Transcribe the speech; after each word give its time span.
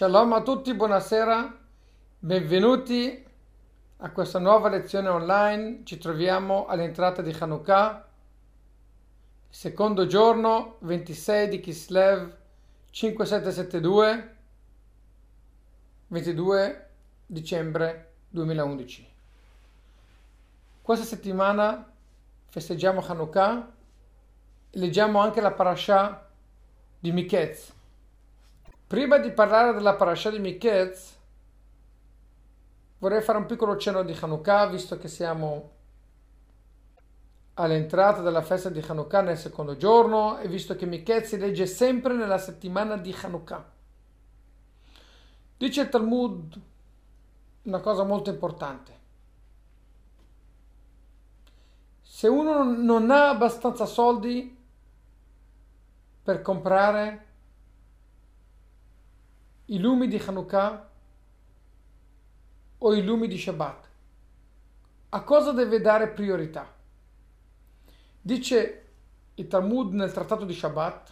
Shalom 0.00 0.32
a 0.32 0.40
tutti, 0.40 0.72
buonasera, 0.72 1.58
benvenuti 2.20 3.22
a 3.98 4.10
questa 4.12 4.38
nuova 4.38 4.70
lezione 4.70 5.08
online. 5.10 5.82
Ci 5.84 5.98
troviamo 5.98 6.64
all'entrata 6.64 7.20
di 7.20 7.36
Hanukkah, 7.38 8.08
secondo 9.50 10.06
giorno 10.06 10.76
26 10.78 11.48
di 11.48 11.60
Kislev 11.60 12.34
5772, 12.88 14.36
22 16.06 16.88
dicembre 17.26 18.12
2011. 18.30 19.12
Questa 20.80 21.04
settimana 21.04 21.92
festeggiamo 22.48 23.04
Hanukkah 23.06 23.70
e 24.70 24.78
leggiamo 24.78 25.20
anche 25.20 25.42
la 25.42 25.52
parasha 25.52 26.26
di 26.98 27.12
Miketz. 27.12 27.78
Prima 28.90 29.18
di 29.18 29.30
parlare 29.30 29.72
della 29.72 29.94
parasha 29.94 30.30
di 30.30 30.40
Miketz, 30.40 31.16
vorrei 32.98 33.22
fare 33.22 33.38
un 33.38 33.46
piccolo 33.46 33.76
cenno 33.76 34.02
di 34.02 34.18
Hanukkah, 34.20 34.66
visto 34.66 34.98
che 34.98 35.06
siamo 35.06 35.70
all'entrata 37.54 38.20
della 38.20 38.42
festa 38.42 38.68
di 38.68 38.84
Hanukkah 38.84 39.20
nel 39.20 39.38
secondo 39.38 39.76
giorno 39.76 40.38
e 40.38 40.48
visto 40.48 40.74
che 40.74 40.86
Miketz 40.86 41.28
si 41.28 41.38
legge 41.38 41.66
sempre 41.66 42.14
nella 42.14 42.36
settimana 42.36 42.96
di 42.96 43.16
Hanukkah. 43.16 43.70
Dice 45.56 45.80
il 45.82 45.88
Talmud 45.88 46.60
una 47.62 47.78
cosa 47.78 48.02
molto 48.02 48.30
importante. 48.30 48.98
Se 52.02 52.26
uno 52.26 52.64
non 52.64 53.12
ha 53.12 53.28
abbastanza 53.28 53.86
soldi 53.86 54.58
per 56.24 56.42
comprare 56.42 57.28
i 59.70 59.78
lumi 59.78 60.08
di 60.08 60.20
Hanukkah 60.24 60.88
o 62.78 62.94
i 62.94 63.04
lumi 63.04 63.28
di 63.28 63.38
Shabbat. 63.38 63.88
A 65.10 65.22
cosa 65.22 65.52
deve 65.52 65.80
dare 65.80 66.08
priorità? 66.08 66.66
Dice 68.20 68.86
il 69.34 69.46
Talmud 69.46 69.92
nel 69.92 70.10
trattato 70.10 70.44
di 70.44 70.54
Shabbat, 70.54 71.10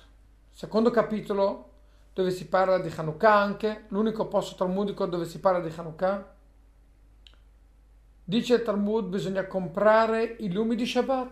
secondo 0.51 0.91
capitolo, 0.91 1.71
dove 2.13 2.33
si 2.33 2.49
parla 2.49 2.81
di 2.81 2.93
Hanukkah 2.95 3.33
anche, 3.33 3.85
l'unico 3.89 4.27
posto 4.27 4.57
talmudico 4.57 5.07
dove 5.07 5.25
si 5.25 5.39
parla 5.39 5.61
di 5.61 5.73
Hanukkah. 5.75 6.35
Dice 8.25 8.55
il 8.55 8.63
Talmud 8.63 9.07
bisogna 9.07 9.47
comprare 9.47 10.37
i 10.41 10.51
lumi 10.51 10.75
di 10.75 10.85
Shabbat. 10.85 11.31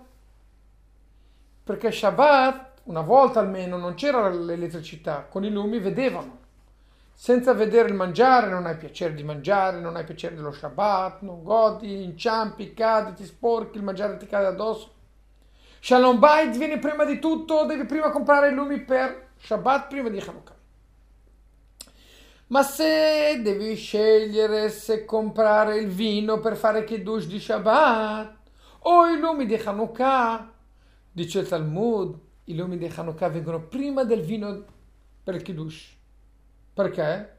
Perché 1.65 1.91
Shabbat, 1.91 2.83
una 2.85 3.01
volta 3.01 3.41
almeno, 3.41 3.79
non 3.79 3.95
c'era 3.95 4.29
l'elettricità, 4.29 5.25
con 5.25 5.43
i 5.43 5.51
lumi 5.51 5.81
vedevano. 5.81 6.45
Senza 7.19 7.55
vedere 7.55 7.89
il 7.89 7.95
mangiare 7.95 8.51
non 8.51 8.67
hai 8.67 8.77
piacere 8.77 9.15
di 9.15 9.23
mangiare, 9.23 9.81
non 9.81 9.97
hai 9.97 10.05
piacere 10.05 10.35
dello 10.35 10.53
Shabbat, 10.53 11.23
non 11.23 11.43
godi, 11.43 12.05
inciampi, 12.05 12.75
cadi, 12.75 13.15
ti 13.15 13.25
sporchi, 13.25 13.79
il 13.79 13.85
mangiare 13.85 14.19
ti 14.19 14.27
cade 14.27 14.49
addosso. 14.49 14.93
Shalom 15.81 16.19
Bait 16.19 16.55
viene 16.59 16.79
prima 16.79 17.07
di 17.07 17.19
tutto, 17.19 17.65
devi 17.65 17.87
prima 17.87 18.11
comprare 18.11 18.51
i 18.51 18.55
lumi 18.55 18.83
per 18.83 19.31
Shabbat 19.39 19.89
prima 19.89 20.11
di 20.11 20.19
Hanukkah. 20.19 20.55
Ma 22.49 22.63
se 22.63 23.41
devi 23.43 23.75
scegliere 23.77 24.69
se 24.69 25.07
comprare 25.07 25.79
il 25.79 25.89
vino 25.89 26.39
per 26.39 26.55
fare 26.55 26.85
Kiddush 26.85 27.29
di 27.29 27.41
Shabbat 27.41 28.37
o 28.81 29.07
i 29.07 29.19
lumi 29.19 29.47
di 29.47 29.55
Hanukkah, 29.55 30.53
dice 31.13 31.39
il 31.39 31.49
Talmud, 31.49 32.19
i 32.45 32.55
lumi 32.55 32.77
di 32.77 32.93
Hanukkah 32.95 33.31
vengono 33.31 33.63
prima 33.63 34.05
del 34.05 34.21
vino 34.21 34.65
per 35.25 35.35
il 35.35 35.43
Kiddush. 35.43 35.96
Perché? 36.77 37.37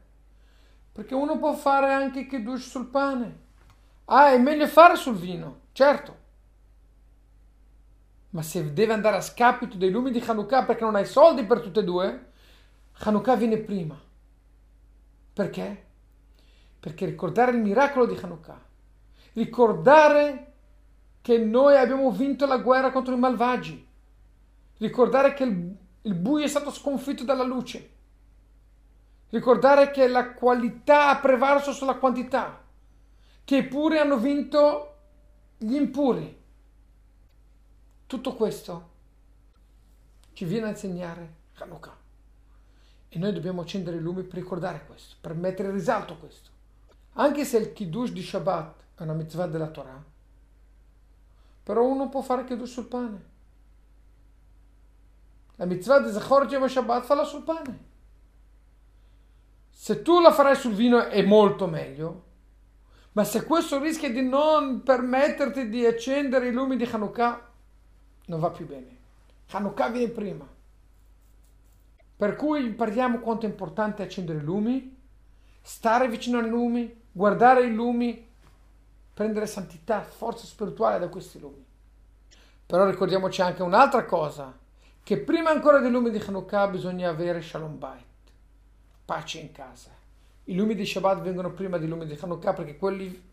Perché 0.90 1.14
uno 1.14 1.38
può 1.38 1.54
fare 1.54 1.92
anche 1.92 2.26
Kiddush 2.26 2.70
sul 2.70 2.88
pane. 2.88 3.38
Ah, 4.06 4.32
è 4.32 4.38
meglio 4.38 4.66
fare 4.66 4.96
sul 4.96 5.14
vino, 5.14 5.60
certo. 5.70 6.16
Ma 8.30 8.42
se 8.42 8.72
deve 8.72 8.94
andare 8.94 9.14
a 9.14 9.20
scapito 9.20 9.76
dei 9.76 9.92
lumi 9.92 10.10
di 10.10 10.18
Hanukkah 10.18 10.64
perché 10.64 10.82
non 10.82 10.96
hai 10.96 11.06
soldi 11.06 11.44
per 11.44 11.60
tutte 11.60 11.78
e 11.78 11.84
due, 11.84 12.32
Hanukkah 12.94 13.36
viene 13.36 13.58
prima. 13.58 13.96
Perché? 15.34 15.86
Perché 16.80 17.06
ricordare 17.06 17.52
il 17.52 17.58
miracolo 17.58 18.06
di 18.06 18.18
Hanukkah, 18.20 18.60
ricordare 19.34 20.52
che 21.22 21.38
noi 21.38 21.76
abbiamo 21.76 22.10
vinto 22.10 22.44
la 22.44 22.58
guerra 22.58 22.90
contro 22.90 23.14
i 23.14 23.18
malvagi, 23.18 23.86
ricordare 24.78 25.32
che 25.34 25.44
il, 25.44 25.76
il 26.02 26.14
buio 26.14 26.44
è 26.44 26.48
stato 26.48 26.72
sconfitto 26.72 27.22
dalla 27.22 27.44
luce 27.44 27.97
Ricordare 29.30 29.90
che 29.90 30.08
la 30.08 30.32
qualità 30.32 31.10
ha 31.10 31.18
prevalso 31.20 31.72
sulla 31.72 31.96
quantità, 31.96 32.64
che 33.44 33.56
i 33.56 33.66
puri 33.66 33.98
hanno 33.98 34.16
vinto 34.16 34.96
gli 35.58 35.74
impuri. 35.74 36.36
Tutto 38.06 38.34
questo 38.34 38.88
ci 40.32 40.46
viene 40.46 40.66
a 40.66 40.70
insegnare 40.70 41.34
Hanukkah. 41.58 41.96
E 43.10 43.18
noi 43.18 43.32
dobbiamo 43.32 43.62
accendere 43.62 43.96
i 43.96 44.00
lumi 44.00 44.22
per 44.22 44.38
ricordare 44.38 44.84
questo, 44.86 45.16
per 45.20 45.34
mettere 45.34 45.68
in 45.68 45.74
risalto 45.74 46.16
questo. 46.16 46.50
Anche 47.14 47.44
se 47.44 47.58
il 47.58 47.72
Kiddush 47.72 48.12
di 48.12 48.22
Shabbat 48.22 48.74
è 48.94 49.02
una 49.02 49.14
mitzvah 49.14 49.46
della 49.46 49.68
Torah, 49.68 50.02
però 51.62 51.84
uno 51.84 52.08
può 52.08 52.22
fare 52.22 52.44
Kiddush 52.44 52.70
sul 52.70 52.86
pane. 52.86 53.36
La 55.56 55.64
mitzvah 55.66 56.00
di 56.00 56.12
Zachor 56.12 56.70
Shabbat 56.70 57.04
fa 57.04 57.24
sul 57.24 57.42
pane. 57.42 57.87
Se 59.80 60.02
tu 60.02 60.20
la 60.20 60.32
farai 60.32 60.56
sul 60.56 60.74
vino 60.74 61.06
è 61.06 61.22
molto 61.22 61.68
meglio, 61.68 62.24
ma 63.12 63.22
se 63.22 63.44
questo 63.44 63.78
rischia 63.80 64.10
di 64.10 64.22
non 64.22 64.82
permetterti 64.82 65.68
di 65.68 65.86
accendere 65.86 66.48
i 66.48 66.52
lumi 66.52 66.76
di 66.76 66.82
Hanukkah, 66.82 67.48
non 68.26 68.40
va 68.40 68.50
più 68.50 68.66
bene. 68.66 68.96
Hanukkah 69.52 69.88
viene 69.90 70.10
prima. 70.10 70.44
Per 72.16 72.34
cui 72.34 72.64
impariamo 72.64 73.20
quanto 73.20 73.46
è 73.46 73.48
importante 73.48 74.02
accendere 74.02 74.38
i 74.38 74.42
lumi, 74.42 74.96
stare 75.62 76.08
vicino 76.08 76.40
ai 76.40 76.48
lumi, 76.48 77.02
guardare 77.12 77.62
i 77.62 77.72
lumi, 77.72 78.28
prendere 79.14 79.46
santità, 79.46 80.02
forza 80.02 80.44
spirituale 80.44 80.98
da 80.98 81.08
questi 81.08 81.38
lumi. 81.38 81.64
Però 82.66 82.84
ricordiamoci 82.84 83.42
anche 83.42 83.62
un'altra 83.62 84.04
cosa, 84.06 84.58
che 85.04 85.18
prima 85.18 85.50
ancora 85.50 85.78
dei 85.78 85.92
lumi 85.92 86.10
di 86.10 86.18
Hanukkah 86.18 86.66
bisogna 86.66 87.10
avere 87.10 87.40
Shalom 87.40 87.78
Bayit 87.78 88.07
pace 89.08 89.38
in 89.38 89.52
casa. 89.52 89.88
I 90.44 90.54
lumi 90.54 90.74
di 90.74 90.84
Shabbat 90.84 91.22
vengono 91.22 91.52
prima 91.52 91.78
dei 91.78 91.88
lumi 91.88 92.04
di 92.04 92.18
Hanukkah 92.20 92.52
perché 92.52 92.76
quelli 92.76 93.26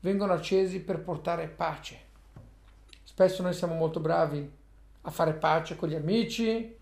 vengono 0.00 0.34
accesi 0.34 0.80
per 0.82 1.00
portare 1.00 1.48
pace. 1.48 1.98
Spesso 3.04 3.40
noi 3.40 3.54
siamo 3.54 3.72
molto 3.72 4.00
bravi 4.00 4.52
a 5.00 5.10
fare 5.10 5.32
pace 5.32 5.76
con 5.76 5.88
gli 5.88 5.94
amici, 5.94 6.76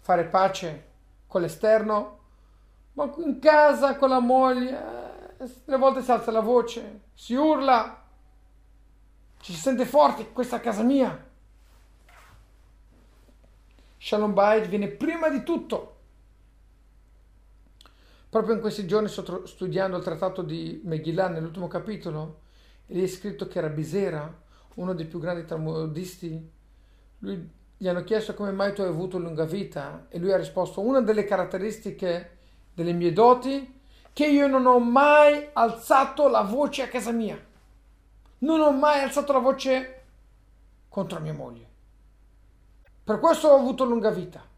fare 0.00 0.24
pace 0.26 0.90
con 1.26 1.40
l'esterno, 1.40 2.18
ma 2.92 3.10
in 3.24 3.38
casa 3.38 3.96
con 3.96 4.10
la 4.10 4.20
moglie, 4.20 5.38
eh, 5.38 5.50
le 5.64 5.76
volte 5.78 6.02
si 6.02 6.10
alza 6.10 6.30
la 6.30 6.40
voce, 6.40 7.04
si 7.14 7.32
urla, 7.32 8.04
ci 9.40 9.54
si 9.54 9.58
sente 9.58 9.86
forti, 9.86 10.30
questa 10.30 10.56
è 10.56 10.60
casa 10.60 10.82
mia. 10.82 11.30
Shalom 13.96 14.34
Bayit 14.34 14.66
viene 14.66 14.88
prima 14.88 15.30
di 15.30 15.42
tutto 15.42 16.00
Proprio 18.32 18.54
in 18.54 18.62
questi 18.62 18.86
giorni 18.86 19.08
sto 19.08 19.44
studiando 19.44 19.98
il 19.98 20.02
trattato 20.02 20.40
di 20.40 20.80
Megillah 20.84 21.28
nell'ultimo 21.28 21.68
capitolo 21.68 22.40
e 22.86 22.94
lì 22.94 23.02
è 23.02 23.06
scritto 23.06 23.46
che 23.46 23.60
Rabisera, 23.60 24.42
uno 24.76 24.94
dei 24.94 25.04
più 25.04 25.20
grandi 25.20 25.44
talmudisti, 25.44 26.50
lui, 27.18 27.50
gli 27.76 27.86
hanno 27.86 28.04
chiesto 28.04 28.32
come 28.32 28.50
mai 28.50 28.72
tu 28.72 28.80
hai 28.80 28.88
avuto 28.88 29.18
lunga 29.18 29.44
vita 29.44 30.06
e 30.08 30.18
lui 30.18 30.32
ha 30.32 30.38
risposto 30.38 30.80
una 30.80 31.02
delle 31.02 31.26
caratteristiche 31.26 32.38
delle 32.72 32.94
mie 32.94 33.12
doti 33.12 33.80
che 34.14 34.26
io 34.26 34.46
non 34.46 34.64
ho 34.64 34.78
mai 34.78 35.50
alzato 35.52 36.26
la 36.28 36.40
voce 36.40 36.84
a 36.84 36.88
casa 36.88 37.12
mia. 37.12 37.38
Non 38.38 38.60
ho 38.60 38.72
mai 38.72 39.02
alzato 39.02 39.34
la 39.34 39.40
voce 39.40 40.04
contro 40.88 41.20
mia 41.20 41.34
moglie. 41.34 41.66
Per 43.04 43.18
questo 43.18 43.48
ho 43.48 43.58
avuto 43.58 43.84
lunga 43.84 44.08
vita 44.08 44.51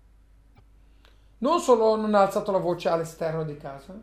non 1.38 1.60
solo 1.60 1.96
non 1.96 2.14
ha 2.14 2.20
alzato 2.20 2.52
la 2.52 2.58
voce 2.58 2.88
all'esterno 2.88 3.44
di 3.44 3.56
casa, 3.56 4.00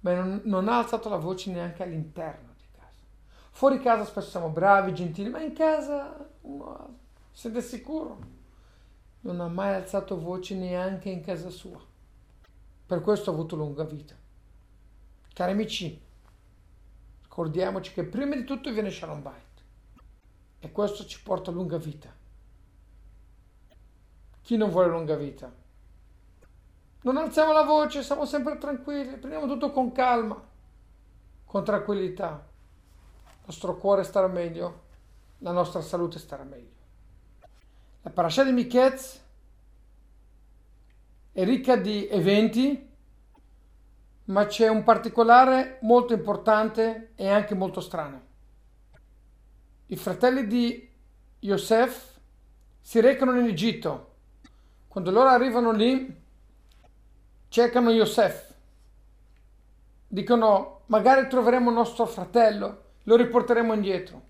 ma 0.00 0.14
non, 0.14 0.40
non 0.44 0.68
ha 0.68 0.78
alzato 0.78 1.08
la 1.08 1.16
voce 1.16 1.50
neanche 1.50 1.82
all'interno 1.82 2.54
di 2.56 2.66
casa. 2.72 3.02
Fuori 3.50 3.80
casa 3.80 4.04
spesso 4.04 4.30
siamo 4.30 4.48
bravi, 4.48 4.94
gentili, 4.94 5.28
ma 5.28 5.40
in 5.40 5.52
casa 5.52 6.28
uno 6.42 6.98
siete 7.32 7.60
sicuro? 7.60 8.18
Non 9.22 9.40
ha 9.40 9.48
mai 9.48 9.74
alzato 9.74 10.18
voce 10.18 10.54
neanche 10.54 11.10
in 11.10 11.22
casa 11.22 11.50
sua. 11.50 11.80
Per 12.86 13.00
questo 13.02 13.30
ha 13.30 13.34
avuto 13.34 13.56
lunga 13.56 13.84
vita. 13.84 14.14
Cari 15.32 15.52
amici, 15.52 16.00
ricordiamoci 17.22 17.92
che 17.92 18.04
prima 18.04 18.34
di 18.34 18.44
tutto 18.44 18.72
viene 18.72 18.90
Shalom 18.90 19.22
Bait 19.22 19.62
e 20.58 20.72
questo 20.72 21.04
ci 21.06 21.22
porta 21.22 21.50
a 21.50 21.54
lunga 21.54 21.78
vita. 21.78 22.12
Chi 24.42 24.56
non 24.56 24.70
vuole 24.70 24.88
lunga 24.88 25.16
vita? 25.16 25.59
Non 27.02 27.16
alziamo 27.16 27.52
la 27.52 27.62
voce, 27.62 28.02
siamo 28.02 28.26
sempre 28.26 28.58
tranquilli, 28.58 29.16
prendiamo 29.16 29.46
tutto 29.46 29.70
con 29.70 29.90
calma, 29.90 30.38
con 31.46 31.64
tranquillità. 31.64 32.46
Il 33.24 33.42
nostro 33.46 33.78
cuore 33.78 34.04
starà 34.04 34.26
meglio, 34.26 34.82
la 35.38 35.52
nostra 35.52 35.80
salute 35.80 36.18
starà 36.18 36.44
meglio. 36.44 36.78
La 38.02 38.10
parasha 38.10 38.44
di 38.44 38.52
Miketz 38.52 39.24
è 41.32 41.42
ricca 41.44 41.76
di 41.76 42.06
eventi, 42.06 42.88
ma 44.24 44.44
c'è 44.44 44.68
un 44.68 44.82
particolare 44.82 45.78
molto 45.80 46.12
importante 46.12 47.12
e 47.14 47.28
anche 47.30 47.54
molto 47.54 47.80
strano. 47.80 48.28
I 49.86 49.96
fratelli 49.96 50.46
di 50.46 50.86
Yosef 51.38 52.18
si 52.78 53.00
recano 53.00 53.38
in 53.38 53.46
Egitto. 53.46 54.08
Quando 54.86 55.10
loro 55.10 55.30
arrivano 55.30 55.72
lì, 55.72 56.28
cercano 57.50 57.90
Yosef. 57.90 58.54
Dicono, 60.06 60.82
magari 60.86 61.28
troveremo 61.28 61.70
nostro 61.70 62.06
fratello, 62.06 62.84
lo 63.02 63.16
riporteremo 63.16 63.74
indietro. 63.74 64.22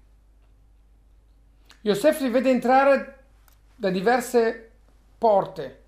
Yosef 1.82 2.20
li 2.20 2.30
vede 2.30 2.50
entrare 2.50 3.24
da 3.76 3.90
diverse 3.90 4.70
porte, 5.18 5.84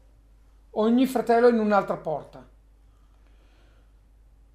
ogni 0.73 1.07
fratello 1.07 1.49
in 1.49 1.59
un'altra 1.59 1.97
porta. 1.97 2.47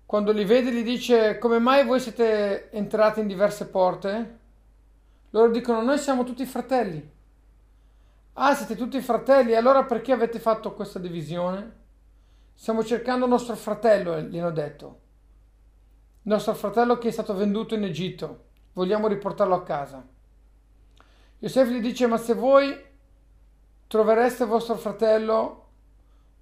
Quando 0.06 0.31
li 0.31 0.45
vede 0.45 0.71
gli 0.71 0.83
dice 0.83 1.39
come 1.39 1.59
mai 1.59 1.83
voi 1.83 2.00
siete 2.00 2.69
entrati 2.71 3.19
in 3.19 3.27
diverse 3.27 3.68
porte? 3.68 4.38
Loro 5.31 5.50
dicono 5.50 5.81
noi 5.81 5.97
siamo 5.97 6.23
tutti 6.23 6.45
fratelli. 6.45 7.12
Ah, 8.33 8.53
siete 8.53 8.75
tutti 8.75 9.01
fratelli, 9.01 9.56
allora 9.56 9.83
perché 9.83 10.12
avete 10.12 10.39
fatto 10.39 10.73
questa 10.73 11.00
divisione? 11.00 11.85
Stiamo 12.59 12.83
cercando 12.83 13.27
nostro 13.27 13.56
fratello, 13.56 14.19
gli 14.19 14.39
hanno 14.39 14.50
detto. 14.50 15.00
Nostro 16.24 16.56
fratello 16.56 16.98
che 16.98 17.09
è 17.09 17.12
stato 17.12 17.36
venduto 17.36 17.75
in 17.75 17.83
Egitto. 17.83 18.45
Vogliamo 18.74 19.07
riportarlo 19.07 19.54
a 19.54 19.62
casa. 19.62 20.04
Yosef 21.38 21.69
gli 21.69 21.80
dice, 21.80 22.07
ma 22.07 22.18
se 22.18 22.33
voi 22.33 22.75
trovereste 23.86 24.45
vostro 24.45 24.75
fratello, 24.75 25.68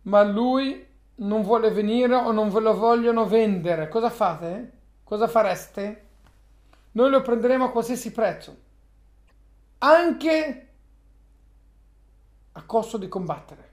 ma 0.03 0.23
lui 0.23 0.87
non 1.15 1.41
vuole 1.41 1.69
venire 1.69 2.15
o 2.15 2.31
non 2.31 2.49
ve 2.49 2.61
lo 2.61 2.77
vogliono 2.77 3.27
vendere, 3.27 3.89
cosa 3.89 4.09
fate? 4.09 4.71
Cosa 5.03 5.27
fareste? 5.27 6.07
Noi 6.93 7.09
lo 7.09 7.21
prenderemo 7.21 7.65
a 7.65 7.71
qualsiasi 7.71 8.13
prezzo, 8.13 8.57
anche 9.79 10.67
a 12.53 12.63
costo 12.63 12.97
di 12.97 13.09
combattere. 13.09 13.64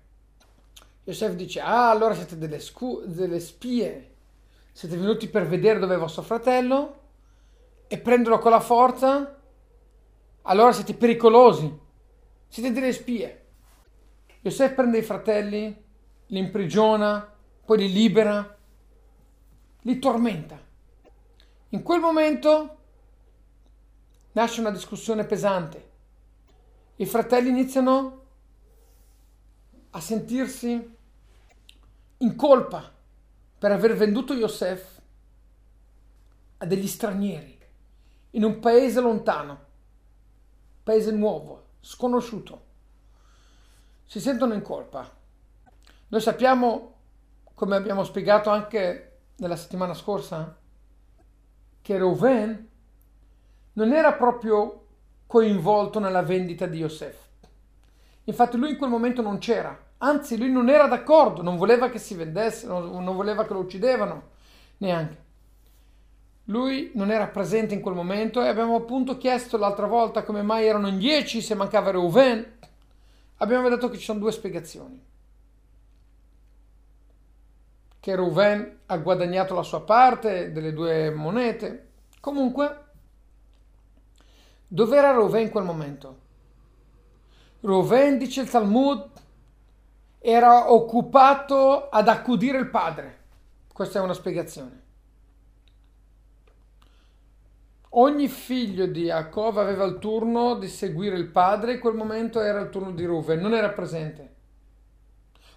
Yosef 1.04 1.34
dice, 1.34 1.60
ah, 1.60 1.90
allora 1.90 2.14
siete 2.14 2.38
delle, 2.38 2.60
scu- 2.60 3.04
delle 3.04 3.40
spie, 3.40 4.14
siete 4.70 4.96
venuti 4.96 5.28
per 5.28 5.46
vedere 5.46 5.78
dove 5.78 5.96
è 5.96 5.99
vostro 5.99 6.22
fratello 6.22 7.00
e 7.88 7.99
prenderlo 7.99 8.38
con 8.38 8.52
la 8.52 8.60
forza? 8.60 9.40
Allora 10.43 10.72
siete 10.72 10.94
pericolosi, 10.94 11.78
siete 12.46 12.72
delle 12.72 12.93
spie. 12.93 13.46
Yosef 14.40 14.75
prende 14.75 14.99
i 14.99 15.02
fratelli, 15.02 15.84
li 16.26 16.38
imprigiona, 16.38 17.32
poi 17.64 17.78
li 17.78 17.93
libera, 17.93 18.58
li 19.81 19.98
tormenta. 19.98 20.58
In 21.70 21.82
quel 21.82 22.00
momento 22.00 22.76
nasce 24.32 24.60
una 24.60 24.70
discussione 24.70 25.25
pesante. 25.25 25.90
I 26.96 27.06
fratelli 27.06 27.48
iniziano 27.48 28.20
a 29.90 30.00
sentirsi 30.00 30.92
in 32.22 32.34
colpa 32.34 32.90
per 33.58 33.70
aver 33.70 33.96
venduto 33.96 34.34
Yosef 34.34 35.00
a 36.58 36.66
degli 36.66 36.86
stranieri 36.86 37.58
in 38.30 38.44
un 38.44 38.58
paese 38.58 39.00
lontano, 39.00 39.58
paese 40.82 41.12
nuovo, 41.12 41.66
sconosciuto 41.80 42.70
si 44.12 44.20
sentono 44.20 44.52
in 44.52 44.60
colpa. 44.60 45.10
Noi 46.08 46.20
sappiamo, 46.20 46.96
come 47.54 47.76
abbiamo 47.76 48.04
spiegato 48.04 48.50
anche 48.50 49.20
nella 49.36 49.56
settimana 49.56 49.94
scorsa, 49.94 50.54
che 51.80 51.96
Reuven 51.96 52.69
non 53.72 53.92
era 53.94 54.12
proprio 54.12 54.86
coinvolto 55.26 55.98
nella 55.98 56.20
vendita 56.20 56.66
di 56.66 56.80
Yosef. 56.80 57.16
Infatti 58.24 58.58
lui 58.58 58.72
in 58.72 58.76
quel 58.76 58.90
momento 58.90 59.22
non 59.22 59.38
c'era, 59.38 59.74
anzi 60.04 60.37
lui 60.37 60.50
non 60.50 60.69
era 60.69 60.87
d'accordo, 60.87 61.43
non 61.43 61.56
voleva 61.56 61.88
che 61.88 61.99
si 61.99 62.14
vendesse, 62.14 62.66
non 62.66 63.04
voleva 63.14 63.44
che 63.44 63.52
lo 63.52 63.60
uccidevano, 63.60 64.31
neanche. 64.78 65.20
Lui 66.46 66.90
non 66.94 67.10
era 67.10 67.28
presente 67.28 67.72
in 67.75 67.81
quel 67.81 67.94
momento 67.94 68.43
e 68.43 68.49
abbiamo 68.49 68.76
appunto 68.76 69.16
chiesto 69.16 69.56
l'altra 69.56 69.87
volta 69.87 70.25
come 70.25 70.43
mai 70.43 70.66
erano 70.66 70.88
in 70.88 70.99
dieci 70.99 71.40
se 71.40 71.54
mancava 71.54 71.93
Reuven 71.93 72.58
abbiamo 73.37 73.69
detto 73.69 73.88
che 73.88 73.96
ci 73.96 74.04
sono 74.04 74.19
due 74.19 74.32
spiegazioni. 74.32 75.00
Che 78.00 78.16
Reuven 78.16 78.81
ha 78.87 78.96
guadagnato 78.96 79.55
la 79.55 79.62
sua 79.62 79.82
parte 79.82 80.50
delle 80.50 80.72
due 80.72 81.10
monete. 81.10 81.90
Comunque, 82.19 82.84
dove 84.66 84.96
era 84.96 85.12
Reuven 85.12 85.43
in 85.43 85.50
quel 85.50 85.64
momento? 85.64 86.19
Reuven, 87.60 88.19
dice 88.19 88.40
il 88.40 88.50
Talmud, 88.50 89.10
era 90.24 90.72
occupato 90.72 91.88
ad 91.88 92.06
accudire 92.06 92.56
il 92.56 92.70
padre. 92.70 93.19
Questa 93.72 93.98
è 93.98 94.02
una 94.02 94.12
spiegazione. 94.12 94.80
Ogni 97.94 98.28
figlio 98.28 98.86
di 98.86 99.06
Jacob 99.06 99.58
aveva 99.58 99.84
il 99.84 99.98
turno 99.98 100.54
di 100.54 100.69
seguire 100.69 101.16
il 101.16 101.26
padre, 101.26 101.74
in 101.74 101.80
quel 101.80 101.94
momento 101.94 102.40
era 102.40 102.60
il 102.60 102.70
turno 102.70 102.92
di 102.92 103.04
Ruven, 103.04 103.40
non 103.40 103.52
era 103.52 103.70
presente. 103.70 104.34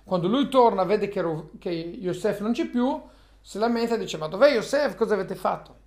Quando 0.03 0.27
lui 0.27 0.49
torna, 0.49 0.83
vede 0.83 1.09
che, 1.09 1.21
Ru- 1.21 1.57
che 1.59 1.69
Yosef 1.69 2.39
non 2.39 2.51
c'è 2.51 2.67
più, 2.67 3.01
si 3.39 3.59
lamenta 3.59 3.95
e 3.95 3.99
dice: 3.99 4.17
Ma 4.17 4.27
dov'è 4.27 4.51
Yosef? 4.51 4.95
Cosa 4.95 5.13
avete 5.13 5.35
fatto? 5.35 5.83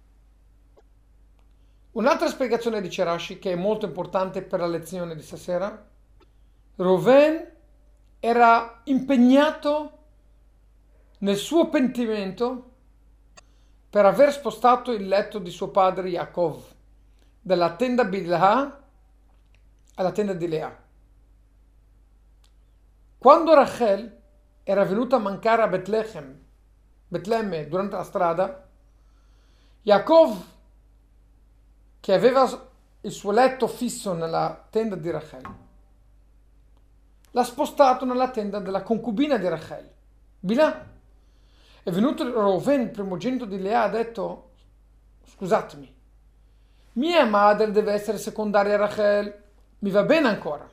Un'altra 1.93 2.29
spiegazione 2.29 2.81
di 2.81 2.91
Cerashi, 2.91 3.41
che 3.41 3.53
è 3.53 3.57
molto 3.57 3.87
importante 3.87 4.43
per 4.43 4.61
la 4.61 4.67
lezione 4.67 5.17
di 5.17 5.23
stasera: 5.23 5.87
Ruven 6.77 7.57
era 8.21 8.81
impegnato 8.85 9.93
nel 11.19 11.37
suo 11.37 11.69
pentimento 11.69 12.65
per 13.91 14.05
aver 14.05 14.33
spostato 14.33 14.93
il 14.93 15.07
letto 15.07 15.39
di 15.39 15.51
suo 15.51 15.69
padre 15.69 16.09
Yaakov 16.11 16.77
dalla 17.41 17.75
tenda 17.77 18.05
Bilha 18.05 18.85
alla 19.95 20.13
tenda 20.13 20.35
di 20.35 20.49
Lea. 20.49 20.87
Quando 23.17 23.55
Rachel 23.55 24.21
era 24.63 24.85
venuta 24.85 25.17
a 25.17 25.21
mancare 25.21 25.63
a 25.63 25.69
Betlemme, 25.69 26.45
Betlemme 27.09 27.67
durante 27.67 27.97
la 27.97 28.05
strada, 28.05 28.69
Yaakov, 29.83 30.45
che 32.01 32.13
aveva 32.13 32.71
il 33.01 33.11
suo 33.11 33.33
letto 33.33 33.67
fisso 33.67 34.13
nella 34.13 34.67
tenda 34.71 34.95
di 34.95 35.11
Rachel, 35.11 35.67
l'ha 37.31 37.45
spostato 37.45 38.05
nella 38.05 38.31
tenda 38.31 38.59
della 38.59 38.83
concubina 38.83 39.37
di 39.37 39.49
Rachel, 39.49 39.91
Bilha. 40.41 40.87
È 41.83 41.91
venuto 41.91 42.25
Reuven, 42.25 42.91
primogenito 42.91 43.45
di 43.45 43.61
Lea, 43.61 43.83
ha 43.83 43.89
detto, 43.89 44.51
scusatemi, 45.25 45.97
mia 46.93 47.25
madre 47.25 47.71
deve 47.71 47.93
essere 47.93 48.19
secondaria 48.19 48.75
a 48.75 48.79
Rachel, 48.79 49.43
mi 49.79 49.91
va 49.91 50.03
bene 50.03 50.29
ancora. 50.29 50.69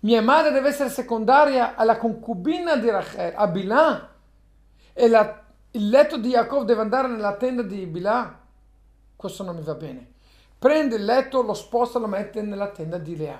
Mia 0.00 0.22
madre 0.22 0.52
deve 0.52 0.68
essere 0.68 0.88
secondaria 0.88 1.74
alla 1.74 1.96
concubina 1.96 2.76
di 2.76 2.88
Rachel, 2.90 3.32
a 3.36 3.46
Bilà, 3.48 4.10
e 4.92 5.08
la, 5.08 5.44
il 5.72 5.88
letto 5.88 6.16
di 6.16 6.30
Jacob 6.30 6.64
deve 6.64 6.80
andare 6.80 7.08
nella 7.08 7.36
tenda 7.36 7.62
di 7.62 7.84
Bilà. 7.86 8.40
Questo 9.14 9.42
non 9.42 9.56
mi 9.56 9.62
va 9.62 9.74
bene. 9.74 10.12
Prende 10.58 10.96
il 10.96 11.04
letto, 11.04 11.42
lo 11.42 11.54
sposta, 11.54 11.98
lo 11.98 12.06
mette 12.06 12.40
nella 12.42 12.68
tenda 12.68 12.98
di 12.98 13.16
Lea. 13.16 13.38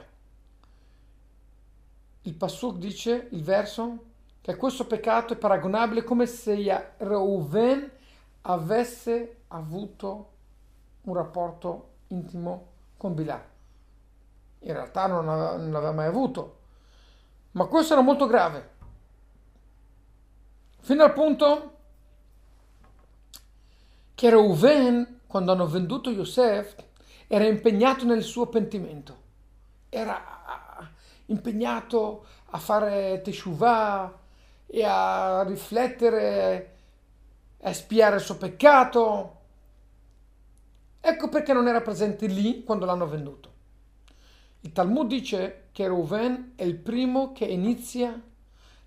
Il 2.26 2.34
Pasuk 2.34 2.78
dice, 2.78 3.28
il 3.30 3.44
verso, 3.44 3.98
che 4.40 4.56
questo 4.56 4.84
peccato 4.84 5.32
è 5.32 5.36
paragonabile 5.36 6.02
come 6.02 6.26
se 6.26 6.56
Reuven 6.96 7.88
avesse 8.42 9.42
avuto 9.48 10.30
un 11.02 11.14
rapporto 11.14 11.90
intimo 12.08 12.66
con 12.96 13.14
Bilà. 13.14 13.40
In 14.58 14.72
realtà 14.72 15.06
non, 15.06 15.28
aveva, 15.28 15.56
non 15.56 15.70
l'aveva 15.70 15.92
mai 15.92 16.06
avuto, 16.06 16.58
ma 17.52 17.66
questo 17.66 17.92
era 17.92 18.02
molto 18.02 18.26
grave. 18.26 18.70
Fino 20.80 21.04
al 21.04 21.12
punto 21.12 21.76
che 24.16 24.30
Reuven, 24.30 25.20
quando 25.28 25.52
hanno 25.52 25.68
venduto 25.68 26.10
Yosef, 26.10 26.74
era 27.28 27.46
impegnato 27.46 28.04
nel 28.04 28.24
suo 28.24 28.46
pentimento. 28.46 29.16
Era 29.88 30.35
impegnato 31.26 32.24
a 32.50 32.58
fare 32.58 33.20
teshuvah, 33.22 34.24
e 34.66 34.84
a 34.84 35.42
riflettere, 35.44 36.74
a 37.60 37.72
spiare 37.72 38.16
il 38.16 38.22
suo 38.22 38.36
peccato. 38.36 39.34
Ecco 41.00 41.28
perché 41.28 41.52
non 41.52 41.68
era 41.68 41.80
presente 41.80 42.26
lì 42.26 42.64
quando 42.64 42.84
l'hanno 42.84 43.06
venduto. 43.06 43.54
Il 44.60 44.72
Talmud 44.72 45.06
dice 45.06 45.68
che 45.70 45.86
Reuven 45.86 46.52
è 46.56 46.64
il 46.64 46.76
primo 46.76 47.32
che 47.32 47.44
inizia 47.44 48.20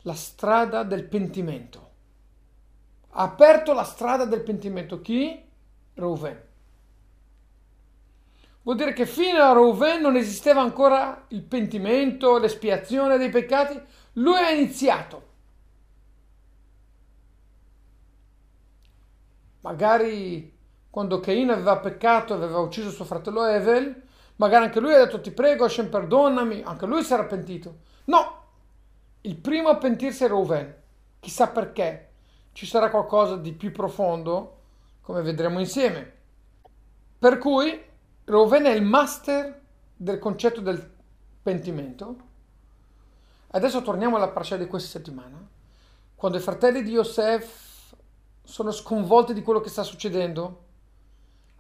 la 0.01 0.13
strada 0.13 0.83
del 0.83 1.05
pentimento. 1.05 1.87
Ha 3.11 3.23
aperto 3.23 3.73
la 3.73 3.83
strada 3.83 4.25
del 4.25 4.41
pentimento. 4.41 4.99
Chi? 5.01 5.41
Reuven. 5.93 6.47
Vuol 8.69 8.81
dire 8.81 8.93
che 8.93 9.07
fino 9.07 9.41
a 9.41 9.51
Reuven 9.51 9.99
non 9.99 10.15
esisteva 10.15 10.61
ancora 10.61 11.25
il 11.29 11.41
pentimento, 11.41 12.37
l'espiazione 12.37 13.17
dei 13.17 13.31
peccati. 13.31 13.81
Lui 14.13 14.37
ha 14.37 14.51
iniziato. 14.51 15.27
Magari 19.61 20.55
quando 20.87 21.19
Cain 21.19 21.49
aveva 21.49 21.79
peccato 21.79 22.35
aveva 22.35 22.59
ucciso 22.59 22.91
suo 22.91 23.05
fratello 23.05 23.43
Evel, 23.43 24.03
magari 24.35 24.65
anche 24.65 24.79
lui 24.79 24.93
ha 24.93 24.99
detto 24.99 25.19
ti 25.19 25.31
prego 25.31 25.63
Hashem 25.63 25.89
perdonami, 25.89 26.61
anche 26.61 26.85
lui 26.85 27.01
si 27.01 27.11
era 27.11 27.25
pentito. 27.25 27.77
No, 28.05 28.43
il 29.21 29.35
primo 29.35 29.69
a 29.69 29.77
pentirsi 29.77 30.25
è 30.25 30.27
Reuven. 30.27 30.75
Chissà 31.19 31.47
perché. 31.47 32.09
Ci 32.51 32.67
sarà 32.67 32.91
qualcosa 32.91 33.35
di 33.35 33.51
più 33.51 33.71
profondo, 33.71 34.57
come 35.01 35.23
vedremo 35.23 35.57
insieme. 35.57 36.17
Per 37.17 37.39
cui 37.39 37.87
Reuven 38.29 38.65
è 38.65 38.69
il 38.69 38.83
master 38.83 39.59
del 39.95 40.19
concetto 40.19 40.61
del 40.61 40.87
pentimento. 41.41 42.27
Adesso 43.47 43.81
torniamo 43.81 44.17
alla 44.17 44.27
parcella 44.27 44.63
di 44.63 44.69
questa 44.69 44.99
settimana, 44.99 45.35
quando 46.13 46.37
i 46.37 46.41
fratelli 46.41 46.83
di 46.83 46.91
Yosef 46.91 47.95
sono 48.43 48.69
sconvolti 48.69 49.33
di 49.33 49.41
quello 49.41 49.61
che 49.61 49.69
sta 49.69 49.81
succedendo, 49.81 50.65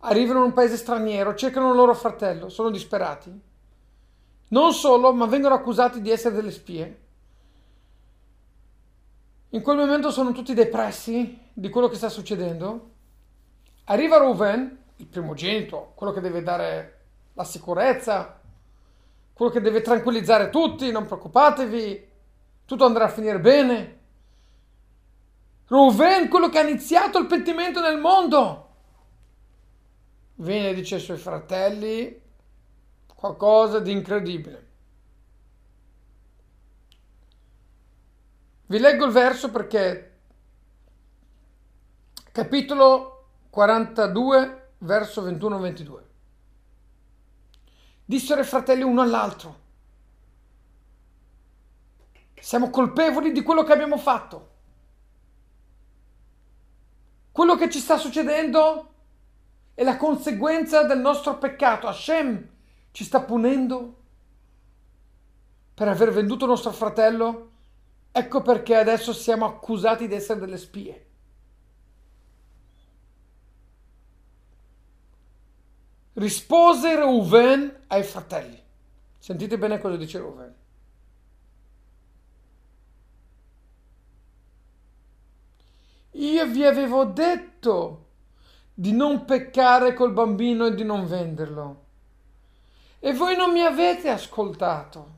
arrivano 0.01 0.41
in 0.41 0.45
un 0.45 0.53
paese 0.53 0.77
straniero, 0.77 1.33
cercano 1.33 1.71
il 1.71 1.75
loro 1.75 1.95
fratello, 1.95 2.49
sono 2.49 2.69
disperati. 2.69 3.41
Non 4.49 4.71
solo, 4.71 5.11
ma 5.11 5.25
vengono 5.25 5.55
accusati 5.55 6.01
di 6.01 6.11
essere 6.11 6.35
delle 6.35 6.51
spie. 6.51 6.99
In 9.49 9.61
quel 9.63 9.77
momento 9.77 10.11
sono 10.11 10.33
tutti 10.33 10.53
depressi 10.53 11.49
di 11.51 11.69
quello 11.69 11.87
che 11.87 11.95
sta 11.95 12.09
succedendo. 12.09 12.91
Arriva 13.85 14.17
Ruven, 14.17 14.77
il 14.99 15.07
primogenito, 15.07 15.93
quello 15.95 16.11
che 16.11 16.21
deve 16.21 16.43
dare 16.43 16.99
la 17.33 17.43
sicurezza, 17.43 18.39
quello 19.33 19.51
che 19.51 19.61
deve 19.61 19.81
tranquillizzare 19.81 20.49
tutti, 20.49 20.91
non 20.91 21.05
preoccupatevi, 21.05 22.07
tutto 22.65 22.85
andrà 22.85 23.05
a 23.05 23.09
finire 23.09 23.39
bene. 23.39 23.97
Ruven, 25.67 26.27
quello 26.27 26.49
che 26.49 26.59
ha 26.59 26.67
iniziato 26.67 27.17
il 27.17 27.27
pentimento 27.27 27.79
nel 27.79 27.97
mondo, 27.97 28.67
viene 30.35 30.69
e 30.69 30.73
dice 30.73 30.95
ai 30.95 31.01
suoi 31.01 31.17
fratelli 31.17 32.21
qualcosa 33.15 33.79
di 33.79 33.91
incredibile. 33.91 34.67
Vi 38.65 38.79
leggo 38.79 39.05
il 39.05 39.11
verso 39.11 39.49
perché 39.49 40.19
capitolo 42.31 43.27
42, 43.49 44.58
verso 44.79 45.27
21-22. 45.27 45.99
Dissero 48.05 48.41
i 48.41 48.45
fratelli 48.45 48.83
uno 48.83 49.01
all'altro, 49.01 49.67
siamo 52.39 52.69
colpevoli 52.69 53.31
di 53.31 53.43
quello 53.43 53.63
che 53.63 53.73
abbiamo 53.73 53.97
fatto. 53.97 54.47
Quello 57.31 57.55
che 57.55 57.69
ci 57.69 57.79
sta 57.79 57.97
succedendo 57.97 58.93
è 59.73 59.83
la 59.83 59.97
conseguenza 59.97 60.83
del 60.83 60.99
nostro 60.99 61.37
peccato. 61.37 61.87
Hashem 61.87 62.49
ci 62.91 63.03
sta 63.03 63.21
punendo 63.21 63.97
per 65.73 65.87
aver 65.87 66.11
venduto 66.11 66.45
nostro 66.45 66.71
fratello 66.71 67.49
Ecco 68.11 68.41
perché 68.41 68.75
adesso 68.75 69.13
siamo 69.13 69.45
accusati 69.45 70.07
di 70.07 70.15
essere 70.15 70.39
delle 70.39 70.57
spie. 70.57 71.05
Rispose 76.19 76.97
Reuven 76.97 77.83
ai 77.87 78.03
fratelli. 78.03 78.61
Sentite 79.17 79.57
bene 79.57 79.79
cosa 79.79 79.95
dice 79.95 80.17
Reuven. 80.17 80.53
Io 86.11 86.47
vi 86.47 86.65
avevo 86.65 87.05
detto 87.05 88.07
di 88.73 88.91
non 88.91 89.23
peccare 89.23 89.93
col 89.93 90.11
bambino 90.11 90.65
e 90.65 90.75
di 90.75 90.83
non 90.83 91.05
venderlo. 91.05 91.85
E 92.99 93.13
voi 93.13 93.37
non 93.37 93.53
mi 93.53 93.61
avete 93.61 94.09
ascoltato. 94.09 95.11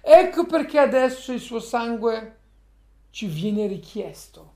Ecco 0.00 0.46
perché 0.46 0.80
adesso 0.80 1.32
il 1.32 1.40
suo 1.40 1.60
sangue 1.60 2.38
ci 3.10 3.28
viene 3.28 3.68
richiesto. 3.68 4.54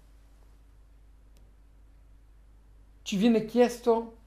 Ci 3.02 3.16
viene 3.16 3.44
chiesto 3.44 4.21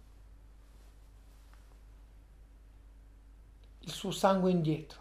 il 3.85 3.91
suo 3.91 4.11
sangue 4.11 4.51
indietro. 4.51 4.99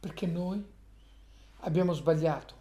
Perché 0.00 0.26
noi 0.26 0.64
abbiamo 1.60 1.92
sbagliato. 1.92 2.56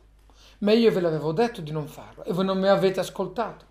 Ma 0.60 0.72
io 0.72 0.91
ve 0.91 1.01
l'avevo 1.01 1.34
detto 1.34 1.62
di 1.62 1.72
non 1.72 1.88
farlo 1.88 2.24
e 2.24 2.34
voi 2.34 2.46
non 2.46 2.60
mi 2.60 2.67
avete 2.67 3.00
ascoltato. 3.00 3.65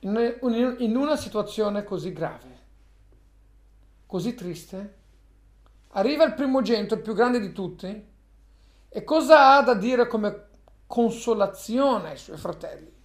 in 0.00 0.94
una 0.94 1.16
situazione 1.16 1.82
così 1.82 2.12
grave, 2.12 2.58
così 4.06 4.34
triste, 4.34 4.94
arriva 5.90 6.24
il 6.24 6.34
primogenito, 6.34 6.94
il 6.94 7.00
più 7.00 7.12
grande 7.12 7.40
di 7.40 7.50
tutti, 7.52 8.06
e 8.88 9.04
cosa 9.04 9.56
ha 9.56 9.62
da 9.62 9.74
dire 9.74 10.06
come 10.06 10.46
consolazione 10.86 12.10
ai 12.10 12.16
suoi 12.16 12.36
fratelli? 12.36 12.95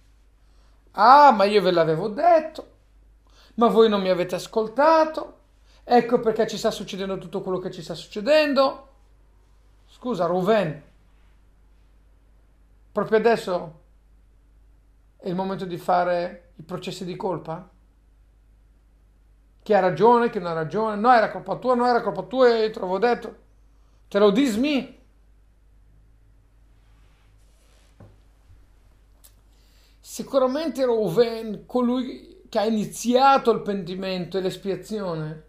Ah, 0.92 1.32
ma 1.32 1.44
io 1.44 1.62
ve 1.62 1.70
l'avevo 1.70 2.08
detto, 2.08 2.70
ma 3.54 3.68
voi 3.68 3.88
non 3.88 4.00
mi 4.02 4.10
avete 4.10 4.34
ascoltato, 4.34 5.38
ecco 5.84 6.20
perché 6.20 6.46
ci 6.46 6.58
sta 6.58 6.70
succedendo 6.70 7.18
tutto 7.18 7.40
quello 7.42 7.58
che 7.58 7.70
ci 7.70 7.82
sta 7.82 7.94
succedendo. 7.94 8.88
Scusa, 9.86 10.26
Ruven, 10.26 10.82
proprio 12.92 13.18
adesso 13.18 13.80
è 15.16 15.28
il 15.28 15.34
momento 15.34 15.64
di 15.64 15.78
fare 15.78 16.50
i 16.56 16.62
processi 16.62 17.04
di 17.06 17.16
colpa? 17.16 17.66
Chi 19.62 19.74
ha 19.74 19.80
ragione, 19.80 20.28
chi 20.30 20.38
non 20.38 20.48
ha 20.48 20.54
ragione? 20.54 20.96
No, 20.96 21.12
era 21.12 21.30
colpa 21.30 21.56
tua, 21.56 21.74
no, 21.74 21.86
era 21.86 22.02
colpa 22.02 22.22
tua 22.22 22.48
e 22.48 22.70
te 22.70 22.80
l'avevo 22.80 22.98
detto. 22.98 23.36
Te 24.08 24.18
lo 24.18 24.30
dismi? 24.30 25.01
Sicuramente 30.12 30.84
Reuven, 30.84 31.64
colui 31.64 32.42
che 32.50 32.58
ha 32.58 32.66
iniziato 32.66 33.50
il 33.50 33.62
pentimento 33.62 34.36
e 34.36 34.42
l'espiazione, 34.42 35.44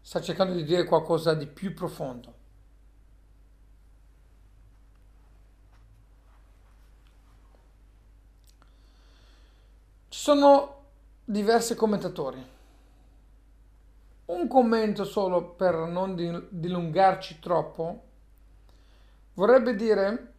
sta 0.00 0.20
cercando 0.20 0.54
di 0.54 0.62
dire 0.62 0.84
qualcosa 0.84 1.34
di 1.34 1.48
più 1.48 1.74
profondo. 1.74 2.34
sono 10.08 10.84
diversi 11.24 11.74
commentatori. 11.74 12.40
Un 14.26 14.46
commento 14.46 15.02
solo 15.02 15.50
per 15.54 15.74
non 15.74 16.14
dilungarci 16.48 17.40
troppo 17.40 18.04
vorrebbe 19.34 19.74
dire 19.74 20.35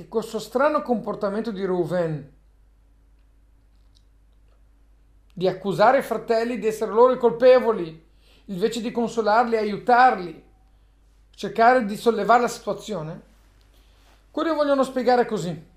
che 0.00 0.08
questo 0.08 0.38
strano 0.38 0.80
comportamento 0.80 1.50
di 1.50 1.62
Reuven 1.62 2.32
di 5.34 5.46
accusare 5.46 5.98
i 5.98 6.02
fratelli 6.02 6.58
di 6.58 6.66
essere 6.66 6.90
loro 6.90 7.12
i 7.12 7.18
colpevoli 7.18 8.08
invece 8.46 8.80
di 8.80 8.90
consolarli 8.92 9.58
aiutarli, 9.58 10.42
cercare 11.34 11.84
di 11.84 11.96
sollevare 11.98 12.40
la 12.40 12.48
situazione 12.48 13.20
quelli 14.30 14.54
vogliono 14.54 14.84
spiegare 14.84 15.26
così. 15.26 15.68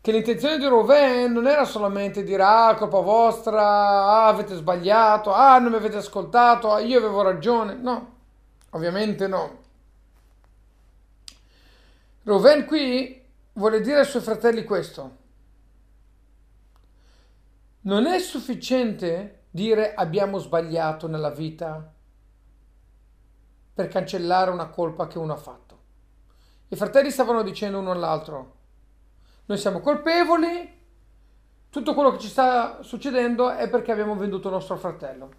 Che 0.00 0.10
l'intenzione 0.10 0.58
di 0.58 0.66
Rouven 0.66 1.30
non 1.30 1.46
era 1.46 1.64
solamente 1.64 2.24
dire 2.24 2.42
ah, 2.42 2.74
colpa 2.74 2.98
vostra, 2.98 3.62
ah, 3.62 4.26
avete 4.26 4.56
sbagliato, 4.56 5.32
ah, 5.32 5.60
non 5.60 5.70
mi 5.70 5.76
avete 5.76 5.98
ascoltato, 5.98 6.72
ah, 6.72 6.80
io 6.80 6.98
avevo 6.98 7.22
ragione. 7.22 7.74
No, 7.74 8.14
ovviamente 8.70 9.28
no. 9.28 9.61
Rouven 12.24 12.66
qui 12.66 13.20
vuole 13.54 13.80
dire 13.80 14.00
ai 14.00 14.04
suoi 14.04 14.22
fratelli 14.22 14.62
questo. 14.62 15.18
Non 17.80 18.06
è 18.06 18.20
sufficiente 18.20 19.46
dire 19.50 19.94
abbiamo 19.94 20.38
sbagliato 20.38 21.08
nella 21.08 21.30
vita 21.30 21.92
per 23.74 23.88
cancellare 23.88 24.50
una 24.50 24.68
colpa 24.68 25.08
che 25.08 25.18
uno 25.18 25.32
ha 25.32 25.36
fatto. 25.36 25.80
I 26.68 26.76
fratelli 26.76 27.10
stavano 27.10 27.42
dicendo 27.42 27.80
uno 27.80 27.90
all'altro, 27.90 28.56
noi 29.46 29.58
siamo 29.58 29.80
colpevoli, 29.80 30.80
tutto 31.70 31.94
quello 31.94 32.12
che 32.12 32.18
ci 32.18 32.28
sta 32.28 32.82
succedendo 32.82 33.50
è 33.50 33.68
perché 33.68 33.90
abbiamo 33.90 34.14
venduto 34.14 34.48
nostro 34.48 34.76
fratello. 34.76 35.30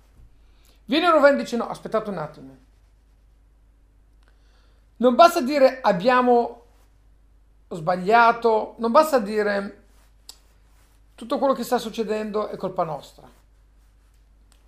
Viene 0.86 1.10
Ruven 1.10 1.36
e 1.36 1.38
dice 1.38 1.56
no, 1.56 1.70
aspettate 1.70 2.10
un 2.10 2.18
attimo. 2.18 2.58
Non 4.98 5.16
basta 5.16 5.42
dire 5.42 5.80
abbiamo 5.82 6.63
sbagliato, 7.76 8.76
non 8.78 8.92
basta 8.92 9.20
dire 9.20 9.82
tutto 11.16 11.38
quello 11.38 11.54
che 11.54 11.64
sta 11.64 11.78
succedendo 11.78 12.48
è 12.48 12.58
colpa 12.58 12.84
nostra. 12.84 13.30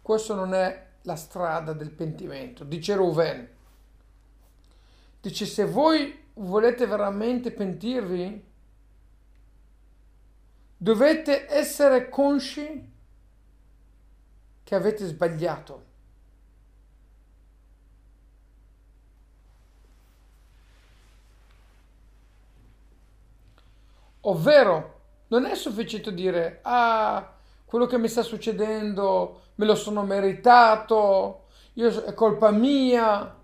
Questo 0.02 0.36
non 0.36 0.54
è 0.54 0.88
la 1.02 1.16
strada 1.16 1.74
del 1.74 1.90
pentimento, 1.90 2.64
dice 2.64 2.96
Ruven. 2.96 3.50
Dice 5.22 5.46
se 5.46 5.66
voi 5.66 6.28
volete 6.34 6.86
veramente 6.86 7.52
pentirvi, 7.52 8.44
dovete 10.78 11.52
essere 11.52 12.10
consci 12.10 12.94
che 14.64 14.76
avete 14.76 15.06
sbagliato. 15.06 15.94
Ovvero, 24.28 24.94
non 25.28 25.46
è 25.46 25.56
sufficiente 25.56 26.14
dire, 26.14 26.60
ah, 26.64 27.36
quello 27.66 27.86
che 27.86 27.98
mi 27.98 28.08
sta 28.08 28.22
succedendo 28.22 29.42
me 29.56 29.66
lo 29.66 29.76
sono 29.76 30.04
meritato, 30.04 31.48
io, 31.74 32.04
è 32.04 32.14
colpa 32.14 32.52
mia, 32.52 33.36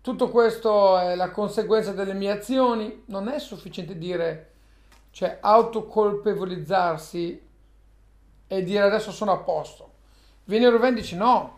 tutto 0.00 0.30
questo 0.30 0.98
è 0.98 1.16
la 1.16 1.30
conseguenza 1.30 1.92
delle 1.92 2.14
mie 2.14 2.30
azioni. 2.30 3.02
Non 3.06 3.28
è 3.28 3.38
sufficiente 3.38 3.98
dire, 3.98 4.52
cioè 5.10 5.38
autocolpevolizzarsi 5.40 7.46
e 8.46 8.62
dire 8.62 8.82
adesso 8.82 9.12
sono 9.12 9.32
a 9.32 9.38
posto. 9.38 9.92
Viene 10.44 10.70
Ruven 10.70 10.94
dice 10.94 11.16
no, 11.16 11.56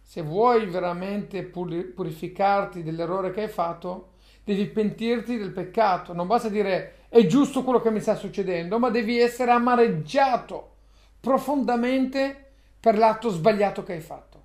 se 0.00 0.22
vuoi 0.22 0.66
veramente 0.66 1.44
purificarti 1.44 2.82
dell'errore 2.82 3.30
che 3.30 3.42
hai 3.42 3.48
fatto, 3.48 4.12
devi 4.42 4.66
pentirti 4.66 5.38
del 5.38 5.52
peccato. 5.52 6.12
Non 6.12 6.26
basta 6.26 6.48
dire 6.48 7.03
è 7.14 7.26
giusto 7.26 7.62
quello 7.62 7.80
che 7.80 7.92
mi 7.92 8.00
sta 8.00 8.16
succedendo, 8.16 8.80
ma 8.80 8.90
devi 8.90 9.20
essere 9.20 9.52
amareggiato 9.52 10.72
profondamente 11.20 12.50
per 12.80 12.98
l'atto 12.98 13.28
sbagliato 13.28 13.84
che 13.84 13.92
hai 13.92 14.00
fatto. 14.00 14.42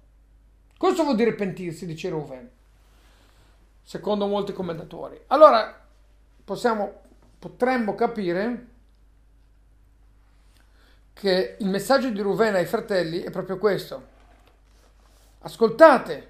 Questo 0.78 1.02
vuol 1.02 1.16
dire 1.16 1.34
pentirsi, 1.34 1.88
dice 1.88 2.10
Ruven, 2.10 2.48
secondo 3.82 4.28
molti 4.28 4.54
commentatori. 4.54 5.20
Allora, 5.30 5.84
possiamo, 6.46 7.02
potremmo 7.40 7.96
capire 7.96 8.68
che 11.14 11.56
il 11.58 11.70
messaggio 11.70 12.12
di 12.12 12.22
Ruven 12.22 12.54
ai 12.54 12.68
fratelli 12.68 13.22
è 13.22 13.32
proprio 13.32 13.58
questo. 13.58 14.08
Ascoltate, 15.40 16.30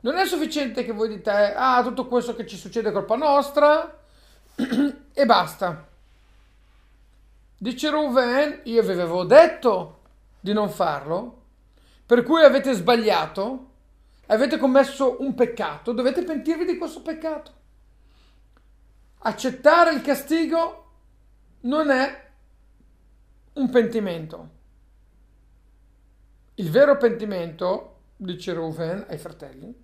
non 0.00 0.16
è 0.16 0.24
sufficiente 0.24 0.86
che 0.86 0.92
voi 0.92 1.08
dite, 1.08 1.30
ah, 1.30 1.82
tutto 1.82 2.06
questo 2.06 2.34
che 2.34 2.46
ci 2.46 2.56
succede 2.56 2.88
è 2.88 2.92
colpa 2.92 3.16
nostra, 3.16 3.98
e 4.56 5.26
basta. 5.26 5.88
Dice 7.56 7.90
Ruven, 7.90 8.60
io 8.64 8.82
vi 8.82 8.90
avevo 8.90 9.24
detto 9.24 10.02
di 10.40 10.52
non 10.52 10.68
farlo, 10.68 11.42
per 12.04 12.22
cui 12.22 12.42
avete 12.42 12.72
sbagliato, 12.74 13.70
avete 14.26 14.58
commesso 14.58 15.20
un 15.20 15.34
peccato, 15.34 15.92
dovete 15.92 16.22
pentirvi 16.22 16.64
di 16.64 16.76
questo 16.76 17.00
peccato. 17.02 17.52
Accettare 19.20 19.94
il 19.94 20.02
castigo 20.02 20.90
non 21.60 21.90
è 21.90 22.30
un 23.54 23.70
pentimento. 23.70 24.50
Il 26.56 26.70
vero 26.70 26.96
pentimento, 26.96 28.00
dice 28.16 28.52
Ruven 28.52 29.06
ai 29.08 29.18
fratelli, 29.18 29.83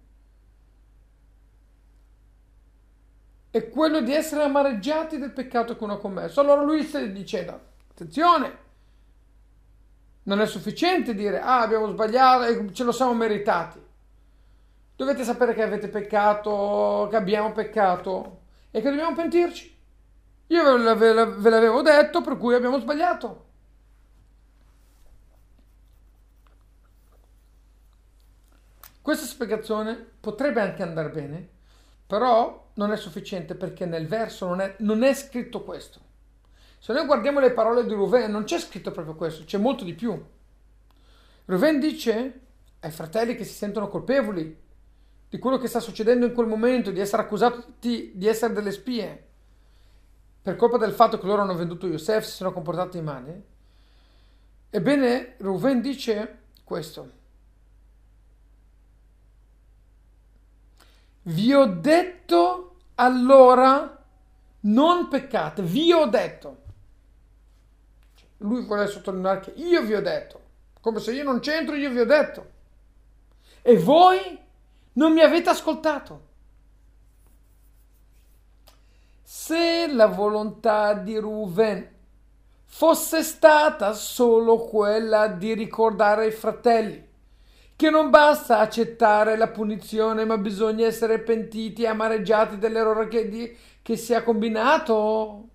è 3.51 3.69
quello 3.69 4.01
di 4.01 4.15
essere 4.15 4.45
amareggiati 4.45 5.19
del 5.19 5.33
peccato 5.33 5.77
che 5.77 5.85
uno 5.85 5.95
ha 5.95 5.99
commesso. 5.99 6.41
Allora 6.41 6.63
lui 6.63 6.89
dicendo, 7.13 7.61
attenzione, 7.91 8.59
non 10.23 10.41
è 10.41 10.47
sufficiente 10.47 11.15
dire, 11.15 11.41
ah 11.41 11.61
abbiamo 11.61 11.89
sbagliato 11.89 12.45
e 12.45 12.73
ce 12.73 12.85
lo 12.85 12.93
siamo 12.93 13.15
meritati. 13.15 13.81
Dovete 14.95 15.25
sapere 15.25 15.55
che 15.55 15.63
avete 15.63 15.89
peccato, 15.89 17.09
che 17.11 17.17
abbiamo 17.17 17.53
peccato 17.53 18.41
e 18.71 18.81
che 18.81 18.91
dobbiamo 18.91 19.15
pentirci. 19.15 19.79
Io 20.49 20.95
ve 20.95 21.13
l'avevo 21.13 21.83
detto, 21.83 22.21
per 22.21 22.37
cui 22.37 22.55
abbiamo 22.55 22.79
sbagliato. 22.79 23.47
Questa 29.01 29.25
spiegazione 29.25 29.95
potrebbe 30.21 30.61
anche 30.61 30.83
andare 30.83 31.09
bene, 31.09 31.49
però 32.07 32.70
non 32.81 32.93
è 32.93 32.97
sufficiente 32.97 33.55
perché 33.55 33.85
nel 33.85 34.07
verso 34.07 34.47
non 34.47 34.63
è, 34.63 34.75
non 34.79 35.03
è 35.03 35.13
scritto 35.13 35.63
questo. 35.63 36.01
Se 36.79 36.95
noi 36.95 37.05
guardiamo 37.05 37.39
le 37.39 37.53
parole 37.53 37.85
di 37.85 37.93
Ruven, 37.93 38.31
non 38.31 38.45
c'è 38.45 38.59
scritto 38.59 38.91
proprio 38.91 39.15
questo, 39.15 39.45
c'è 39.45 39.59
molto 39.59 39.85
di 39.85 39.93
più. 39.93 40.19
Ruven 41.45 41.79
dice 41.79 42.41
ai 42.81 42.91
fratelli 42.91 43.37
che 43.37 43.45
si 43.45 43.53
sentono 43.53 43.89
colpevoli 43.89 44.59
di 45.29 45.39
quello 45.39 45.59
che 45.59 45.69
sta 45.69 45.79
succedendo 45.79 46.25
in 46.25 46.33
quel 46.33 46.47
momento, 46.47 46.91
di 46.91 47.01
essere 47.01 47.23
accusati 47.23 48.13
di 48.15 48.27
essere 48.27 48.55
delle 48.55 48.73
spie, 48.73 49.27
per 50.41 50.57
colpa 50.57 50.79
del 50.79 50.93
fatto 50.93 51.19
che 51.19 51.27
loro 51.27 51.43
hanno 51.43 51.55
venduto 51.55 51.87
Yosef, 51.87 52.25
si 52.25 52.33
sono 52.33 52.51
comportati 52.51 52.99
male. 53.03 53.45
Ebbene, 54.71 55.35
Ruven 55.37 55.83
dice 55.83 56.39
questo. 56.65 57.19
Vi 61.25 61.53
ho 61.53 61.67
detto 61.67 62.70
allora 63.01 63.99
non 64.61 65.09
peccate, 65.09 65.63
vi 65.63 65.91
ho 65.91 66.05
detto. 66.05 66.59
Lui 68.39 68.63
vuole 68.65 68.87
sottolineare 68.87 69.41
che 69.41 69.53
io 69.57 69.83
vi 69.83 69.95
ho 69.95 70.03
detto, 70.03 70.41
come 70.81 71.01
se 71.01 71.13
io 71.13 71.25
non 71.25 71.41
c'entro, 71.41 71.77
io 71.77 71.91
vi 71.91 72.01
ho 72.01 72.05
detto. 72.05 72.51
E 73.63 73.79
voi 73.79 74.39
non 74.95 75.13
mi 75.13 75.21
avete 75.21 75.49
ascoltato. 75.49 76.29
Se 79.23 79.87
la 79.93 80.07
volontà 80.07 80.93
di 80.93 81.17
Ruven 81.17 81.89
fosse 82.65 83.23
stata 83.23 83.95
solo 83.95 84.59
quella 84.59 85.27
di 85.29 85.55
ricordare 85.55 86.25
ai 86.25 86.33
fratelli 86.33 87.10
che 87.81 87.89
non 87.89 88.11
basta 88.11 88.59
accettare 88.59 89.39
la 89.39 89.49
punizione, 89.49 90.27
ma 90.27 90.37
bisogna 90.37 90.85
essere 90.85 91.19
pentiti 91.19 91.85
e 91.85 91.87
amareggiati 91.87 92.59
dell'errore 92.59 93.09
che, 93.09 93.27
di, 93.27 93.57
che 93.81 93.97
si 93.97 94.13
è 94.13 94.23
combinato. 94.23 95.49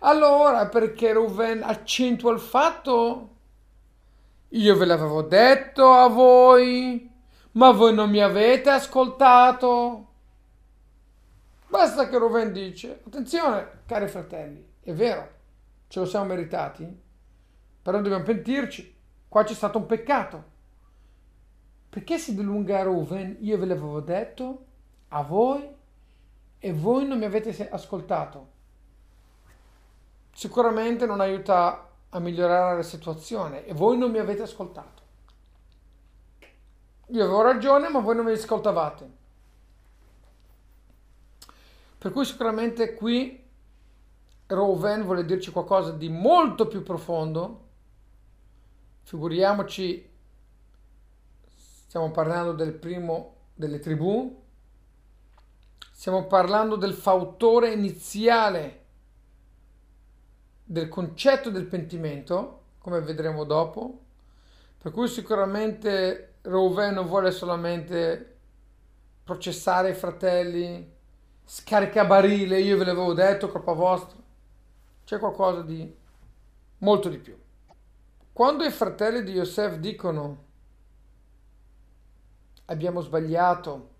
Allora, 0.00 0.66
perché 0.66 1.14
Ruven 1.14 1.62
accentua 1.62 2.30
il 2.34 2.40
fatto? 2.40 3.28
Io 4.48 4.76
ve 4.76 4.84
l'avevo 4.84 5.22
detto 5.22 5.90
a 5.90 6.08
voi, 6.08 7.10
ma 7.52 7.70
voi 7.70 7.94
non 7.94 8.10
mi 8.10 8.20
avete 8.20 8.68
ascoltato. 8.68 10.08
Basta 11.68 12.06
che 12.10 12.18
Ruven 12.18 12.52
dice, 12.52 13.00
attenzione, 13.06 13.80
cari 13.86 14.08
fratelli, 14.08 14.62
è 14.82 14.92
vero, 14.92 15.26
ce 15.88 16.00
lo 16.00 16.04
siamo 16.04 16.26
meritati, 16.26 16.86
però 17.80 17.98
dobbiamo 18.02 18.24
pentirci, 18.24 18.94
qua 19.26 19.42
c'è 19.42 19.54
stato 19.54 19.78
un 19.78 19.86
peccato. 19.86 20.49
Perché 21.90 22.18
si 22.18 22.36
dilunga 22.36 22.82
Ruven? 22.84 23.38
Io 23.40 23.58
ve 23.58 23.66
l'avevo 23.66 24.00
detto 24.00 24.64
a 25.08 25.22
voi 25.22 25.68
e 26.58 26.72
voi 26.72 27.04
non 27.04 27.18
mi 27.18 27.24
avete 27.24 27.68
ascoltato. 27.68 28.58
Sicuramente 30.32 31.04
non 31.04 31.20
aiuta 31.20 31.88
a 32.08 32.18
migliorare 32.20 32.76
la 32.76 32.82
situazione 32.82 33.66
e 33.66 33.72
voi 33.72 33.98
non 33.98 34.10
mi 34.12 34.18
avete 34.18 34.42
ascoltato. 34.42 35.02
Io 37.08 37.24
avevo 37.24 37.42
ragione, 37.42 37.88
ma 37.88 37.98
voi 37.98 38.14
non 38.14 38.24
mi 38.24 38.32
ascoltavate. 38.32 39.10
Per 41.98 42.12
cui 42.12 42.24
sicuramente 42.24 42.94
qui 42.94 43.48
Roven 44.46 45.02
vuole 45.02 45.24
dirci 45.24 45.50
qualcosa 45.50 45.90
di 45.90 46.08
molto 46.08 46.68
più 46.68 46.84
profondo. 46.84 47.66
Figuriamoci 49.02 50.09
stiamo 51.90 52.12
parlando 52.12 52.52
del 52.52 52.72
primo 52.72 53.34
delle 53.52 53.80
tribù, 53.80 54.40
stiamo 55.90 56.28
parlando 56.28 56.76
del 56.76 56.92
fautore 56.92 57.72
iniziale 57.72 58.84
del 60.62 60.86
concetto 60.86 61.50
del 61.50 61.66
pentimento, 61.66 62.60
come 62.78 63.00
vedremo 63.00 63.42
dopo, 63.42 64.02
per 64.78 64.92
cui 64.92 65.08
sicuramente 65.08 66.34
Reuven 66.42 66.94
non 66.94 67.06
vuole 67.08 67.32
solamente 67.32 68.36
processare 69.24 69.90
i 69.90 69.94
fratelli, 69.94 70.88
scaricabarile, 71.44 72.60
io 72.60 72.76
ve 72.76 72.84
l'avevo 72.84 73.14
detto, 73.14 73.48
colpa 73.48 73.72
vostra. 73.72 74.16
C'è 75.04 75.18
qualcosa 75.18 75.62
di 75.62 75.92
molto 76.78 77.08
di 77.08 77.18
più. 77.18 77.36
Quando 78.32 78.62
i 78.62 78.70
fratelli 78.70 79.24
di 79.24 79.32
Yosef 79.32 79.74
dicono 79.78 80.49
abbiamo 82.70 83.00
sbagliato, 83.00 83.90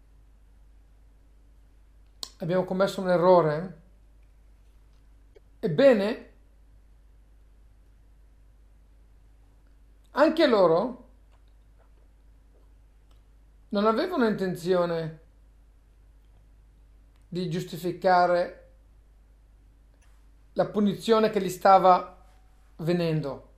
abbiamo 2.39 2.65
commesso 2.65 3.01
un 3.01 3.11
errore, 3.11 3.81
ebbene, 5.59 6.33
anche 10.13 10.47
loro 10.47 11.09
non 13.71 13.87
avevano 13.87 14.27
intenzione 14.27 15.19
di 17.27 17.51
giustificare 17.51 18.69
la 20.53 20.67
punizione 20.67 21.31
che 21.31 21.43
gli 21.43 21.49
stava 21.49 22.25
venendo. 22.77 23.49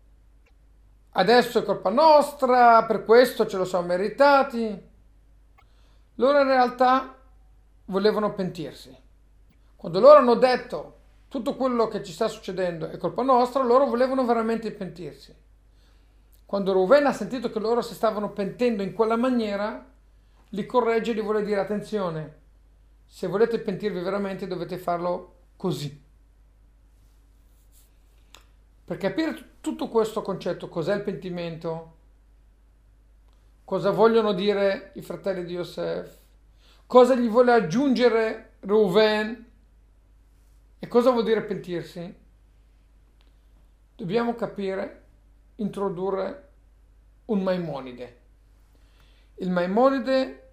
Adesso 1.10 1.58
è 1.58 1.62
colpa 1.64 1.90
nostra, 1.90 2.84
per 2.84 3.04
questo 3.04 3.46
ce 3.46 3.58
lo 3.58 3.66
siamo 3.66 3.86
meritati. 3.86 4.90
Loro 6.16 6.40
in 6.40 6.46
realtà 6.46 7.16
volevano 7.86 8.34
pentirsi. 8.34 8.96
Quando 9.76 10.00
loro 10.00 10.18
hanno 10.18 10.34
detto 10.34 10.98
tutto 11.28 11.56
quello 11.56 11.88
che 11.88 12.04
ci 12.04 12.12
sta 12.12 12.28
succedendo 12.28 12.88
è 12.88 12.96
colpa 12.98 13.22
nostra, 13.22 13.62
loro 13.62 13.86
volevano 13.86 14.24
veramente 14.24 14.70
pentirsi. 14.72 15.34
Quando 16.44 16.72
Ruven 16.72 17.06
ha 17.06 17.12
sentito 17.12 17.50
che 17.50 17.58
loro 17.58 17.80
si 17.80 17.94
stavano 17.94 18.30
pentendo 18.30 18.82
in 18.82 18.92
quella 18.92 19.16
maniera, 19.16 19.90
li 20.50 20.66
corregge 20.66 21.12
e 21.12 21.14
gli 21.14 21.22
vuole 21.22 21.42
dire 21.42 21.60
attenzione, 21.60 22.40
se 23.06 23.26
volete 23.26 23.58
pentirvi 23.58 24.00
veramente 24.00 24.46
dovete 24.46 24.76
farlo 24.76 25.36
così. 25.56 26.00
Per 28.84 28.96
capire 28.98 29.52
tutto 29.60 29.88
questo 29.88 30.20
concetto, 30.20 30.68
cos'è 30.68 30.94
il 30.94 31.02
pentimento, 31.02 31.96
cosa 33.72 33.90
vogliono 33.90 34.34
dire 34.34 34.92
i 34.96 35.00
fratelli 35.00 35.46
di 35.46 35.54
Yosef, 35.54 36.18
cosa 36.86 37.14
gli 37.14 37.26
vuole 37.26 37.52
aggiungere 37.52 38.56
Reuven 38.60 39.50
e 40.78 40.88
cosa 40.88 41.10
vuol 41.10 41.24
dire 41.24 41.42
pentirsi, 41.42 42.14
dobbiamo 43.96 44.34
capire, 44.34 45.04
introdurre 45.54 46.50
un 47.24 47.42
Maimonide. 47.42 48.20
Il 49.36 49.48
Maimonide 49.48 50.50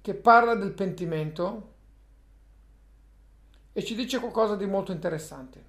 che 0.00 0.14
parla 0.14 0.56
del 0.56 0.72
pentimento 0.72 1.74
e 3.72 3.84
ci 3.84 3.94
dice 3.94 4.18
qualcosa 4.18 4.56
di 4.56 4.66
molto 4.66 4.90
interessante. 4.90 5.64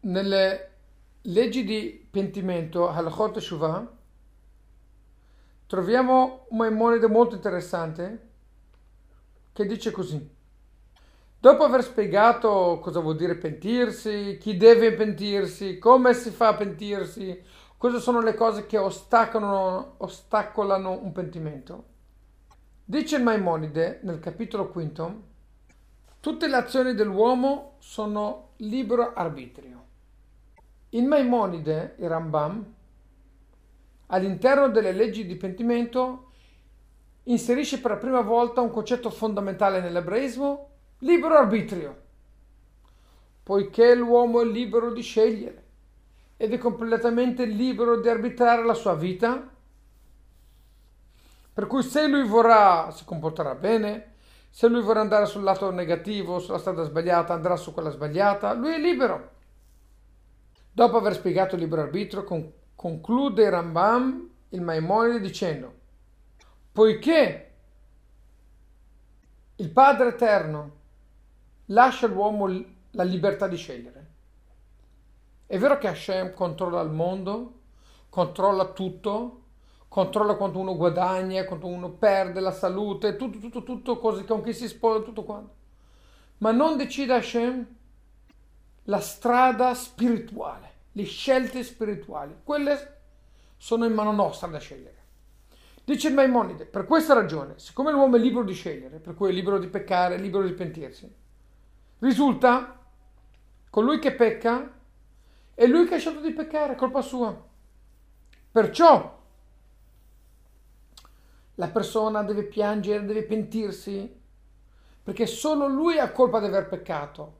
Nelle 0.00 0.70
leggi 1.20 1.62
di 1.62 2.04
pentimento, 2.10 2.88
Halachot 2.88 3.38
Shuvah, 3.38 3.97
troviamo 5.68 6.46
un 6.48 6.56
Maimonide 6.56 7.06
molto 7.08 7.34
interessante 7.34 8.28
che 9.52 9.66
dice 9.66 9.90
così. 9.90 10.36
Dopo 11.40 11.62
aver 11.62 11.84
spiegato 11.84 12.80
cosa 12.80 13.00
vuol 13.00 13.16
dire 13.16 13.36
pentirsi, 13.36 14.38
chi 14.40 14.56
deve 14.56 14.94
pentirsi, 14.94 15.78
come 15.78 16.14
si 16.14 16.30
fa 16.30 16.48
a 16.48 16.54
pentirsi, 16.54 17.40
cosa 17.76 17.98
sono 17.98 18.20
le 18.22 18.34
cose 18.34 18.66
che 18.66 18.78
ostacolano, 18.78 19.94
ostacolano 19.98 21.00
un 21.02 21.12
pentimento, 21.12 21.84
dice 22.82 23.16
il 23.16 23.22
Maimonide 23.22 24.00
nel 24.04 24.20
capitolo 24.20 24.68
quinto, 24.68 25.22
tutte 26.18 26.48
le 26.48 26.56
azioni 26.56 26.94
dell'uomo 26.94 27.74
sono 27.78 28.52
libero 28.56 29.12
arbitrio. 29.12 29.84
Il 30.90 31.04
Maimonide, 31.04 31.96
il 31.98 32.08
Rambam, 32.08 32.74
all'interno 34.08 34.68
delle 34.68 34.92
leggi 34.92 35.26
di 35.26 35.36
pentimento 35.36 36.30
inserisce 37.24 37.80
per 37.80 37.92
la 37.92 37.96
prima 37.98 38.20
volta 38.20 38.60
un 38.60 38.70
concetto 38.70 39.10
fondamentale 39.10 39.80
nell'ebraismo, 39.80 40.70
libero 40.98 41.36
arbitrio, 41.36 42.02
poiché 43.42 43.94
l'uomo 43.94 44.40
è 44.40 44.44
libero 44.44 44.92
di 44.92 45.02
scegliere 45.02 45.64
ed 46.36 46.52
è 46.52 46.58
completamente 46.58 47.44
libero 47.44 48.00
di 48.00 48.08
arbitrare 48.08 48.64
la 48.64 48.74
sua 48.74 48.94
vita, 48.94 49.56
per 51.52 51.66
cui 51.66 51.82
se 51.82 52.06
lui 52.06 52.26
vorrà 52.26 52.90
si 52.92 53.04
comporterà 53.04 53.54
bene, 53.54 54.14
se 54.48 54.68
lui 54.68 54.80
vorrà 54.80 55.00
andare 55.00 55.26
sul 55.26 55.42
lato 55.42 55.70
negativo, 55.70 56.38
sulla 56.38 56.58
strada 56.58 56.84
sbagliata, 56.84 57.34
andrà 57.34 57.56
su 57.56 57.74
quella 57.74 57.90
sbagliata, 57.90 58.52
lui 58.54 58.72
è 58.72 58.78
libero. 58.78 59.36
Dopo 60.70 60.96
aver 60.96 61.14
spiegato 61.14 61.56
il 61.56 61.62
libero 61.62 61.82
arbitrio, 61.82 62.24
con, 62.24 62.52
conclude 62.78 63.50
Rambam 63.50 64.30
il 64.50 64.60
Maimonide 64.60 65.18
dicendo, 65.18 65.74
poiché 66.70 67.54
il 69.56 69.70
Padre 69.70 70.10
Eterno 70.10 70.76
lascia 71.66 72.06
all'uomo 72.06 72.46
la 72.92 73.02
libertà 73.02 73.48
di 73.48 73.56
scegliere. 73.56 74.06
È 75.44 75.58
vero 75.58 75.76
che 75.78 75.88
Hashem 75.88 76.32
controlla 76.34 76.80
il 76.82 76.90
mondo, 76.90 77.62
controlla 78.10 78.66
tutto, 78.66 79.42
controlla 79.88 80.36
quanto 80.36 80.60
uno 80.60 80.76
guadagna, 80.76 81.46
quanto 81.46 81.66
uno 81.66 81.90
perde, 81.90 82.38
la 82.38 82.52
salute, 82.52 83.16
tutto, 83.16 83.38
tutto, 83.40 83.64
tutto, 83.64 83.98
cose 83.98 84.24
con 84.24 84.40
chi 84.40 84.52
si 84.52 84.68
sposa, 84.68 85.02
tutto 85.02 85.24
quanto. 85.24 85.54
Ma 86.38 86.52
non 86.52 86.76
decide 86.76 87.14
Hashem 87.14 87.66
la 88.84 89.00
strada 89.00 89.74
spirituale 89.74 90.76
le 90.98 91.04
scelte 91.04 91.62
spirituali. 91.62 92.34
Quelle 92.42 92.96
sono 93.56 93.84
in 93.84 93.94
mano 93.94 94.10
nostra 94.10 94.48
da 94.48 94.58
scegliere. 94.58 94.96
Dice 95.84 96.08
il 96.08 96.14
Maimonide, 96.14 96.66
per 96.66 96.84
questa 96.84 97.14
ragione, 97.14 97.54
siccome 97.58 97.92
l'uomo 97.92 98.16
è 98.16 98.18
libero 98.18 98.42
di 98.42 98.52
scegliere, 98.52 98.98
per 98.98 99.14
cui 99.14 99.30
è 99.30 99.32
libero 99.32 99.58
di 99.58 99.68
peccare, 99.68 100.16
è 100.16 100.18
libero 100.18 100.44
di 100.44 100.52
pentirsi, 100.52 101.10
risulta 102.00 102.84
colui 103.70 104.00
che 104.00 104.12
pecca 104.12 104.74
è 105.54 105.66
lui 105.66 105.86
che 105.86 105.94
ha 105.94 105.98
scelto 105.98 106.20
di 106.20 106.32
peccare, 106.32 106.74
colpa 106.74 107.00
sua. 107.00 107.46
Perciò 108.50 109.22
la 111.54 111.68
persona 111.68 112.22
deve 112.22 112.42
piangere, 112.42 113.06
deve 113.06 113.22
pentirsi, 113.22 114.20
perché 115.02 115.26
solo 115.26 115.68
lui 115.68 115.98
ha 115.98 116.10
colpa 116.10 116.40
di 116.40 116.46
aver 116.46 116.68
peccato. 116.68 117.37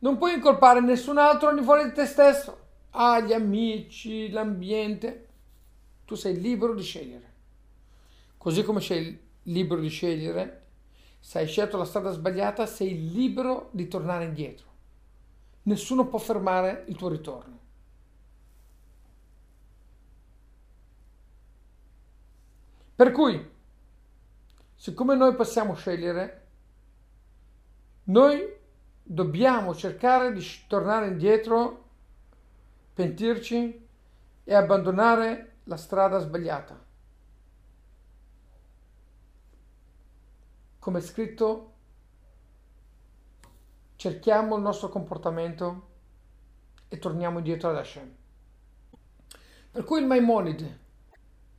Non 0.00 0.18
puoi 0.18 0.34
incolpare 0.34 0.80
nessun 0.80 1.18
altro 1.18 1.48
al 1.48 1.58
di 1.58 1.64
fuori 1.64 1.84
di 1.84 1.92
te 1.92 2.06
stesso. 2.06 2.58
Ah, 2.90 3.20
gli 3.20 3.32
amici, 3.32 4.30
l'ambiente. 4.30 5.28
Tu 6.04 6.14
sei 6.14 6.40
libero 6.40 6.74
di 6.74 6.82
scegliere. 6.82 7.32
Così 8.36 8.62
come 8.64 8.80
sei 8.80 9.28
libero 9.44 9.80
di 9.80 9.88
scegliere, 9.88 10.66
se 11.18 11.38
hai 11.38 11.46
scelto 11.46 11.76
la 11.76 11.84
strada 11.84 12.10
sbagliata, 12.10 12.66
sei 12.66 13.10
libero 13.12 13.68
di 13.72 13.86
tornare 13.88 14.24
indietro. 14.24 14.66
Nessuno 15.64 16.06
può 16.06 16.18
fermare 16.18 16.84
il 16.88 16.96
tuo 16.96 17.08
ritorno. 17.08 17.58
Per 22.96 23.12
cui, 23.12 23.50
siccome 24.74 25.14
noi 25.14 25.34
possiamo 25.34 25.74
scegliere, 25.74 26.46
noi 28.04 28.59
dobbiamo 29.02 29.74
cercare 29.74 30.32
di 30.32 30.44
tornare 30.66 31.08
indietro, 31.08 31.88
pentirci 32.94 33.88
e 34.44 34.54
abbandonare 34.54 35.56
la 35.64 35.76
strada 35.76 36.18
sbagliata. 36.18 36.78
Come 40.78 41.00
scritto, 41.00 41.72
cerchiamo 43.96 44.56
il 44.56 44.62
nostro 44.62 44.88
comportamento 44.88 45.88
e 46.88 46.98
torniamo 46.98 47.38
indietro 47.38 47.70
ad 47.70 47.76
Hashem. 47.76 48.14
Per 49.72 49.84
cui 49.84 50.00
il 50.00 50.06
Maimonide 50.06 50.78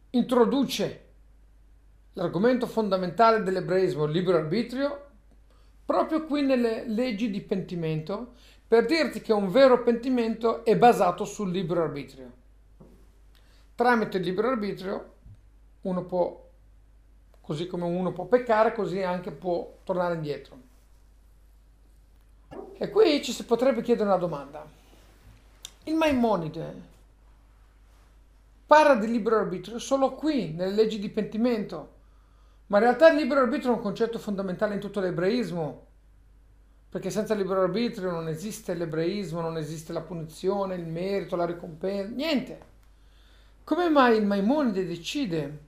introduce 0.10 1.10
l'argomento 2.14 2.68
fondamentale 2.68 3.44
dell'ebraismo, 3.44 4.06
il 4.06 4.12
libero 4.12 4.38
arbitrio, 4.38 5.11
proprio 5.92 6.26
qui 6.26 6.42
nelle 6.42 6.88
leggi 6.88 7.30
di 7.30 7.42
pentimento 7.42 8.34
per 8.66 8.86
dirti 8.86 9.20
che 9.20 9.34
un 9.34 9.52
vero 9.52 9.84
pentimento 9.84 10.64
è 10.64 10.78
basato 10.78 11.26
sul 11.26 11.52
libero 11.52 11.84
arbitrio. 11.84 12.32
Tramite 13.76 14.18
il 14.18 14.24
libero 14.24 14.48
arbitrio 14.48 15.14
uno 15.82 16.04
può, 16.06 16.50
così 17.42 17.68
come 17.68 17.84
uno 17.84 18.14
può 18.14 18.26
peccare, 18.26 18.74
così 18.74 19.02
anche 19.02 19.32
può 19.32 19.80
tornare 19.84 20.16
indietro. 20.16 20.60
E 22.78 22.90
qui 22.90 23.22
ci 23.22 23.34
si 23.34 23.44
potrebbe 23.44 23.82
chiedere 23.82 24.08
una 24.08 24.18
domanda. 24.18 24.66
Il 25.84 25.96
Maimonide 25.96 26.90
parla 28.66 28.96
di 28.96 29.08
libero 29.12 29.40
arbitrio 29.40 29.80
solo 29.80 30.14
qui, 30.14 30.54
nelle 30.54 30.74
leggi 30.74 30.98
di 30.98 31.10
pentimento, 31.10 32.00
ma 32.72 32.78
in 32.78 32.84
realtà 32.84 33.10
il 33.10 33.18
libero 33.18 33.42
arbitrio 33.42 33.74
è 33.74 33.76
un 33.76 33.82
concetto 33.82 34.18
fondamentale 34.18 34.76
in 34.76 34.80
tutto 34.80 35.02
l'ebraismo, 35.02 35.88
perché 36.88 37.10
senza 37.10 37.34
libero 37.34 37.64
arbitrio 37.64 38.12
non 38.12 38.30
esiste 38.30 38.74
l'ebraismo, 38.74 39.42
non 39.42 39.58
esiste 39.58 39.92
la 39.92 40.00
punizione, 40.00 40.76
il 40.76 40.88
merito, 40.88 41.36
la 41.36 41.46
ricompensa, 41.46 42.16
niente. 42.16 42.62
Come 43.66 43.90
mai 43.90 44.18
il 44.18 44.26
Maimonide 44.26 44.88
decide 44.88 45.60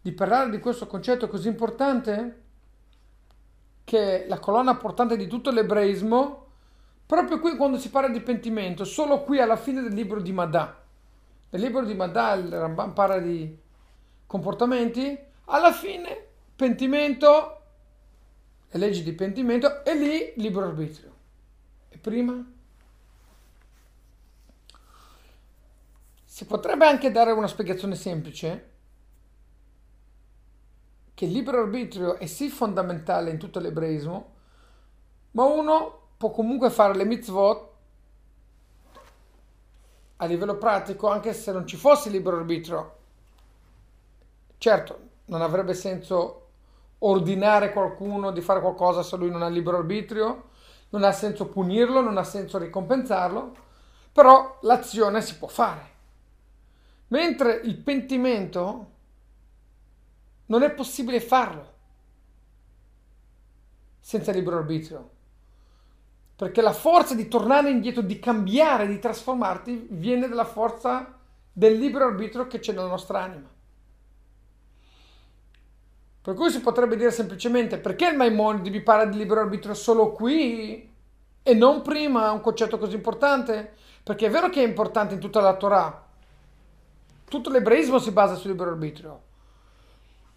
di 0.00 0.12
parlare 0.12 0.48
di 0.48 0.60
questo 0.60 0.86
concetto 0.86 1.28
così 1.28 1.48
importante? 1.48 2.42
Che 3.84 4.24
è 4.24 4.26
la 4.26 4.38
colonna 4.38 4.76
portante 4.76 5.14
di 5.14 5.26
tutto 5.26 5.50
l'ebraismo 5.50 6.44
Proprio 7.06 7.38
qui 7.38 7.54
quando 7.54 7.78
si 7.78 7.90
parla 7.90 8.08
di 8.08 8.22
pentimento, 8.22 8.84
solo 8.84 9.24
qui 9.24 9.38
alla 9.38 9.56
fine 9.56 9.82
del 9.82 9.92
libro 9.92 10.22
di 10.22 10.32
Madà. 10.32 10.82
Nel 11.50 11.60
libro 11.60 11.84
di 11.84 11.94
Madà 11.94 12.32
il 12.32 12.50
Ramban 12.50 12.94
parla 12.94 13.18
di 13.18 13.60
comportamenti, 14.26 15.32
alla 15.46 15.72
fine 15.72 16.26
pentimento 16.56 17.60
e 18.68 18.78
leggi 18.78 19.02
di 19.02 19.12
pentimento 19.12 19.84
e 19.84 19.94
lì 19.94 20.32
libero 20.36 20.66
arbitrio. 20.66 21.12
E 21.88 21.98
prima? 21.98 22.52
Si 26.24 26.46
potrebbe 26.46 26.86
anche 26.86 27.12
dare 27.12 27.30
una 27.30 27.46
spiegazione 27.46 27.94
semplice 27.94 28.70
che 31.14 31.26
il 31.26 31.30
libero 31.30 31.60
arbitrio 31.60 32.16
è 32.18 32.26
sì 32.26 32.48
fondamentale 32.48 33.30
in 33.30 33.38
tutto 33.38 33.60
l'ebraismo, 33.60 34.32
ma 35.32 35.44
uno 35.44 36.08
può 36.16 36.30
comunque 36.30 36.70
fare 36.70 36.96
le 36.96 37.04
mitzvot 37.04 37.72
a 40.16 40.26
livello 40.26 40.56
pratico 40.56 41.08
anche 41.08 41.32
se 41.32 41.52
non 41.52 41.66
ci 41.66 41.76
fosse 41.76 42.10
libero 42.10 42.38
arbitrio. 42.38 42.96
Certo, 44.58 44.98
non 45.26 45.42
avrebbe 45.42 45.74
senso 45.74 46.40
ordinare 46.98 47.72
qualcuno 47.72 48.30
di 48.30 48.40
fare 48.40 48.60
qualcosa 48.60 49.02
se 49.02 49.16
lui 49.16 49.30
non 49.30 49.42
ha 49.42 49.48
libero 49.48 49.78
arbitrio, 49.78 50.50
non 50.90 51.02
ha 51.04 51.12
senso 51.12 51.46
punirlo, 51.46 52.00
non 52.00 52.16
ha 52.16 52.24
senso 52.24 52.58
ricompensarlo, 52.58 53.54
però 54.12 54.58
l'azione 54.62 55.20
si 55.20 55.36
può 55.36 55.48
fare. 55.48 55.92
Mentre 57.08 57.60
il 57.64 57.76
pentimento 57.76 58.90
non 60.46 60.62
è 60.62 60.70
possibile 60.70 61.20
farlo 61.20 61.72
senza 64.00 64.32
libero 64.32 64.58
arbitrio. 64.58 65.10
Perché 66.36 66.60
la 66.60 66.72
forza 66.72 67.14
di 67.14 67.28
tornare 67.28 67.70
indietro, 67.70 68.02
di 68.02 68.18
cambiare, 68.18 68.86
di 68.86 68.98
trasformarti, 68.98 69.86
viene 69.90 70.28
dalla 70.28 70.44
forza 70.44 71.18
del 71.52 71.78
libero 71.78 72.06
arbitrio 72.06 72.46
che 72.46 72.58
c'è 72.58 72.72
nella 72.72 72.88
nostra 72.88 73.22
anima. 73.22 73.53
Per 76.24 76.32
cui 76.32 76.50
si 76.50 76.62
potrebbe 76.62 76.96
dire 76.96 77.10
semplicemente 77.10 77.76
perché 77.76 78.08
il 78.08 78.16
Maimonide 78.16 78.70
mi 78.70 78.80
parla 78.80 79.04
di 79.04 79.18
libero 79.18 79.40
arbitrio 79.42 79.74
solo 79.74 80.12
qui 80.12 80.90
e 81.42 81.52
non 81.52 81.82
prima, 81.82 82.30
un 82.30 82.40
concetto 82.40 82.78
così 82.78 82.94
importante? 82.94 83.74
Perché 84.02 84.28
è 84.28 84.30
vero 84.30 84.48
che 84.48 84.64
è 84.64 84.66
importante 84.66 85.12
in 85.12 85.20
tutta 85.20 85.42
la 85.42 85.54
Torah. 85.54 86.02
Tutto 87.28 87.50
l'ebraismo 87.50 87.98
si 87.98 88.10
basa 88.10 88.36
sul 88.36 88.52
libero 88.52 88.70
arbitrio. 88.70 89.22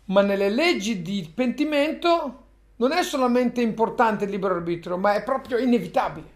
Ma 0.07 0.21
nelle 0.21 0.49
leggi 0.49 1.01
di 1.01 1.31
pentimento 1.33 2.43
non 2.75 2.91
è 2.91 3.01
solamente 3.01 3.61
importante 3.61 4.25
il 4.25 4.31
libero 4.31 4.55
arbitrio, 4.55 4.97
ma 4.97 5.13
è 5.13 5.23
proprio 5.23 5.57
inevitabile. 5.57 6.33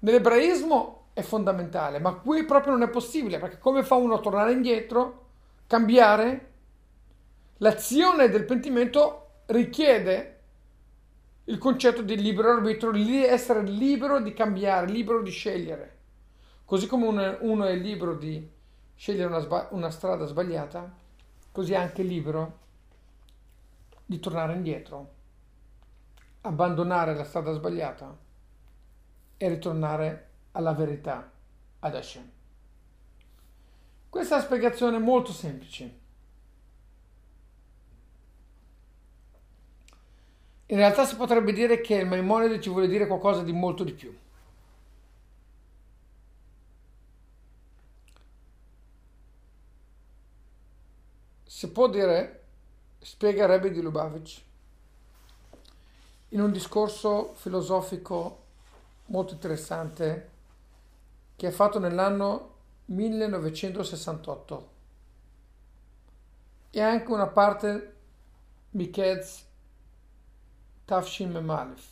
Nell'ebraismo 0.00 1.06
è 1.14 1.22
fondamentale, 1.22 1.98
ma 1.98 2.12
qui 2.12 2.44
proprio 2.44 2.72
non 2.72 2.82
è 2.82 2.90
possibile, 2.90 3.38
perché 3.38 3.56
come 3.58 3.82
fa 3.82 3.94
uno 3.94 4.16
a 4.16 4.20
tornare 4.20 4.52
indietro, 4.52 5.28
cambiare? 5.66 6.50
L'azione 7.58 8.28
del 8.28 8.44
pentimento 8.44 9.42
richiede 9.46 10.32
il 11.44 11.58
concetto 11.58 12.02
di 12.02 12.16
libero 12.16 12.50
arbitrio, 12.50 12.90
di 12.90 13.24
essere 13.24 13.62
libero 13.62 14.20
di 14.20 14.34
cambiare, 14.34 14.86
libero 14.86 15.22
di 15.22 15.30
scegliere. 15.30 15.94
Così 16.64 16.86
come 16.86 17.06
uno, 17.40 17.64
è 17.64 17.76
libero 17.76 18.14
di 18.14 18.46
scegliere 18.94 19.34
una, 19.34 19.68
una 19.70 19.90
strada 19.90 20.26
sbagliata, 20.26 20.92
così 21.52 21.72
è 21.72 21.76
anche 21.76 22.02
libero 22.02 22.58
di 24.04 24.18
tornare 24.20 24.54
indietro, 24.54 25.12
abbandonare 26.42 27.14
la 27.14 27.24
strada 27.24 27.52
sbagliata 27.52 28.14
e 29.36 29.48
ritornare 29.48 30.30
alla 30.52 30.72
verità, 30.72 31.30
ad 31.78 31.94
Hashem. 31.94 32.30
Questa 34.10 34.34
è 34.34 34.38
una 34.38 34.46
spiegazione 34.46 34.98
molto 34.98 35.32
semplice. 35.32 36.04
In 40.66 40.76
realtà 40.78 41.04
si 41.04 41.14
potrebbe 41.16 41.52
dire 41.52 41.80
che 41.80 41.94
il 41.94 42.06
Maimonide 42.06 42.60
ci 42.60 42.70
vuole 42.70 42.88
dire 42.88 43.06
qualcosa 43.06 43.42
di 43.42 43.52
molto 43.52 43.84
di 43.84 43.92
più. 43.92 44.16
Si 51.44 51.70
può 51.70 51.88
dire 51.88 52.42
spiega 52.98 53.46
Rebbe 53.46 53.70
di 53.70 53.80
Lubavitch 53.80 54.42
in 56.30 56.40
un 56.40 56.50
discorso 56.50 57.34
filosofico 57.34 58.42
molto 59.06 59.34
interessante 59.34 60.30
che 61.36 61.46
ha 61.46 61.52
fatto 61.52 61.78
nell'anno 61.78 62.54
1968 62.86 64.70
e 66.70 66.80
anche 66.80 67.12
una 67.12 67.28
parte 67.28 67.94
Mikez 68.70 69.45
Tafshim 70.86 71.32
Memalef 71.32 71.86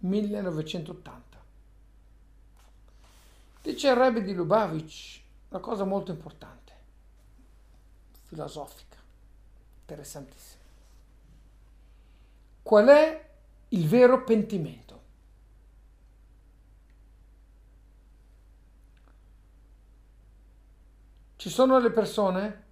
1980 0.00 1.38
dice 3.62 3.88
il 3.88 3.96
Rebbe 3.96 4.22
di 4.22 4.34
Lubavitch 4.34 5.22
una 5.48 5.60
cosa 5.60 5.84
molto 5.84 6.10
importante 6.10 6.72
filosofica 8.24 8.96
Interessantissimo. 9.88 10.62
Qual 12.62 12.88
è 12.88 13.30
il 13.68 13.86
vero 13.86 14.24
pentimento? 14.24 15.02
Ci 21.36 21.48
sono 21.50 21.78
le 21.78 21.90
persone 21.92 22.64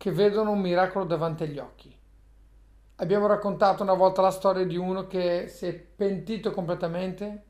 che 0.00 0.10
vedono 0.12 0.52
un 0.52 0.60
miracolo 0.60 1.04
davanti 1.04 1.42
agli 1.42 1.58
occhi. 1.58 1.94
Abbiamo 2.96 3.26
raccontato 3.26 3.82
una 3.82 3.92
volta 3.92 4.22
la 4.22 4.30
storia 4.30 4.64
di 4.64 4.78
uno 4.78 5.06
che 5.06 5.46
si 5.48 5.66
è 5.66 5.74
pentito 5.74 6.52
completamente 6.52 7.44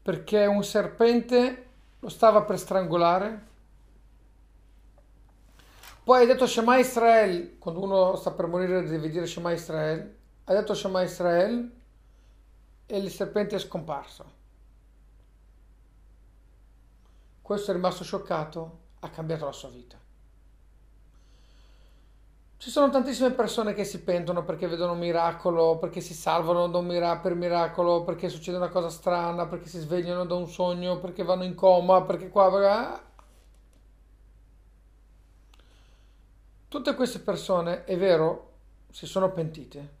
perché 0.00 0.46
un 0.46 0.64
serpente 0.64 1.66
lo 1.98 2.08
stava 2.08 2.44
per 2.44 2.58
strangolare 2.58 3.46
poi 6.08 6.20
hai 6.20 6.26
detto 6.26 6.46
Shema 6.46 6.78
Israel, 6.78 7.58
quando 7.58 7.82
uno 7.82 8.16
sta 8.16 8.30
per 8.30 8.46
morire 8.46 8.82
deve 8.82 9.10
dire 9.10 9.26
Shema 9.26 9.52
Israel, 9.52 10.16
hai 10.44 10.56
detto 10.56 10.72
Shema 10.72 11.02
Israel 11.02 11.70
e 12.86 12.96
il 12.96 13.10
serpente 13.10 13.56
è 13.56 13.58
scomparso. 13.58 14.24
Questo 17.42 17.70
è 17.70 17.74
rimasto 17.74 18.04
scioccato, 18.04 18.78
ha 19.00 19.10
cambiato 19.10 19.44
la 19.44 19.52
sua 19.52 19.68
vita. 19.68 20.07
Ci 22.58 22.70
sono 22.70 22.90
tantissime 22.90 23.30
persone 23.30 23.72
che 23.72 23.84
si 23.84 24.02
pentono 24.02 24.44
perché 24.44 24.66
vedono 24.66 24.92
un 24.92 24.98
miracolo, 24.98 25.78
perché 25.78 26.00
si 26.00 26.12
salvano 26.12 26.66
da 26.68 26.78
un 26.78 26.86
mira- 26.86 27.16
per 27.18 27.34
miracolo, 27.34 28.02
perché 28.04 28.28
succede 28.28 28.56
una 28.58 28.68
cosa 28.68 28.90
strana, 28.90 29.46
perché 29.46 29.68
si 29.68 29.78
svegliano 29.78 30.24
da 30.26 30.34
un 30.34 30.48
sogno, 30.48 30.98
perché 30.98 31.22
vanno 31.22 31.44
in 31.44 31.54
coma, 31.54 32.02
perché 32.02 32.28
qua... 32.28 33.00
Tutte 36.68 36.94
queste 36.94 37.20
persone, 37.20 37.84
è 37.84 37.96
vero, 37.96 38.52
si 38.90 39.06
sono 39.06 39.32
pentite, 39.32 39.96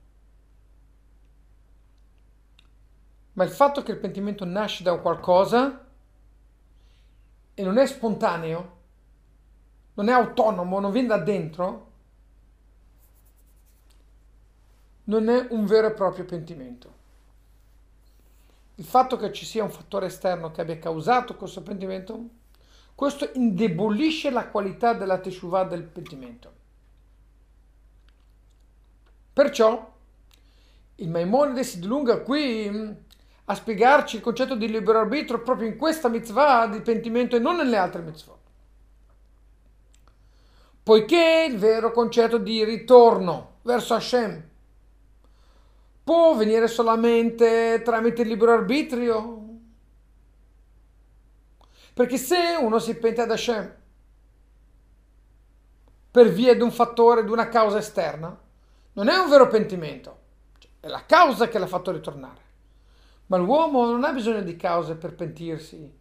ma 3.34 3.44
il 3.44 3.50
fatto 3.50 3.82
che 3.82 3.92
il 3.92 3.98
pentimento 3.98 4.44
nasce 4.44 4.82
da 4.82 4.98
qualcosa 4.98 5.86
e 7.54 7.62
non 7.62 7.78
è 7.78 7.86
spontaneo, 7.86 8.76
non 9.94 10.08
è 10.08 10.12
autonomo, 10.12 10.80
non 10.80 10.90
viene 10.92 11.08
da 11.08 11.18
dentro, 11.18 11.87
non 15.08 15.28
è 15.28 15.46
un 15.50 15.66
vero 15.66 15.88
e 15.88 15.92
proprio 15.92 16.24
pentimento. 16.24 16.96
Il 18.76 18.84
fatto 18.84 19.16
che 19.16 19.32
ci 19.32 19.44
sia 19.44 19.64
un 19.64 19.70
fattore 19.70 20.06
esterno 20.06 20.50
che 20.50 20.60
abbia 20.60 20.78
causato 20.78 21.36
questo 21.36 21.62
pentimento, 21.62 22.28
questo 22.94 23.30
indebolisce 23.34 24.30
la 24.30 24.48
qualità 24.48 24.92
della 24.92 25.18
teshuvah 25.18 25.64
del 25.64 25.82
pentimento. 25.82 26.52
Perciò 29.32 29.94
il 30.96 31.08
Maimonide 31.08 31.64
si 31.64 31.78
dilunga 31.78 32.20
qui 32.22 32.68
mm, 32.70 32.90
a 33.46 33.54
spiegarci 33.54 34.16
il 34.16 34.22
concetto 34.22 34.56
di 34.56 34.68
libero 34.68 34.98
arbitro 34.98 35.42
proprio 35.42 35.68
in 35.68 35.76
questa 35.76 36.08
mitzvah 36.08 36.66
di 36.66 36.80
pentimento 36.80 37.36
e 37.36 37.38
non 37.38 37.56
nelle 37.56 37.76
altre 37.76 38.02
mitzvah. 38.02 38.36
Poiché 40.82 41.46
il 41.48 41.58
vero 41.58 41.92
concetto 41.92 42.38
di 42.38 42.64
ritorno 42.64 43.58
verso 43.62 43.94
Hashem 43.94 44.47
può 46.08 46.34
venire 46.34 46.68
solamente 46.68 47.82
tramite 47.84 48.22
il 48.22 48.28
libero 48.28 48.54
arbitrio. 48.54 49.46
Perché 51.92 52.16
se 52.16 52.56
uno 52.58 52.78
si 52.78 52.96
pente 52.96 53.20
ad 53.20 53.30
Hashem 53.30 53.74
per 56.10 56.30
via 56.30 56.54
di 56.54 56.62
un 56.62 56.70
fattore, 56.70 57.24
di 57.24 57.30
una 57.30 57.50
causa 57.50 57.76
esterna, 57.76 58.34
non 58.94 59.08
è 59.08 59.18
un 59.18 59.28
vero 59.28 59.48
pentimento, 59.48 60.18
è 60.80 60.88
la 60.88 61.04
causa 61.04 61.46
che 61.48 61.58
l'ha 61.58 61.66
fatto 61.66 61.90
ritornare. 61.90 62.40
Ma 63.26 63.36
l'uomo 63.36 63.84
non 63.84 64.02
ha 64.02 64.12
bisogno 64.14 64.40
di 64.40 64.56
cause 64.56 64.94
per 64.94 65.14
pentirsi, 65.14 65.94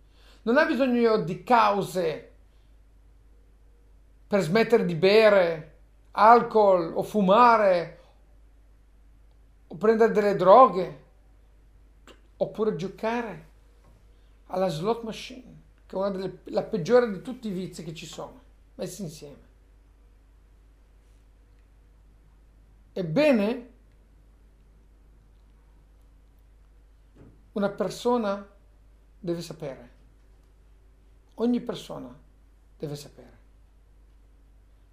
non 0.44 0.56
ha 0.56 0.64
bisogno 0.64 1.18
di 1.18 1.44
cause 1.44 2.32
per 4.26 4.40
smettere 4.40 4.86
di 4.86 4.96
bere 4.96 5.80
alcol 6.12 6.94
o 6.96 7.04
fumare 7.04 7.97
o 9.68 9.76
prendere 9.76 10.14
delle 10.14 10.36
droghe 10.36 11.06
oppure 12.38 12.76
giocare 12.76 13.46
alla 14.48 14.70
slot 14.70 15.04
machine, 15.04 15.62
che 15.86 15.96
è 15.96 16.00
una 16.00 16.10
delle, 16.10 16.40
la 16.46 16.64
peggiore 16.64 17.12
di 17.12 17.22
tutti 17.22 17.48
i 17.48 17.52
vizi 17.52 17.84
che 17.84 17.94
ci 17.94 18.06
sono, 18.06 18.42
messi 18.76 19.02
insieme. 19.02 19.46
Ebbene, 22.94 23.70
una 27.54 27.70
persona 27.70 28.48
deve 29.20 29.42
sapere, 29.42 29.92
ogni 31.36 31.60
persona 31.60 32.16
deve 32.78 32.96
sapere. 32.96 33.36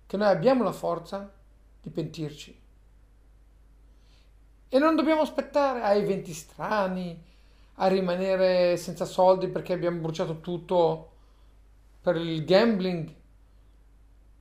Che 0.06 0.16
noi 0.16 0.28
abbiamo 0.28 0.64
la 0.64 0.72
forza 0.72 1.32
di 1.80 1.90
pentirci 1.90 2.62
e 4.74 4.78
non 4.80 4.96
dobbiamo 4.96 5.20
aspettare 5.20 5.82
a 5.82 5.94
eventi 5.94 6.32
strani, 6.32 7.16
a 7.74 7.86
rimanere 7.86 8.76
senza 8.76 9.04
soldi 9.04 9.46
perché 9.46 9.72
abbiamo 9.72 10.00
bruciato 10.00 10.40
tutto 10.40 11.12
per 12.00 12.16
il 12.16 12.44
gambling 12.44 13.14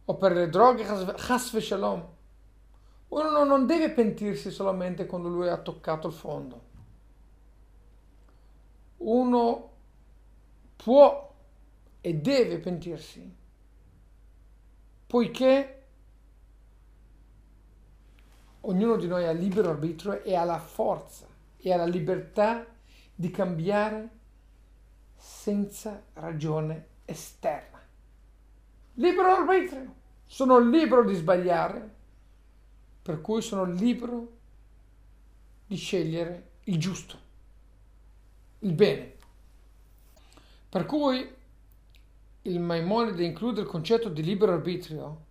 o 0.05 0.15
per 0.15 0.31
le 0.31 0.49
droghe, 0.49 0.85
chas 0.85 1.55
shalom. 1.59 2.07
Uno 3.09 3.43
non 3.43 3.67
deve 3.67 3.91
pentirsi 3.91 4.49
solamente 4.49 5.05
quando 5.05 5.29
lui 5.29 5.49
ha 5.49 5.57
toccato 5.57 6.07
il 6.07 6.13
fondo. 6.13 6.61
Uno 8.97 9.69
può 10.75 11.31
e 12.01 12.13
deve 12.15 12.57
pentirsi, 12.57 13.35
poiché 15.05 15.82
ognuno 18.65 18.97
di 18.97 19.07
noi 19.07 19.25
ha 19.25 19.31
libero 19.31 19.69
arbitrio 19.69 20.21
e 20.21 20.35
ha 20.35 20.43
la 20.43 20.59
forza 20.59 21.25
e 21.57 21.71
ha 21.71 21.77
la 21.77 21.85
libertà 21.85 22.65
di 23.15 23.31
cambiare 23.31 24.09
senza 25.15 26.03
ragione 26.13 26.87
esterna. 27.05 27.81
Libero 28.95 29.35
arbitrio. 29.35 30.01
Sono 30.25 30.59
libero 30.59 31.03
di 31.03 31.13
sbagliare, 31.13 31.95
per 33.01 33.21
cui 33.21 33.41
sono 33.41 33.65
libero 33.65 34.31
di 35.67 35.75
scegliere 35.75 36.51
il 36.63 36.79
giusto, 36.79 37.17
il 38.59 38.73
bene. 38.73 39.13
Per 40.69 40.85
cui 40.85 41.35
il 42.43 42.59
Maimonide 42.59 43.23
include 43.23 43.61
il 43.61 43.67
concetto 43.67 44.09
di 44.09 44.23
libero 44.23 44.53
arbitrio 44.53 45.25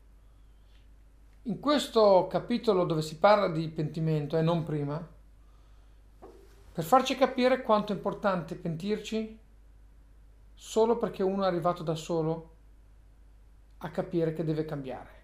in 1.44 1.59
questo 1.59 2.28
capitolo 2.28 2.85
dove 2.85 3.02
si 3.02 3.18
parla 3.18 3.48
di 3.48 3.68
pentimento 3.68 4.37
e 4.37 4.42
non 4.42 4.62
prima, 4.62 5.05
per 6.72 6.85
farci 6.85 7.16
capire 7.16 7.62
quanto 7.62 7.92
è 7.92 7.96
importante 7.96 8.55
pentirci 8.55 9.38
solo 10.55 10.96
perché 10.96 11.22
uno 11.22 11.42
è 11.42 11.46
arrivato 11.46 11.83
da 11.83 11.96
solo 11.96 12.50
a 13.78 13.90
capire 13.90 14.33
che 14.33 14.44
deve 14.44 14.64
cambiare. 14.64 15.20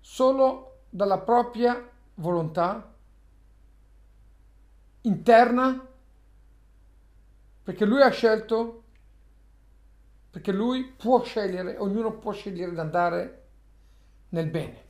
Solo 0.00 0.80
dalla 0.90 1.18
propria 1.18 1.88
volontà 2.16 2.92
interna, 5.02 5.88
perché 7.62 7.84
lui 7.86 8.02
ha 8.02 8.10
scelto, 8.10 8.82
perché 10.30 10.52
lui 10.52 10.84
può 10.84 11.22
scegliere, 11.22 11.78
ognuno 11.78 12.18
può 12.18 12.32
scegliere 12.32 12.72
di 12.72 12.78
andare 12.78 13.39
nel 14.30 14.46
bene. 14.46 14.88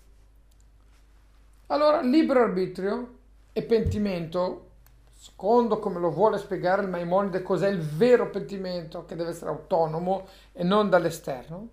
Allora, 1.67 2.01
libero 2.01 2.43
arbitrio 2.43 3.19
e 3.53 3.63
pentimento, 3.63 4.71
secondo 5.13 5.79
come 5.79 6.01
lo 6.01 6.11
vuole 6.11 6.39
spiegare 6.39 6.83
il 6.83 6.89
Maimonide, 6.89 7.43
cos'è 7.43 7.69
il 7.69 7.81
vero 7.81 8.31
pentimento, 8.31 9.05
che 9.05 9.15
deve 9.15 9.31
essere 9.31 9.51
autonomo 9.51 10.27
e 10.53 10.65
non 10.65 10.89
dall'esterno, 10.89 11.69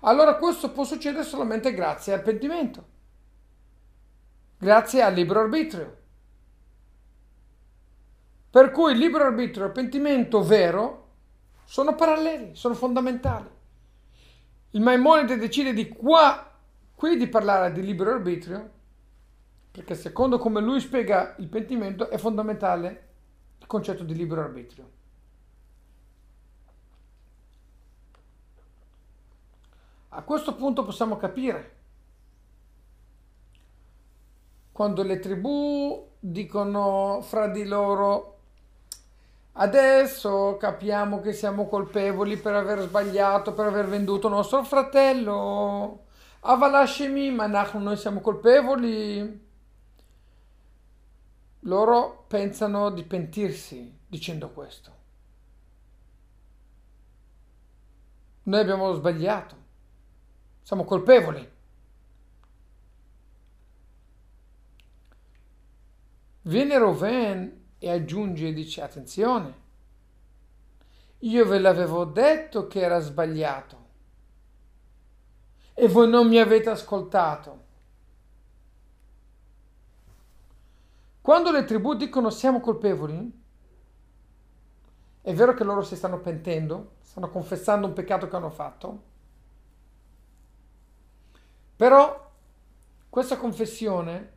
allora 0.00 0.36
questo 0.36 0.70
può 0.70 0.84
succedere 0.84 1.24
solamente 1.24 1.74
grazie 1.74 2.12
al 2.12 2.22
pentimento, 2.22 2.84
grazie 4.58 5.02
al 5.02 5.14
libero 5.14 5.40
arbitrio. 5.40 5.96
Per 8.50 8.70
cui 8.70 8.96
libero 8.96 9.24
arbitrio 9.24 9.66
e 9.66 9.70
pentimento 9.70 10.42
vero 10.42 11.08
sono 11.64 11.94
paralleli, 11.94 12.54
sono 12.54 12.74
fondamentali. 12.74 13.48
Il 14.70 14.80
Maimonide 14.80 15.36
decide 15.36 15.72
di 15.72 15.88
qua 15.88 16.51
qui 17.02 17.16
di 17.16 17.26
parlare 17.26 17.72
di 17.72 17.82
libero 17.82 18.12
arbitrio, 18.12 18.70
perché 19.72 19.96
secondo 19.96 20.38
come 20.38 20.60
lui 20.60 20.78
spiega 20.78 21.34
il 21.38 21.48
pentimento 21.48 22.08
è 22.08 22.16
fondamentale 22.16 23.08
il 23.58 23.66
concetto 23.66 24.04
di 24.04 24.14
libero 24.14 24.42
arbitrio. 24.42 24.90
A 30.10 30.22
questo 30.22 30.54
punto 30.54 30.84
possiamo 30.84 31.16
capire 31.16 31.76
quando 34.70 35.02
le 35.02 35.18
tribù 35.18 36.08
dicono 36.20 37.18
fra 37.22 37.48
di 37.48 37.64
loro 37.64 38.38
adesso 39.54 40.56
capiamo 40.56 41.20
che 41.20 41.32
siamo 41.32 41.66
colpevoli 41.66 42.36
per 42.36 42.54
aver 42.54 42.82
sbagliato, 42.82 43.54
per 43.54 43.66
aver 43.66 43.88
venduto 43.88 44.28
nostro 44.28 44.62
fratello 44.62 46.10
Avalashemi, 46.44 47.30
ma 47.30 47.46
noi 47.46 47.96
siamo 47.96 48.20
colpevoli. 48.20 49.50
Loro 51.60 52.24
pensano 52.26 52.90
di 52.90 53.04
pentirsi 53.04 53.96
dicendo 54.08 54.50
questo. 54.50 55.00
Noi 58.44 58.60
abbiamo 58.60 58.92
sbagliato, 58.92 59.56
siamo 60.62 60.82
colpevoli. 60.82 61.48
Viene 66.42 66.78
Roven 66.78 67.66
e 67.78 67.88
aggiunge 67.88 68.48
e 68.48 68.52
dice 68.52 68.82
attenzione, 68.82 69.60
io 71.18 71.46
ve 71.46 71.60
l'avevo 71.60 72.04
detto 72.04 72.66
che 72.66 72.80
era 72.80 72.98
sbagliato 72.98 73.81
e 75.74 75.88
voi 75.88 76.08
non 76.08 76.28
mi 76.28 76.38
avete 76.38 76.70
ascoltato. 76.70 77.60
Quando 81.20 81.50
le 81.50 81.64
tribù 81.64 81.94
dicono 81.94 82.30
siamo 82.30 82.60
colpevoli, 82.60 83.40
è 85.22 85.32
vero 85.34 85.54
che 85.54 85.62
loro 85.62 85.82
si 85.82 85.94
stanno 85.94 86.18
pentendo, 86.18 86.94
stanno 87.00 87.30
confessando 87.30 87.86
un 87.86 87.92
peccato 87.92 88.28
che 88.28 88.36
hanno 88.36 88.50
fatto, 88.50 89.02
però 91.76 92.30
questa 93.08 93.36
confessione, 93.36 94.32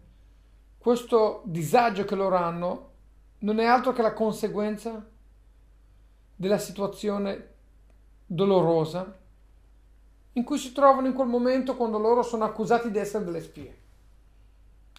questo 0.77 1.41
disagio 1.45 2.05
che 2.05 2.15
loro 2.15 2.35
hanno, 2.35 2.91
non 3.39 3.59
è 3.59 3.65
altro 3.65 3.91
che 3.93 4.01
la 4.01 4.13
conseguenza 4.13 5.03
della 6.35 6.57
situazione 6.57 7.53
dolorosa 8.25 9.23
in 10.37 10.43
cui 10.43 10.57
si 10.57 10.71
trovano 10.71 11.07
in 11.07 11.13
quel 11.13 11.27
momento 11.27 11.75
quando 11.75 11.97
loro 11.97 12.21
sono 12.21 12.43
accusati 12.43 12.91
di 12.91 12.97
essere 12.97 13.23
delle 13.23 13.41
spie. 13.41 13.77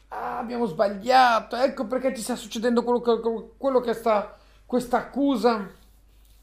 Ah, 0.09 0.39
abbiamo 0.39 0.67
sbagliato, 0.67 1.57
ecco 1.57 1.87
perché 1.87 2.13
ti 2.13 2.23
sta 2.23 2.37
succedendo 2.37 2.83
quello 2.83 3.01
che, 3.01 3.51
quello 3.57 3.81
che 3.81 3.93
sta, 3.93 4.37
questa 4.65 4.99
accusa, 4.99 5.69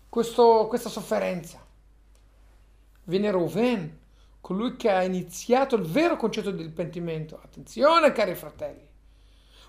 questo, 0.10 0.68
questa 0.68 0.89
sofferenza. 0.89 1.60
Viene 3.06 3.32
Reuven, 3.32 4.00
colui 4.41 4.76
che 4.76 4.91
ha 4.91 5.04
iniziato 5.04 5.76
il 5.76 5.84
vero 5.84 6.16
concetto 6.16 6.52
del 6.52 6.70
pentimento. 6.70 7.39
Attenzione 7.44 8.12
cari 8.12 8.36
fratelli, 8.36 8.88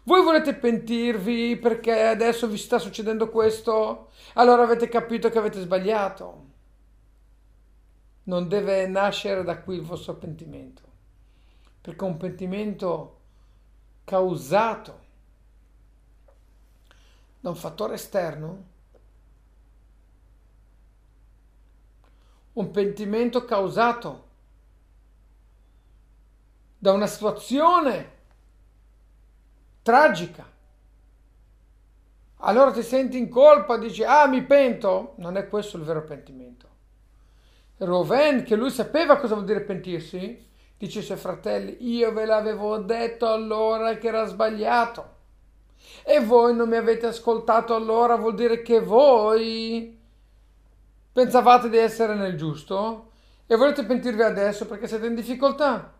Voi 0.03 0.23
volete 0.23 0.55
pentirvi 0.55 1.57
perché 1.57 2.03
adesso 2.03 2.47
vi 2.47 2.59
sta 2.59 2.79
succedendo 2.79 3.31
questo? 3.31 4.11
Allora 4.35 4.65
avete 4.65 4.89
capito 4.89 5.31
che 5.31 5.39
avete 5.39 5.61
sbagliato. 5.61 6.53
Non 8.25 8.49
deve 8.49 8.87
nascere 8.87 9.43
da 9.43 9.61
qui 9.61 9.77
il 9.77 9.83
vostro 9.83 10.15
pentimento, 10.15 10.83
perché 11.81 12.05
un 12.05 12.17
pentimento 12.17 13.21
causato 14.05 15.01
da 17.41 17.51
un 17.51 17.57
fattore 17.57 17.95
esterno, 17.95 18.65
un 22.55 22.71
pentimento 22.71 23.45
causato 23.45 24.29
da 26.79 26.93
una 26.93 27.07
situazione 27.07 28.13
tragica. 29.83 30.51
Allora 32.39 32.73
ti 32.73 32.83
senti 32.83 33.19
in 33.19 33.29
colpa, 33.29 33.79
dici, 33.79 34.05
ah 34.05 34.27
mi 34.27 34.43
pento. 34.43 35.15
Non 35.17 35.37
è 35.37 35.49
questo 35.49 35.77
il 35.77 35.85
vero 35.85 36.05
pentimento. 36.05 36.69
Roven, 37.85 38.45
che 38.45 38.57
lui 38.57 38.71
sapeva 38.71 39.19
cosa 39.19 39.35
vuol 39.35 39.47
dire 39.47 39.61
pentirsi, 39.61 40.47
dice 40.77 40.99
ai 40.99 41.05
suoi 41.05 41.19
fratelli, 41.19 41.77
io 41.81 42.13
ve 42.13 42.25
l'avevo 42.25 42.79
detto 42.79 43.29
allora 43.29 43.97
che 43.97 44.09
era 44.09 44.27
sbagliato. 44.27 45.13
E 46.03 46.21
voi 46.21 46.55
non 46.55 46.69
mi 46.69 46.77
avete 46.77 47.07
ascoltato 47.07 47.75
allora, 47.75 48.17
vuol 48.17 48.35
dire 48.35 48.63
che 48.63 48.81
voi 48.81 49.99
pensavate 51.13 51.69
di 51.69 51.77
essere 51.77 52.15
nel 52.15 52.37
giusto 52.37 53.11
e 53.47 53.57
volete 53.57 53.85
pentirvi 53.85 54.23
adesso 54.23 54.67
perché 54.67 54.89
siete 54.89 55.07
in 55.07 55.15
difficoltà. 55.15 55.93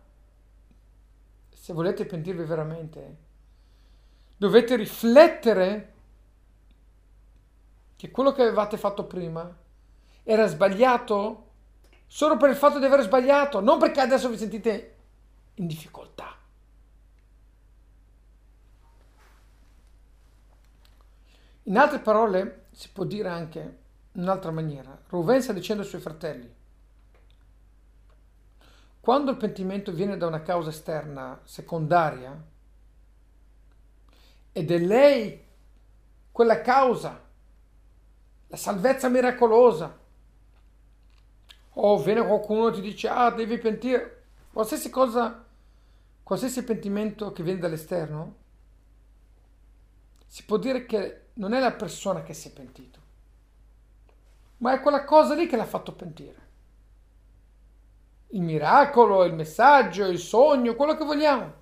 Se 1.53 1.73
volete 1.73 2.05
pentirvi 2.05 2.43
veramente, 2.43 3.17
dovete 4.37 4.75
riflettere 4.75 5.93
che 7.95 8.11
quello 8.11 8.33
che 8.33 8.41
avevate 8.41 8.77
fatto 8.77 9.05
prima 9.05 9.51
era 10.23 10.47
sbagliato 10.47 11.44
solo 12.15 12.37
per 12.37 12.49
il 12.49 12.55
fatto 12.55 12.79
di 12.79 12.85
aver 12.85 13.01
sbagliato, 13.01 13.59
non 13.59 13.77
perché 13.77 13.99
adesso 13.99 14.29
vi 14.29 14.37
sentite 14.37 14.95
in 15.55 15.67
difficoltà. 15.67 16.33
In 21.63 21.77
altre 21.77 21.99
parole, 21.99 22.67
si 22.71 22.89
può 22.93 23.03
dire 23.03 23.27
anche 23.27 23.79
in 24.13 24.21
un'altra 24.21 24.51
maniera, 24.51 24.97
Ruven 25.09 25.41
sta 25.41 25.51
dicendo 25.51 25.81
ai 25.81 25.89
suoi 25.89 25.99
fratelli, 25.99 26.55
quando 29.01 29.31
il 29.31 29.37
pentimento 29.37 29.91
viene 29.91 30.15
da 30.15 30.27
una 30.27 30.41
causa 30.41 30.69
esterna, 30.69 31.41
secondaria, 31.43 32.41
ed 34.53 34.71
è 34.71 34.77
lei 34.77 35.45
quella 36.31 36.61
causa, 36.61 37.21
la 38.47 38.55
salvezza 38.55 39.09
miracolosa, 39.09 40.03
o 41.77 41.97
viene 41.97 42.25
qualcuno 42.25 42.67
e 42.67 42.73
ti 42.73 42.81
dice, 42.81 43.07
ah, 43.07 43.31
devi 43.31 43.57
pentire, 43.57 44.23
qualsiasi 44.51 44.89
cosa, 44.89 45.45
qualsiasi 46.23 46.63
pentimento 46.63 47.31
che 47.31 47.43
viene 47.43 47.59
dall'esterno, 47.59 48.35
si 50.25 50.43
può 50.45 50.57
dire 50.57 50.85
che 50.85 51.27
non 51.33 51.53
è 51.53 51.59
la 51.59 51.73
persona 51.73 52.23
che 52.23 52.33
si 52.33 52.47
è 52.47 52.51
pentito, 52.51 52.99
ma 54.57 54.73
è 54.73 54.79
quella 54.79 55.03
cosa 55.03 55.35
lì 55.35 55.47
che 55.47 55.57
l'ha 55.57 55.65
fatto 55.65 55.93
pentire. 55.93 56.43
Il 58.29 58.41
miracolo, 58.41 59.23
il 59.23 59.33
messaggio, 59.33 60.05
il 60.05 60.19
sogno, 60.19 60.75
quello 60.75 60.95
che 60.97 61.05
vogliamo. 61.05 61.53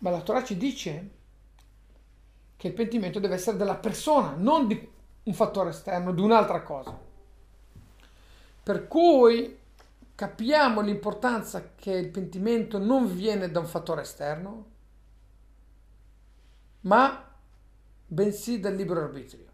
Ma 0.00 0.10
la 0.10 0.20
Torah 0.20 0.44
ci 0.44 0.56
dice 0.56 1.10
che 2.56 2.66
il 2.68 2.74
pentimento 2.74 3.18
deve 3.18 3.34
essere 3.34 3.56
della 3.56 3.76
persona, 3.76 4.34
non 4.36 4.66
di 4.66 4.90
un 5.22 5.32
fattore 5.32 5.70
esterno, 5.70 6.12
di 6.12 6.20
un'altra 6.20 6.62
cosa. 6.62 7.07
Per 8.68 8.86
cui 8.86 9.58
capiamo 10.14 10.82
l'importanza 10.82 11.72
che 11.74 11.90
il 11.90 12.10
pentimento 12.10 12.76
non 12.76 13.10
viene 13.10 13.50
da 13.50 13.60
un 13.60 13.66
fattore 13.66 14.02
esterno, 14.02 14.66
ma 16.80 17.34
bensì 18.06 18.60
dal 18.60 18.74
libero 18.74 19.00
arbitrio. 19.00 19.46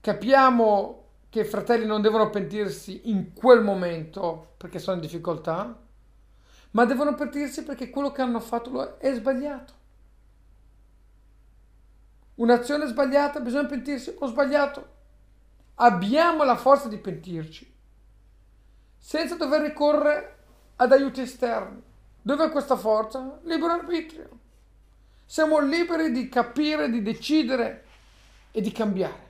Capiamo 0.00 1.06
che 1.28 1.40
i 1.40 1.44
fratelli 1.44 1.86
non 1.86 2.02
devono 2.02 2.30
pentirsi 2.30 3.10
in 3.10 3.32
quel 3.32 3.64
momento 3.64 4.54
perché 4.56 4.78
sono 4.78 4.94
in 4.94 5.02
difficoltà, 5.02 5.76
ma 6.70 6.84
devono 6.84 7.16
pentirsi 7.16 7.64
perché 7.64 7.90
quello 7.90 8.12
che 8.12 8.22
hanno 8.22 8.38
fatto 8.38 8.96
è 9.00 9.12
sbagliato. 9.12 9.72
Un'azione 12.36 12.86
sbagliata, 12.86 13.40
bisogna 13.40 13.66
pentirsi, 13.66 14.14
ho 14.16 14.26
sbagliato. 14.26 14.97
Abbiamo 15.80 16.42
la 16.42 16.56
forza 16.56 16.88
di 16.88 16.98
pentirci, 16.98 17.72
senza 18.98 19.36
dover 19.36 19.62
ricorrere 19.62 20.38
ad 20.76 20.90
aiuti 20.90 21.20
esterni. 21.20 21.80
Dove 22.20 22.46
è 22.46 22.50
questa 22.50 22.76
forza? 22.76 23.38
Libero 23.44 23.74
arbitrio. 23.74 24.38
Siamo 25.24 25.60
liberi 25.60 26.10
di 26.10 26.28
capire, 26.28 26.90
di 26.90 27.00
decidere 27.00 27.84
e 28.50 28.60
di 28.60 28.72
cambiare. 28.72 29.26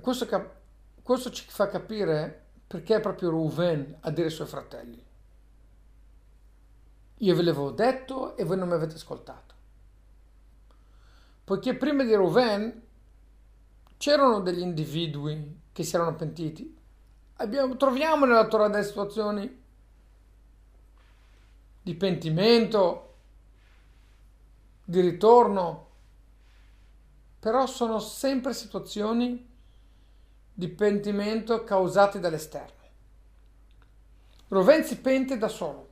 Questo, 0.00 0.26
cap- 0.26 0.54
questo 1.02 1.30
ci 1.30 1.44
fa 1.48 1.66
capire 1.66 2.46
perché 2.68 2.96
è 2.96 3.00
proprio 3.00 3.30
Ruven 3.30 3.96
a 4.00 4.10
dire 4.10 4.26
ai 4.26 4.32
suoi 4.32 4.46
fratelli. 4.46 5.07
Io 7.18 7.34
ve 7.34 7.42
l'avevo 7.42 7.70
detto 7.70 8.36
e 8.36 8.44
voi 8.44 8.56
non 8.56 8.68
mi 8.68 8.74
avete 8.74 8.94
ascoltato. 8.94 9.54
Poiché 11.44 11.74
prima 11.74 12.04
di 12.04 12.14
Ruven 12.14 12.82
c'erano 13.96 14.40
degli 14.40 14.60
individui 14.60 15.60
che 15.72 15.82
si 15.82 15.94
erano 15.94 16.14
pentiti. 16.14 16.76
Abbiamo, 17.36 17.76
troviamo 17.76 18.24
nella 18.26 18.46
Torah 18.46 18.68
delle 18.68 18.84
situazioni 18.84 19.62
di 21.82 21.94
pentimento, 21.94 23.14
di 24.84 25.00
ritorno, 25.00 25.86
però 27.40 27.66
sono 27.66 27.98
sempre 27.98 28.52
situazioni 28.52 29.46
di 30.52 30.68
pentimento 30.68 31.64
causate 31.64 32.20
dall'esterno. 32.20 32.76
Roven 34.48 34.84
si 34.84 34.98
pente 35.00 35.38
da 35.38 35.48
solo. 35.48 35.87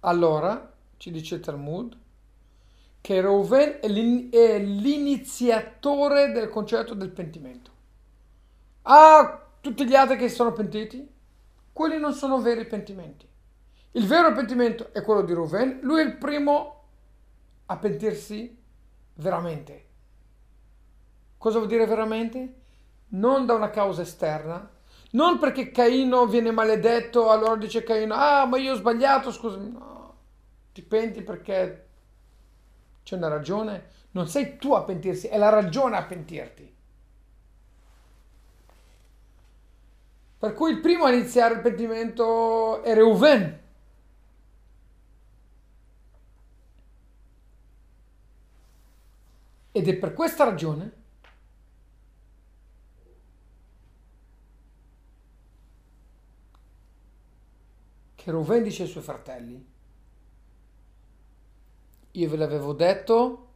Allora, 0.00 0.72
ci 0.96 1.10
dice 1.10 1.40
Talmud, 1.40 1.96
che 3.00 3.20
Reuven 3.20 3.78
è 4.30 4.58
l'iniziatore 4.58 6.30
del 6.32 6.48
concetto 6.48 6.94
del 6.94 7.10
pentimento. 7.10 7.70
Ah, 8.82 9.46
tutti 9.60 9.86
gli 9.86 9.94
altri 9.94 10.16
che 10.16 10.28
si 10.28 10.34
sono 10.36 10.52
pentiti? 10.52 11.06
Quelli 11.72 11.98
non 11.98 12.12
sono 12.12 12.40
veri 12.40 12.66
pentimenti. 12.66 13.26
Il 13.92 14.06
vero 14.06 14.32
pentimento 14.32 14.92
è 14.92 15.02
quello 15.02 15.22
di 15.22 15.32
Reuven, 15.32 15.80
lui 15.82 16.00
è 16.00 16.04
il 16.04 16.16
primo 16.16 16.84
a 17.66 17.76
pentirsi 17.76 18.56
veramente. 19.14 19.86
Cosa 21.36 21.58
vuol 21.58 21.68
dire 21.68 21.86
veramente? 21.86 22.54
Non 23.08 23.46
da 23.46 23.54
una 23.54 23.70
causa 23.70 24.02
esterna, 24.02 24.68
non 25.10 25.38
perché 25.38 25.70
Caino 25.70 26.26
viene 26.26 26.50
maledetto, 26.50 27.30
allora 27.30 27.56
dice 27.56 27.82
Caino, 27.82 28.14
ah 28.14 28.44
ma 28.46 28.58
io 28.58 28.72
ho 28.72 28.76
sbagliato, 28.76 29.32
scusami, 29.32 29.70
no, 29.70 30.16
ti 30.72 30.82
penti 30.82 31.22
perché 31.22 31.86
c'è 33.02 33.16
una 33.16 33.28
ragione? 33.28 33.96
Non 34.10 34.28
sei 34.28 34.58
tu 34.58 34.72
a 34.74 34.82
pentirsi, 34.82 35.28
è 35.28 35.38
la 35.38 35.48
ragione 35.48 35.96
a 35.96 36.04
pentirti. 36.04 36.76
Per 40.38 40.54
cui 40.54 40.70
il 40.70 40.80
primo 40.80 41.04
a 41.04 41.10
iniziare 41.10 41.54
il 41.54 41.60
pentimento 41.60 42.82
è 42.82 42.94
Reuven. 42.94 43.60
Ed 49.72 49.88
è 49.88 49.94
per 49.96 50.12
questa 50.12 50.44
ragione 50.44 50.97
che 58.28 58.34
Reuven 58.34 58.62
dice 58.62 58.82
ai 58.82 58.88
suoi 58.88 59.02
fratelli 59.02 59.66
io 62.10 62.28
ve 62.28 62.36
l'avevo 62.36 62.72
detto, 62.72 63.48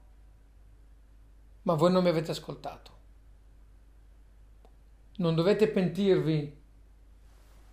ma 1.62 1.74
voi 1.74 1.90
non 1.90 2.02
mi 2.02 2.08
avete 2.08 2.30
ascoltato. 2.30 2.90
Non 5.16 5.34
dovete 5.34 5.68
pentirvi 5.68 6.60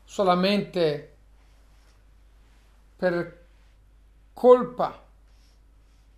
solamente 0.03 1.15
per 2.95 3.45
colpa 4.33 5.05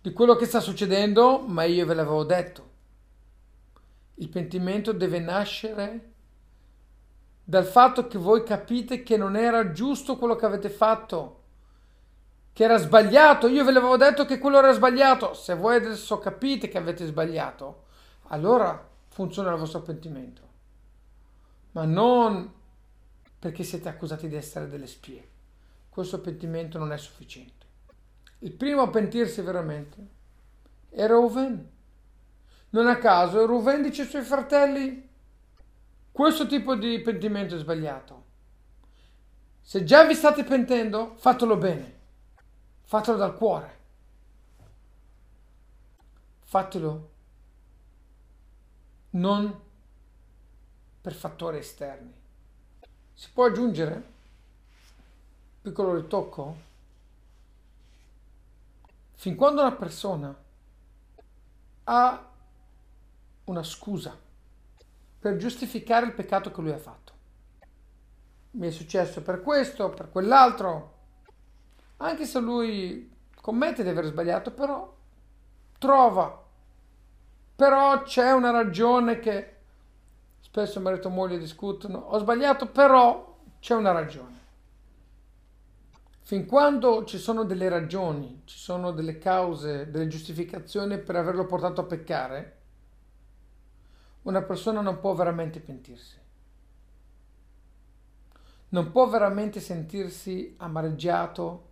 di 0.00 0.12
quello 0.12 0.36
che 0.36 0.46
sta 0.46 0.60
succedendo, 0.60 1.40
ma 1.40 1.64
io 1.64 1.84
ve 1.84 1.94
l'avevo 1.94 2.24
detto. 2.24 2.70
Il 4.14 4.28
pentimento 4.28 4.92
deve 4.92 5.18
nascere 5.18 6.11
dal 7.44 7.64
fatto 7.64 8.06
che 8.06 8.18
voi 8.18 8.44
capite 8.44 9.02
che 9.02 9.16
non 9.16 9.36
era 9.36 9.72
giusto 9.72 10.16
quello 10.16 10.36
che 10.36 10.46
avete 10.46 10.70
fatto, 10.70 11.40
che 12.52 12.64
era 12.64 12.76
sbagliato. 12.76 13.48
Io 13.48 13.64
ve 13.64 13.72
l'avevo 13.72 13.96
detto 13.96 14.24
che 14.24 14.38
quello 14.38 14.58
era 14.58 14.72
sbagliato. 14.72 15.34
Se 15.34 15.54
voi 15.54 15.76
adesso 15.76 16.18
capite 16.18 16.68
che 16.68 16.78
avete 16.78 17.06
sbagliato, 17.06 17.84
allora 18.28 18.88
funziona 19.08 19.52
il 19.52 19.58
vostro 19.58 19.80
pentimento. 19.82 20.50
Ma 21.72 21.84
non 21.84 22.52
perché 23.38 23.64
siete 23.64 23.88
accusati 23.88 24.28
di 24.28 24.36
essere 24.36 24.68
delle 24.68 24.86
spie. 24.86 25.28
Questo 25.88 26.20
pentimento 26.20 26.78
non 26.78 26.92
è 26.92 26.98
sufficiente. 26.98 27.66
Il 28.38 28.52
primo 28.52 28.82
a 28.82 28.88
pentirsi 28.88 29.40
veramente 29.42 30.06
è 30.90 31.06
Reuven. 31.06 31.70
Non 32.70 32.86
a 32.86 32.96
caso 32.96 33.46
Reuven 33.46 33.82
dice 33.82 34.02
ai 34.02 34.08
suoi 34.08 34.22
fratelli 34.22 35.10
questo 36.12 36.46
tipo 36.46 36.74
di 36.74 37.00
pentimento 37.00 37.56
è 37.56 37.58
sbagliato. 37.58 38.24
Se 39.62 39.82
già 39.82 40.04
vi 40.04 40.14
state 40.14 40.44
pentendo, 40.44 41.14
fatelo 41.16 41.56
bene. 41.56 42.00
Fatelo 42.82 43.16
dal 43.16 43.34
cuore. 43.34 43.80
Fatelo 46.40 47.10
non 49.10 49.60
per 51.00 51.14
fattori 51.14 51.58
esterni. 51.58 52.12
Si 53.14 53.30
può 53.32 53.46
aggiungere, 53.46 54.10
piccolo 55.62 55.94
ritocco, 55.94 56.56
fin 59.14 59.34
quando 59.34 59.62
una 59.62 59.72
persona 59.72 60.36
ha 61.84 62.30
una 63.44 63.62
scusa 63.62 64.30
per 65.22 65.36
giustificare 65.36 66.06
il 66.06 66.14
peccato 66.14 66.50
che 66.50 66.60
lui 66.60 66.72
ha 66.72 66.78
fatto. 66.78 67.12
Mi 68.54 68.66
è 68.66 68.70
successo 68.72 69.22
per 69.22 69.40
questo, 69.40 69.88
per 69.90 70.10
quell'altro, 70.10 70.94
anche 71.98 72.24
se 72.24 72.40
lui 72.40 73.08
commette 73.40 73.84
di 73.84 73.88
aver 73.88 74.06
sbagliato, 74.06 74.50
però 74.50 74.92
trova, 75.78 76.44
però 77.54 78.02
c'è 78.02 78.32
una 78.32 78.50
ragione 78.50 79.20
che 79.20 79.56
spesso 80.40 80.80
marito 80.80 81.06
e 81.06 81.12
moglie 81.12 81.38
discutono, 81.38 81.98
ho 81.98 82.18
sbagliato, 82.18 82.66
però 82.66 83.38
c'è 83.60 83.76
una 83.76 83.92
ragione. 83.92 84.40
Fin 86.22 86.46
quando 86.46 87.04
ci 87.04 87.18
sono 87.18 87.44
delle 87.44 87.68
ragioni, 87.68 88.42
ci 88.44 88.58
sono 88.58 88.90
delle 88.90 89.18
cause, 89.18 89.88
delle 89.88 90.08
giustificazioni 90.08 90.98
per 90.98 91.14
averlo 91.14 91.46
portato 91.46 91.82
a 91.82 91.84
peccare, 91.84 92.61
una 94.22 94.42
persona 94.42 94.80
non 94.80 95.00
può 95.00 95.14
veramente 95.14 95.60
pentirsi. 95.60 96.20
Non 98.68 98.90
può 98.90 99.08
veramente 99.08 99.60
sentirsi 99.60 100.54
amareggiato 100.58 101.70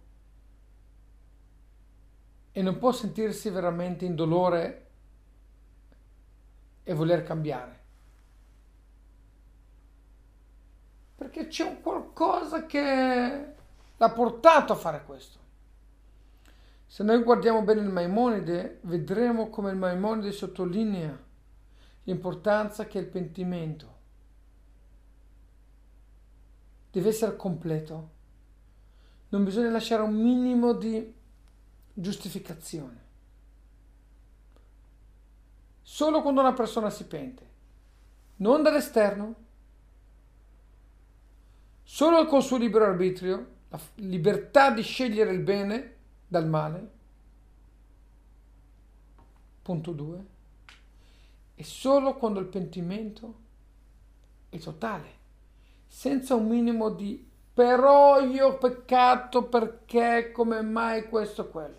e 2.53 2.63
non 2.63 2.79
può 2.79 2.93
sentirsi 2.93 3.49
veramente 3.51 4.05
in 4.05 4.15
dolore 4.15 4.89
e 6.83 6.93
voler 6.93 7.23
cambiare. 7.23 7.79
Perché 11.15 11.47
c'è 11.47 11.65
un 11.65 11.81
qualcosa 11.81 12.67
che 12.67 13.55
l'ha 13.97 14.11
portato 14.11 14.73
a 14.73 14.77
fare 14.77 15.05
questo. 15.05 15.39
Se 16.87 17.05
noi 17.05 17.23
guardiamo 17.23 17.63
bene 17.63 17.83
il 17.83 17.89
Maimonide, 17.89 18.81
vedremo 18.83 19.49
come 19.49 19.71
il 19.71 19.77
Maimonide 19.77 20.33
sottolinea 20.33 21.29
l'importanza 22.11 22.87
che 22.87 22.99
il 22.99 23.07
pentimento 23.07 23.99
deve 26.91 27.09
essere 27.09 27.37
completo. 27.37 28.19
Non 29.29 29.45
bisogna 29.45 29.71
lasciare 29.71 30.03
un 30.03 30.15
minimo 30.15 30.73
di 30.73 31.15
giustificazione. 31.95 33.09
Solo 35.83 36.21
quando 36.23 36.41
una 36.41 36.53
persona 36.53 36.91
si 36.91 37.07
pente, 37.07 37.49
non 38.37 38.63
dall'esterno, 38.63 39.35
solo 41.85 42.27
col 42.27 42.43
suo 42.43 42.57
libero 42.57 42.87
arbitrio, 42.87 43.59
la 43.69 43.81
libertà 43.97 44.73
di 44.73 44.83
scegliere 44.83 45.33
il 45.33 45.41
bene 45.41 45.97
dal 46.27 46.49
male. 46.49 46.91
Punto 49.63 49.93
2. 49.93 50.30
E 51.61 51.65
solo 51.65 52.15
quando 52.15 52.41
il 52.41 52.47
pentimento 52.47 53.35
è 54.49 54.59
totale 54.59 55.19
senza 55.87 56.35
un 56.35 56.47
minimo 56.49 56.89
di 56.89 57.29
però 57.53 58.19
io 58.19 58.47
ho 58.47 58.57
peccato 58.57 59.45
perché, 59.45 60.31
come 60.33 60.63
mai 60.63 61.07
questo 61.07 61.43
o 61.43 61.49
quello. 61.49 61.79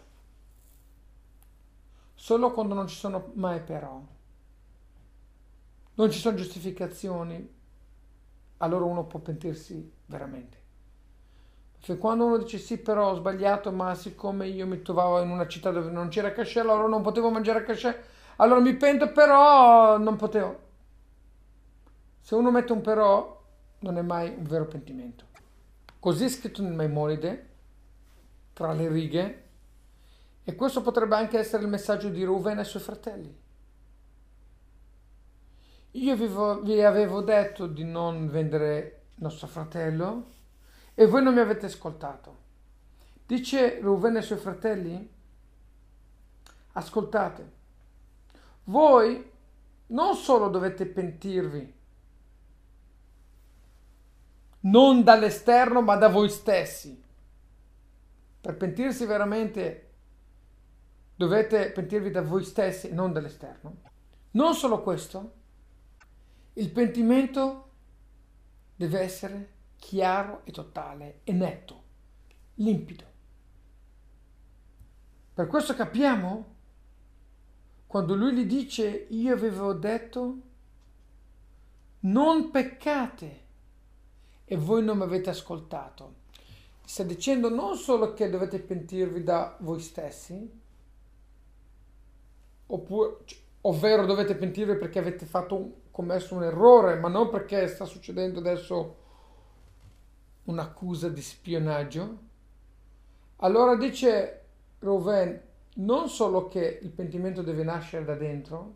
Solo 2.13 2.51
quando 2.51 2.75
non 2.75 2.85
ci 2.85 2.95
sono 2.95 3.31
mai 3.33 3.59
però, 3.61 3.99
non 5.95 6.11
ci 6.11 6.19
sono 6.19 6.37
giustificazioni, 6.37 7.51
allora 8.57 8.85
uno 8.85 9.05
può 9.05 9.19
pentirsi 9.19 9.91
veramente. 10.05 10.57
Se 11.79 11.97
quando 11.97 12.25
uno 12.25 12.37
dice 12.37 12.59
sì 12.59 12.77
però 12.77 13.09
ho 13.09 13.15
sbagliato, 13.15 13.71
ma 13.71 13.95
siccome 13.95 14.45
io 14.45 14.67
mi 14.67 14.83
trovavo 14.83 15.23
in 15.23 15.31
una 15.31 15.47
città 15.47 15.71
dove 15.71 15.89
non 15.89 16.09
c'era 16.09 16.33
cachet, 16.33 16.61
allora 16.63 16.87
non 16.87 17.01
potevo 17.01 17.31
mangiare 17.31 17.63
cachet, 17.63 18.10
allora 18.41 18.59
mi 18.59 18.75
pento 18.75 19.11
però 19.11 19.97
non 19.97 20.15
potevo. 20.15 20.59
Se 22.19 22.33
uno 22.33 22.49
mette 22.49 22.71
un 22.71 22.81
però, 22.81 23.39
non 23.79 23.97
è 23.97 24.01
mai 24.01 24.29
un 24.35 24.43
vero 24.43 24.65
pentimento. 24.65 25.25
Così 25.99 26.25
è 26.25 26.29
scritto 26.29 26.63
nel 26.63 26.73
Maimonide, 26.73 27.49
tra 28.53 28.73
le 28.73 28.87
righe, 28.87 29.43
e 30.43 30.55
questo 30.55 30.81
potrebbe 30.81 31.15
anche 31.15 31.37
essere 31.37 31.61
il 31.61 31.69
messaggio 31.69 32.09
di 32.09 32.23
Ruven 32.23 32.57
ai 32.57 32.65
suoi 32.65 32.81
fratelli. 32.81 33.39
Io 35.91 36.15
vi 36.63 36.81
avevo 36.81 37.21
detto 37.21 37.67
di 37.67 37.83
non 37.83 38.27
vendere 38.27 39.03
nostro 39.15 39.45
fratello 39.45 40.25
e 40.95 41.05
voi 41.05 41.21
non 41.21 41.35
mi 41.35 41.41
avete 41.41 41.67
ascoltato. 41.67 42.37
Dice 43.25 43.79
Ruven 43.79 44.15
ai 44.15 44.23
suoi 44.23 44.39
fratelli, 44.39 45.11
ascoltate, 46.71 47.59
voi 48.65 49.29
non 49.87 50.15
solo 50.15 50.47
dovete 50.49 50.85
pentirvi 50.85 51.79
non 54.61 55.03
dall'esterno 55.03 55.81
ma 55.81 55.95
da 55.95 56.09
voi 56.09 56.29
stessi. 56.29 57.01
Per 58.41 58.57
pentirsi 58.57 59.05
veramente 59.05 59.89
dovete 61.15 61.71
pentirvi 61.71 62.11
da 62.11 62.21
voi 62.21 62.43
stessi, 62.43 62.93
non 62.93 63.13
dall'esterno. 63.13 63.81
Non 64.31 64.55
solo 64.55 64.81
questo, 64.81 65.33
il 66.53 66.71
pentimento 66.71 67.69
deve 68.75 68.99
essere 68.99 69.53
chiaro 69.77 70.41
e 70.43 70.51
totale 70.51 71.19
e 71.23 71.31
netto, 71.33 71.83
limpido. 72.55 73.09
Per 75.33 75.47
questo 75.47 75.75
capiamo 75.75 76.50
quando 77.91 78.15
lui 78.15 78.33
gli 78.33 78.45
dice 78.45 79.07
io 79.09 79.33
avevo 79.33 79.73
detto 79.73 80.37
non 81.99 82.49
peccate 82.49 83.39
e 84.45 84.55
voi 84.55 84.81
non 84.81 84.95
mi 84.95 85.03
avete 85.03 85.29
ascoltato. 85.29 86.13
Sta 86.85 87.03
dicendo 87.03 87.49
non 87.49 87.75
solo 87.75 88.13
che 88.13 88.29
dovete 88.29 88.59
pentirvi 88.59 89.23
da 89.23 89.57
voi 89.59 89.81
stessi, 89.81 90.49
oppure, 92.67 93.17
ovvero 93.59 94.05
dovete 94.05 94.35
pentirvi 94.35 94.77
perché 94.77 94.99
avete 94.99 95.25
fatto 95.25 95.81
commesso 95.91 96.35
un 96.35 96.43
errore, 96.43 96.95
ma 96.95 97.09
non 97.09 97.29
perché 97.29 97.67
sta 97.67 97.83
succedendo 97.83 98.39
adesso 98.39 98.95
un'accusa 100.45 101.09
di 101.09 101.21
spionaggio. 101.21 102.17
Allora 103.39 103.75
dice 103.75 104.45
Reuven 104.79 105.49
non 105.75 106.09
solo 106.09 106.47
che 106.47 106.79
il 106.81 106.89
pentimento 106.89 107.41
deve 107.41 107.63
nascere 107.63 108.03
da 108.03 108.15
dentro, 108.15 108.75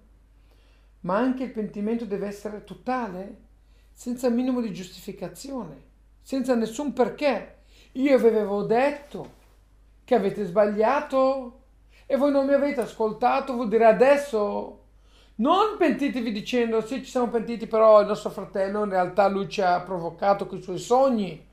ma 1.02 1.18
anche 1.18 1.44
il 1.44 1.52
pentimento 1.52 2.06
deve 2.06 2.28
essere 2.28 2.64
totale 2.64 3.44
senza 3.94 4.30
minimo 4.30 4.62
di 4.62 4.74
giustificazione, 4.74 5.84
senza 6.22 6.56
nessun 6.56 6.94
perché. 6.94 7.54
Io 7.94 8.18
vi 8.18 8.28
avevo 8.28 8.64
detto 8.64 9.44
che 10.04 10.16
avete 10.16 10.46
sbagliato 10.46 11.62
e 12.06 12.18
voi 12.18 12.32
non 12.32 12.46
mi 12.46 12.54
avete 12.54 12.82
ascoltato, 12.82 13.54
vuol 13.54 13.70
dire 13.70 13.86
adesso 13.86 14.84
non 15.36 15.78
pentitevi 15.78 16.32
dicendo 16.32 16.80
sì 16.82 17.04
ci 17.04 17.10
siamo 17.10 17.28
pentiti 17.28 17.68
però 17.68 18.00
il 18.00 18.08
nostro 18.08 18.30
fratello 18.30 18.86
in 18.86 18.90
realtà 18.90 19.28
lui 19.28 19.50
ci 19.50 19.62
ha 19.62 19.82
provocato 19.82 20.48
con 20.48 20.60
i 20.60 20.62
suoi 20.62 20.78
sogni. 20.78 21.48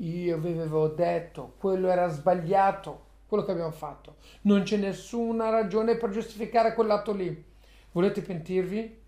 Io 0.00 0.38
vi 0.38 0.50
avevo 0.52 0.88
detto, 0.88 1.54
quello 1.58 1.88
era 1.88 2.08
sbagliato, 2.08 3.06
quello 3.28 3.44
che 3.44 3.50
abbiamo 3.50 3.70
fatto. 3.70 4.16
Non 4.42 4.62
c'è 4.62 4.78
nessuna 4.78 5.50
ragione 5.50 5.96
per 5.96 6.10
giustificare 6.10 6.72
quell'atto 6.72 7.12
lì. 7.12 7.44
Volete 7.92 8.22
pentirvi? 8.22 9.00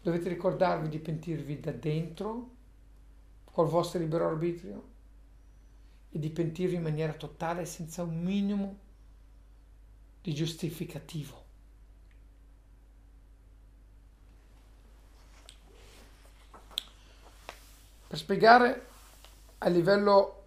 Dovete 0.00 0.30
ricordarvi 0.30 0.88
di 0.88 0.98
pentirvi 0.98 1.60
da 1.60 1.72
dentro, 1.72 2.50
col 3.44 3.68
vostro 3.68 3.98
libero 3.98 4.26
arbitrio, 4.26 4.82
e 6.10 6.18
di 6.18 6.30
pentirvi 6.30 6.76
in 6.76 6.82
maniera 6.82 7.12
totale 7.12 7.66
senza 7.66 8.02
un 8.02 8.18
minimo 8.18 8.78
di 10.22 10.32
giustificativo. 10.32 11.44
Per 18.06 18.16
spiegare 18.16 18.86
a 19.58 19.68
livello 19.68 20.44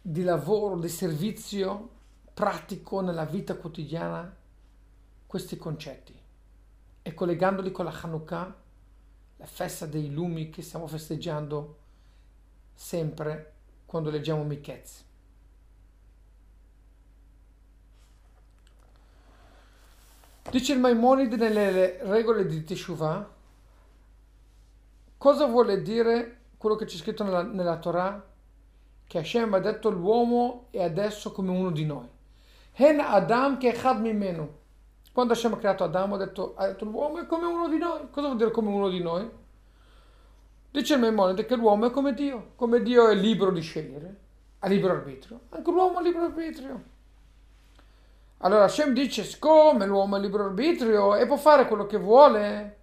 di 0.00 0.22
lavoro, 0.22 0.78
di 0.78 0.88
servizio 0.88 1.96
pratico 2.32 3.00
nella 3.00 3.24
vita 3.24 3.56
quotidiana 3.56 4.34
questi 5.26 5.56
concetti 5.56 6.16
e 7.02 7.14
collegandoli 7.14 7.70
con 7.70 7.84
la 7.84 7.98
Hanukkah, 8.00 8.56
la 9.36 9.46
festa 9.46 9.86
dei 9.86 10.10
lumi 10.10 10.50
che 10.50 10.62
stiamo 10.62 10.86
festeggiando 10.86 11.78
sempre 12.74 13.54
quando 13.86 14.10
leggiamo 14.10 14.44
Miketz. 14.44 15.04
Dice 20.50 20.72
il 20.72 20.78
Maimonide 20.78 21.36
nelle 21.36 22.02
regole 22.04 22.46
di 22.46 22.64
Teshuvah 22.64 23.36
Cosa 25.18 25.46
vuole 25.46 25.82
dire 25.82 26.42
quello 26.56 26.76
che 26.76 26.84
c'è 26.84 26.96
scritto 26.96 27.24
nella, 27.24 27.42
nella 27.42 27.78
Torah? 27.78 28.24
Che 29.08 29.18
Hashem 29.18 29.54
ha 29.54 29.58
detto 29.58 29.88
l'uomo 29.88 30.66
è 30.70 30.82
adesso 30.82 31.32
come 31.32 31.50
uno 31.50 31.70
di 31.70 31.86
noi. 31.86 32.06
Hen 32.74 33.00
Adam 33.00 33.56
che 33.56 33.68
Echad 33.68 34.00
mimenu. 34.00 34.48
Quando 35.12 35.32
Hashem 35.32 35.54
ha 35.54 35.56
creato 35.56 35.82
Adamo 35.82 36.14
ha 36.14 36.18
detto, 36.18 36.52
ha 36.56 36.66
detto 36.66 36.84
l'uomo 36.84 37.18
è 37.18 37.26
come 37.26 37.46
uno 37.46 37.68
di 37.68 37.78
noi. 37.78 38.08
Cosa 38.10 38.26
vuol 38.26 38.38
dire 38.38 38.50
come 38.50 38.68
uno 38.68 38.90
di 38.90 39.02
noi? 39.02 39.28
Dice 40.70 40.94
il 40.94 41.00
Maimonide 41.00 41.46
che 41.46 41.56
l'uomo 41.56 41.86
è 41.86 41.90
come 41.90 42.12
Dio. 42.12 42.50
Come 42.54 42.82
Dio 42.82 43.08
è 43.08 43.14
libero 43.14 43.50
di 43.50 43.62
scegliere, 43.62 44.16
ha 44.58 44.68
libero 44.68 44.92
arbitrio. 44.92 45.40
Anche 45.48 45.70
l'uomo 45.70 45.98
ha 45.98 46.02
libero 46.02 46.26
arbitrio. 46.26 46.82
Allora 48.38 48.64
Hashem 48.64 48.92
dice, 48.92 49.24
siccome 49.24 49.86
l'uomo 49.86 50.16
ha 50.16 50.18
libero 50.18 50.44
arbitrio 50.44 51.16
e 51.16 51.26
può 51.26 51.36
fare 51.36 51.66
quello 51.66 51.86
che 51.86 51.96
vuole, 51.96 52.78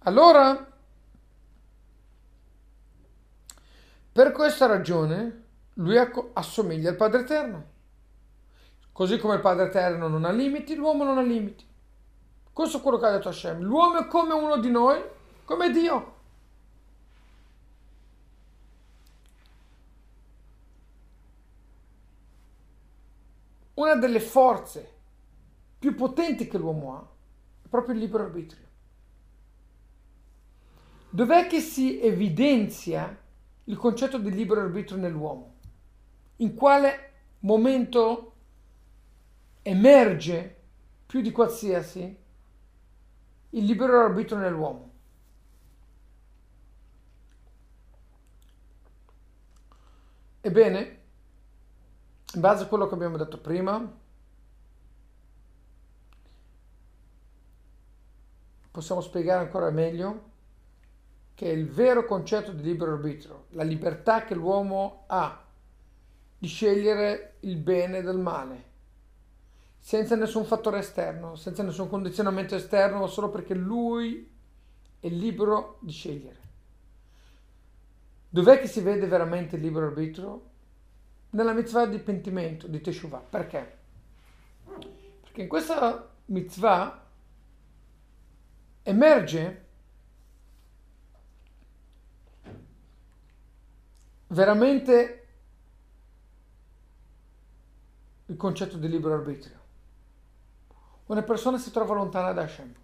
allora 0.00 0.66
Per 4.18 4.32
questa 4.32 4.66
ragione 4.66 5.44
lui 5.74 5.96
assomiglia 6.32 6.90
al 6.90 6.96
Padre 6.96 7.20
Eterno. 7.20 7.64
Così 8.90 9.16
come 9.16 9.36
il 9.36 9.40
Padre 9.40 9.66
Eterno 9.66 10.08
non 10.08 10.24
ha 10.24 10.32
limiti, 10.32 10.74
l'uomo 10.74 11.04
non 11.04 11.18
ha 11.18 11.22
limiti. 11.22 11.64
Questo 12.52 12.78
è 12.78 12.80
quello 12.80 12.98
che 12.98 13.06
ha 13.06 13.12
detto 13.12 13.28
Hashem. 13.28 13.60
L'uomo 13.60 14.00
è 14.00 14.08
come 14.08 14.34
uno 14.34 14.56
di 14.56 14.70
noi, 14.72 15.00
come 15.44 15.70
Dio. 15.70 16.14
Una 23.74 23.94
delle 23.94 24.18
forze 24.18 24.94
più 25.78 25.94
potenti 25.94 26.48
che 26.48 26.58
l'uomo 26.58 26.96
ha 26.96 27.08
è 27.62 27.68
proprio 27.68 27.94
il 27.94 28.00
libero 28.00 28.24
arbitrio. 28.24 28.66
Dov'è 31.08 31.46
che 31.46 31.60
si 31.60 32.02
evidenzia 32.02 33.26
il 33.68 33.76
concetto 33.76 34.18
di 34.18 34.30
libero 34.30 34.62
arbitrio 34.62 34.98
nell'uomo? 34.98 35.56
In 36.36 36.54
quale 36.54 37.12
momento 37.40 38.34
emerge 39.62 40.56
più 41.06 41.20
di 41.20 41.30
qualsiasi 41.30 42.18
il 43.50 43.64
libero 43.64 44.00
arbitrio 44.00 44.38
nell'uomo? 44.38 44.86
Ebbene, 50.40 51.02
in 52.34 52.40
base 52.40 52.64
a 52.64 52.66
quello 52.68 52.86
che 52.86 52.94
abbiamo 52.94 53.18
detto 53.18 53.38
prima, 53.38 53.96
possiamo 58.70 59.02
spiegare 59.02 59.44
ancora 59.44 59.70
meglio 59.70 60.27
che 61.38 61.46
è 61.46 61.54
il 61.54 61.68
vero 61.68 62.04
concetto 62.04 62.50
di 62.50 62.64
libero 62.64 62.94
arbitrio, 62.94 63.44
la 63.50 63.62
libertà 63.62 64.24
che 64.24 64.34
l'uomo 64.34 65.04
ha 65.06 65.40
di 66.36 66.48
scegliere 66.48 67.36
il 67.42 67.58
bene 67.58 68.02
dal 68.02 68.18
male, 68.18 68.64
senza 69.78 70.16
nessun 70.16 70.44
fattore 70.44 70.80
esterno, 70.80 71.36
senza 71.36 71.62
nessun 71.62 71.88
condizionamento 71.88 72.56
esterno, 72.56 72.98
ma 72.98 73.06
solo 73.06 73.30
perché 73.30 73.54
lui 73.54 74.28
è 74.98 75.08
libero 75.08 75.78
di 75.80 75.92
scegliere. 75.92 76.40
Dov'è 78.28 78.58
che 78.58 78.66
si 78.66 78.80
vede 78.80 79.06
veramente 79.06 79.54
il 79.54 79.62
libero 79.62 79.86
arbitrio? 79.86 80.42
Nella 81.30 81.52
mitzvah 81.52 81.86
di 81.86 82.00
pentimento, 82.00 82.66
di 82.66 82.80
Teshuvah. 82.80 83.24
Perché? 83.30 83.78
Perché 85.22 85.42
in 85.42 85.48
questa 85.48 86.10
mitzvah 86.24 87.06
emerge 88.82 89.66
veramente 94.28 95.26
il 98.26 98.36
concetto 98.36 98.76
di 98.76 98.88
libero 98.88 99.14
arbitrio. 99.14 99.56
Una 101.06 101.22
persona 101.22 101.58
si 101.58 101.70
trova 101.70 101.94
lontana 101.94 102.32
da 102.32 102.42
Hashem. 102.42 102.74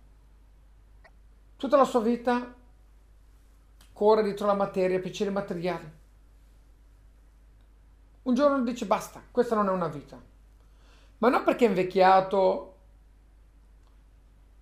Tutta 1.57 1.77
la 1.77 1.85
sua 1.85 2.01
vita 2.01 2.55
corre 3.93 4.23
dietro 4.23 4.47
la 4.47 4.55
materia, 4.55 5.01
piaceri 5.01 5.31
materiali. 5.31 5.93
Un 8.23 8.35
giorno 8.35 8.63
dice 8.63 8.87
basta, 8.87 9.23
questa 9.31 9.55
non 9.55 9.69
è 9.69 9.71
una 9.71 9.89
vita. 9.89 10.21
Ma 11.19 11.29
non 11.29 11.45
perché 11.45 11.67
è 11.67 11.69
invecchiato 11.69 12.77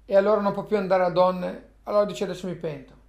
e 0.04 0.16
allora 0.16 0.40
non 0.40 0.52
può 0.52 0.64
più 0.64 0.76
andare 0.76 1.04
a 1.04 1.10
donne, 1.10 1.74
allora 1.84 2.04
dice 2.04 2.24
adesso 2.24 2.48
mi 2.48 2.56
pento 2.56 3.01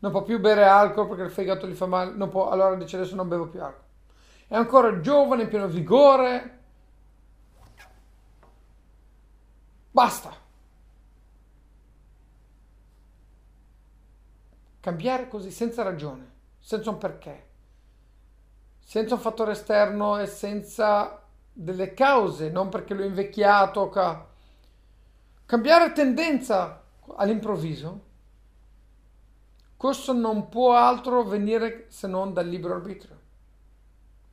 non 0.00 0.10
può 0.10 0.22
più 0.22 0.40
bere 0.40 0.64
alcol 0.64 1.08
perché 1.08 1.22
il 1.24 1.30
fegato 1.30 1.66
gli 1.66 1.74
fa 1.74 1.86
male, 1.86 2.26
può, 2.28 2.48
allora 2.48 2.74
dice 2.74 2.96
adesso 2.96 3.14
non 3.14 3.28
bevo 3.28 3.48
più 3.48 3.62
alcol. 3.62 3.84
È 4.48 4.56
ancora 4.56 5.00
giovane, 5.00 5.42
in 5.42 5.48
pieno 5.48 5.68
vigore. 5.68 6.58
Basta. 9.90 10.34
Cambiare 14.80 15.28
così 15.28 15.50
senza 15.50 15.82
ragione, 15.82 16.32
senza 16.58 16.88
un 16.88 16.96
perché, 16.96 17.48
senza 18.78 19.14
un 19.14 19.20
fattore 19.20 19.52
esterno 19.52 20.18
e 20.18 20.26
senza 20.26 21.22
delle 21.52 21.92
cause, 21.92 22.48
non 22.48 22.70
perché 22.70 22.94
l'ho 22.94 23.04
invecchiato. 23.04 23.90
Ca... 23.90 24.26
Cambiare 25.44 25.92
tendenza 25.92 26.82
all'improvviso 27.16 28.08
questo 29.80 30.12
non 30.12 30.50
può 30.50 30.74
altro 30.74 31.24
venire 31.24 31.86
se 31.88 32.06
non 32.06 32.34
dal 32.34 32.46
libero 32.46 32.74
arbitrio. 32.74 33.18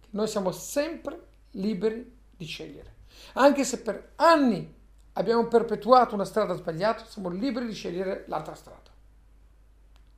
Noi 0.10 0.28
siamo 0.28 0.52
sempre 0.52 1.26
liberi 1.52 2.18
di 2.36 2.44
scegliere. 2.44 2.96
Anche 3.36 3.64
se 3.64 3.80
per 3.80 4.12
anni 4.16 4.76
abbiamo 5.14 5.48
perpetuato 5.48 6.16
una 6.16 6.26
strada 6.26 6.54
sbagliata, 6.54 7.06
siamo 7.06 7.30
liberi 7.30 7.66
di 7.66 7.74
scegliere 7.74 8.26
l'altra 8.28 8.56
strada. 8.56 8.92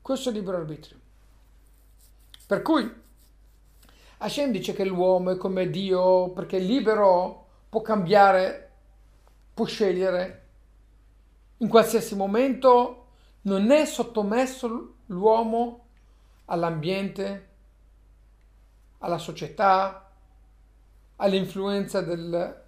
Questo 0.01 0.29
è 0.29 0.33
libero 0.33 0.57
arbitrio. 0.57 0.97
Per 2.47 2.63
cui 2.63 2.91
Hashem 4.17 4.51
dice 4.51 4.73
che 4.73 4.83
l'uomo 4.83 5.29
è 5.29 5.37
come 5.37 5.69
Dio 5.69 6.31
perché 6.31 6.57
è 6.57 6.61
libero, 6.61 7.49
può 7.69 7.81
cambiare, 7.83 8.71
può 9.53 9.65
scegliere 9.65 10.47
in 11.57 11.67
qualsiasi 11.67 12.15
momento, 12.15 13.09
non 13.41 13.69
è 13.69 13.85
sottomesso 13.85 14.95
l'uomo 15.09 15.85
all'ambiente, 16.45 17.47
alla 18.99 19.17
società, 19.17 20.11
all'influenza 21.17 22.01
del, 22.01 22.63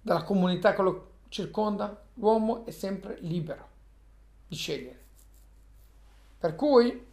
della 0.00 0.22
comunità 0.22 0.74
che 0.74 0.82
lo 0.82 1.12
circonda, 1.28 2.04
l'uomo 2.14 2.64
è 2.64 2.70
sempre 2.70 3.18
libero 3.20 3.68
di 4.46 4.56
scegliere. 4.56 5.02
Per 6.38 6.54
cui 6.54 7.06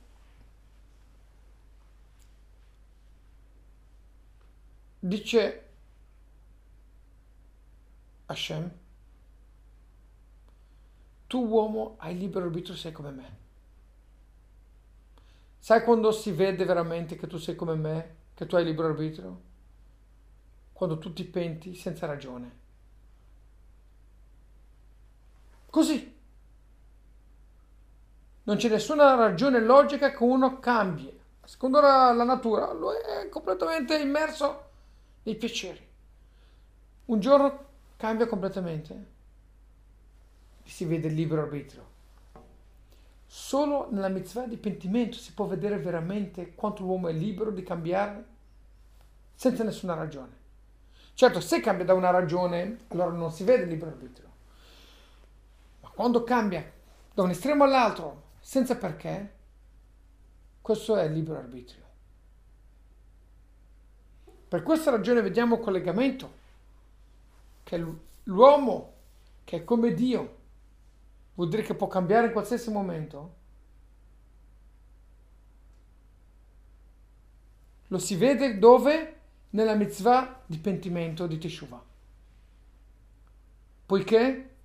dice 4.99 5.70
Hashem, 8.26 8.72
tu 11.28 11.45
uomo 11.45 11.95
hai 11.99 12.18
libero 12.18 12.45
arbitrio, 12.45 12.76
sei 12.76 12.91
come 12.91 13.12
me. 13.12 13.41
Sai 15.64 15.84
quando 15.84 16.12
si 16.12 16.32
vede 16.32 16.66
veramente 16.66 17.16
che 17.16 17.28
tu 17.28 17.38
sei 17.38 17.55
come 17.55 17.76
me, 17.76 18.16
che 18.34 18.47
tu 18.47 18.55
hai 18.55 18.64
libero 18.64 18.88
arbitrio? 18.88 19.41
Quando 20.74 20.97
tu 20.97 21.14
ti 21.14 21.24
penti 21.24 21.76
senza 21.76 22.07
ragione. 22.07 22.57
Così. 25.70 26.18
Non 28.41 28.55
c'è 28.55 28.70
nessuna 28.70 29.14
ragione 29.14 29.59
logica 29.59 30.09
che 30.09 30.24
uno 30.24 30.57
cambi. 30.57 31.16
Secondo 31.43 31.80
la, 31.80 32.12
la 32.12 32.24
natura, 32.24 32.74
lui 32.74 32.95
è 32.95 33.30
completamente 33.30 33.95
immerso 33.99 34.70
nei 35.22 35.36
piaceri. 35.36 35.88
Un 37.05 37.20
giorno 37.20 37.66
cambia 37.97 38.26
completamente. 38.26 39.05
Si 40.64 40.86
vede 40.86 41.07
il 41.07 41.14
libero 41.14 41.43
arbitrio. 41.43 41.91
Solo 43.34 43.88
nella 43.92 44.10
mitzvah 44.10 44.46
di 44.46 44.58
pentimento 44.58 45.16
si 45.16 45.32
può 45.32 45.46
vedere 45.46 45.78
veramente 45.78 46.54
quanto 46.54 46.84
l'uomo 46.84 47.08
è 47.08 47.14
libero 47.14 47.50
di 47.50 47.64
cambiare 47.64 48.26
senza 49.34 49.64
nessuna 49.64 49.94
ragione. 49.94 50.36
Certo, 51.14 51.40
se 51.40 51.62
cambia 51.62 51.86
da 51.86 51.94
una 51.94 52.10
ragione, 52.10 52.80
allora 52.90 53.12
non 53.12 53.32
si 53.32 53.46
vede 53.46 53.64
il 53.64 53.70
libero 53.70 53.92
arbitrio. 53.92 54.30
Ma 55.80 55.88
quando 55.92 56.26
cambia 56.26 56.70
da 57.14 57.24
un 57.24 57.30
estremo 57.30 57.64
all'altro, 57.64 58.24
senza 58.42 58.76
perché, 58.76 59.34
questo 60.60 60.98
è 60.98 61.04
il 61.04 61.14
libero 61.14 61.38
arbitrio. 61.38 61.86
Per 64.50 64.62
questa 64.62 64.92
ragione 64.92 65.22
vediamo 65.22 65.56
il 65.56 65.62
collegamento 65.62 66.34
che 67.64 67.82
l'uomo 68.24 68.94
che 69.46 69.56
è 69.56 69.64
come 69.64 69.94
Dio 69.94 70.40
vuol 71.42 71.50
dire 71.50 71.64
che 71.64 71.74
può 71.74 71.88
cambiare 71.88 72.28
in 72.28 72.34
qualsiasi 72.34 72.70
momento. 72.70 73.36
Lo 77.88 77.98
si 77.98 78.16
vede 78.16 78.60
dove? 78.60 79.16
Nella 79.50 79.74
mitzvah 79.74 80.44
di 80.46 80.60
pentimento 80.60 81.26
di 81.26 81.39
Teshuvah. 81.39 81.84
Poiché 83.88 84.56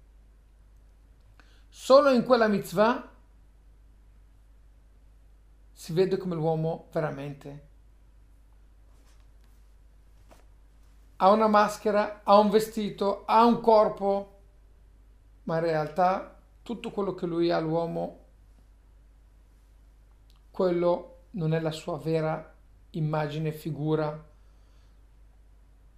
solo 1.67 2.11
in 2.11 2.25
quella 2.25 2.47
mitzvah 2.47 3.11
si 5.73 5.93
vede 5.95 6.19
come 6.19 6.35
l'uomo 6.35 6.89
veramente 6.93 7.65
ha 11.17 11.31
una 11.31 11.49
maschera, 11.49 12.21
ha 12.23 12.39
un 12.39 12.51
vestito, 12.51 13.25
ha 13.25 13.47
un 13.47 13.63
corpo, 13.63 14.41
ma 15.45 15.55
in 15.57 15.63
realtà 15.63 16.36
tutto 16.67 16.91
quello 16.91 17.15
che 17.15 17.27
lui 17.27 17.53
ha, 17.53 17.61
l'uomo, 17.61 18.25
quello 20.51 21.27
non 21.31 21.55
è 21.55 21.61
la 21.61 21.71
sua 21.71 21.97
vera 21.97 22.57
immagine, 22.91 23.53
figura. 23.53 24.29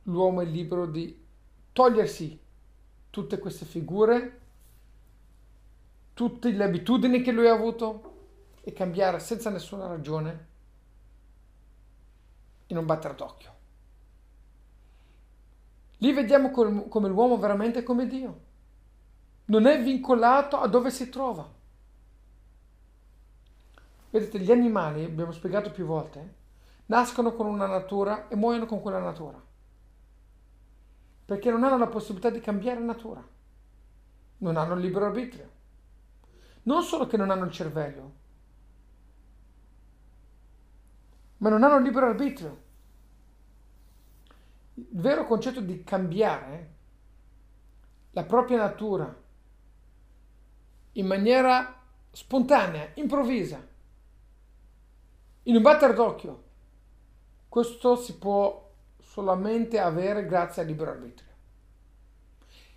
L'uomo 0.03 0.43
è 0.43 0.45
libero 0.45 0.85
di 0.85 1.25
togliersi 1.73 2.39
tutte 3.09 3.39
queste 3.39 3.64
figure, 3.64 4.41
tutte 6.12 6.51
le 6.51 6.64
abitudini 6.64 7.23
che 7.23 7.33
lui 7.33 7.49
ha 7.49 7.55
avuto 7.55 8.16
e 8.61 8.71
cambiare 8.75 9.21
senza 9.21 9.49
nessuna 9.49 9.87
ragione 9.87 10.47
in 12.66 12.77
un 12.77 12.85
batter 12.85 13.14
d'occhio. 13.14 13.55
Lì 15.97 16.12
vediamo 16.12 16.51
come 16.51 17.09
l'uomo 17.09 17.39
veramente 17.39 17.79
è 17.79 17.83
come 17.83 18.07
Dio. 18.07 18.47
Non 19.49 19.66
è 19.66 19.82
vincolato 19.82 20.59
a 20.59 20.66
dove 20.66 20.90
si 20.90 21.09
trova. 21.09 21.51
Vedete, 24.11 24.38
gli 24.40 24.51
animali, 24.51 25.05
abbiamo 25.05 25.32
spiegato 25.32 25.70
più 25.70 25.86
volte, 25.86 26.34
nascono 26.86 27.32
con 27.34 27.46
una 27.46 27.66
natura 27.66 28.28
e 28.28 28.36
muoiono 28.36 28.66
con 28.66 28.82
quella 28.82 28.99
natura. 28.99 29.42
Perché 31.24 31.51
non 31.51 31.64
hanno 31.64 31.78
la 31.78 31.86
possibilità 31.86 32.28
di 32.28 32.40
cambiare 32.40 32.80
natura. 32.80 33.26
Non 34.38 34.57
hanno 34.57 34.74
il 34.74 34.80
libero 34.80 35.07
arbitrio. 35.07 35.51
Non 36.64 36.82
solo 36.82 37.07
che 37.07 37.16
non 37.16 37.30
hanno 37.30 37.44
il 37.44 37.51
cervello, 37.51 38.12
ma 41.38 41.49
non 41.49 41.62
hanno 41.62 41.76
il 41.76 41.84
libero 41.84 42.07
arbitrio. 42.07 42.62
Il 44.74 44.88
vero 44.90 45.26
concetto 45.26 45.61
di 45.61 45.82
cambiare 45.84 46.74
la 48.11 48.24
propria 48.24 48.59
natura 48.59 49.26
in 50.99 51.07
maniera 51.07 51.80
spontanea, 52.11 52.90
improvvisa, 52.94 53.64
in 55.44 55.57
un 55.57 55.62
batter 55.62 55.94
d'occhio, 55.94 56.44
questo 57.49 57.96
si 57.96 58.16
può 58.16 58.68
solamente 58.99 59.78
avere 59.78 60.26
grazie 60.26 60.62
al 60.62 60.68
libero 60.68 60.90
arbitrio. 60.90 61.26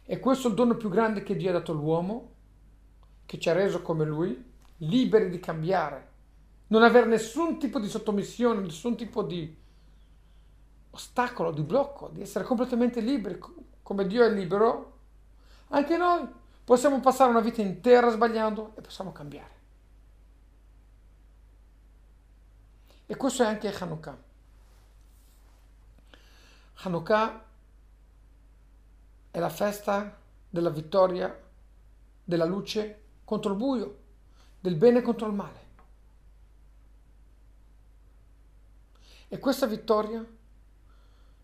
E 0.03 0.19
questo 0.19 0.47
è 0.47 0.49
il 0.51 0.55
dono 0.55 0.75
più 0.75 0.89
grande 0.89 1.23
che 1.23 1.35
Dio 1.35 1.49
ha 1.49 1.53
dato 1.53 1.71
all'uomo, 1.71 2.33
che 3.25 3.39
ci 3.39 3.49
ha 3.49 3.53
reso 3.53 3.81
come 3.81 4.05
lui, 4.05 4.51
liberi 4.77 5.29
di 5.29 5.39
cambiare, 5.39 6.09
non 6.67 6.83
avere 6.83 7.07
nessun 7.07 7.57
tipo 7.57 7.79
di 7.79 7.89
sottomissione, 7.89 8.61
nessun 8.61 8.95
tipo 8.95 9.23
di 9.23 9.57
ostacolo, 10.91 11.51
di 11.51 11.63
blocco, 11.63 12.09
di 12.09 12.21
essere 12.21 12.45
completamente 12.45 12.99
liberi, 13.01 13.39
come 13.81 14.05
Dio 14.05 14.23
è 14.23 14.31
libero, 14.31 14.99
anche 15.69 15.97
noi 15.97 16.39
possiamo 16.71 17.01
passare 17.01 17.29
una 17.29 17.41
vita 17.41 17.61
intera 17.61 18.09
sbagliando 18.09 18.77
e 18.77 18.81
possiamo 18.81 19.11
cambiare. 19.11 19.59
E 23.07 23.17
questo 23.17 23.43
è 23.43 23.45
anche 23.45 23.75
Hanukkah. 23.75 24.17
Hanukkah 26.75 27.45
è 29.31 29.39
la 29.39 29.49
festa 29.49 30.17
della 30.49 30.69
vittoria 30.69 31.37
della 32.23 32.45
luce 32.45 33.01
contro 33.25 33.51
il 33.51 33.57
buio, 33.57 33.99
del 34.61 34.77
bene 34.77 35.01
contro 35.01 35.27
il 35.27 35.33
male. 35.33 35.65
E 39.27 39.39
questa 39.39 39.65
vittoria 39.65 40.25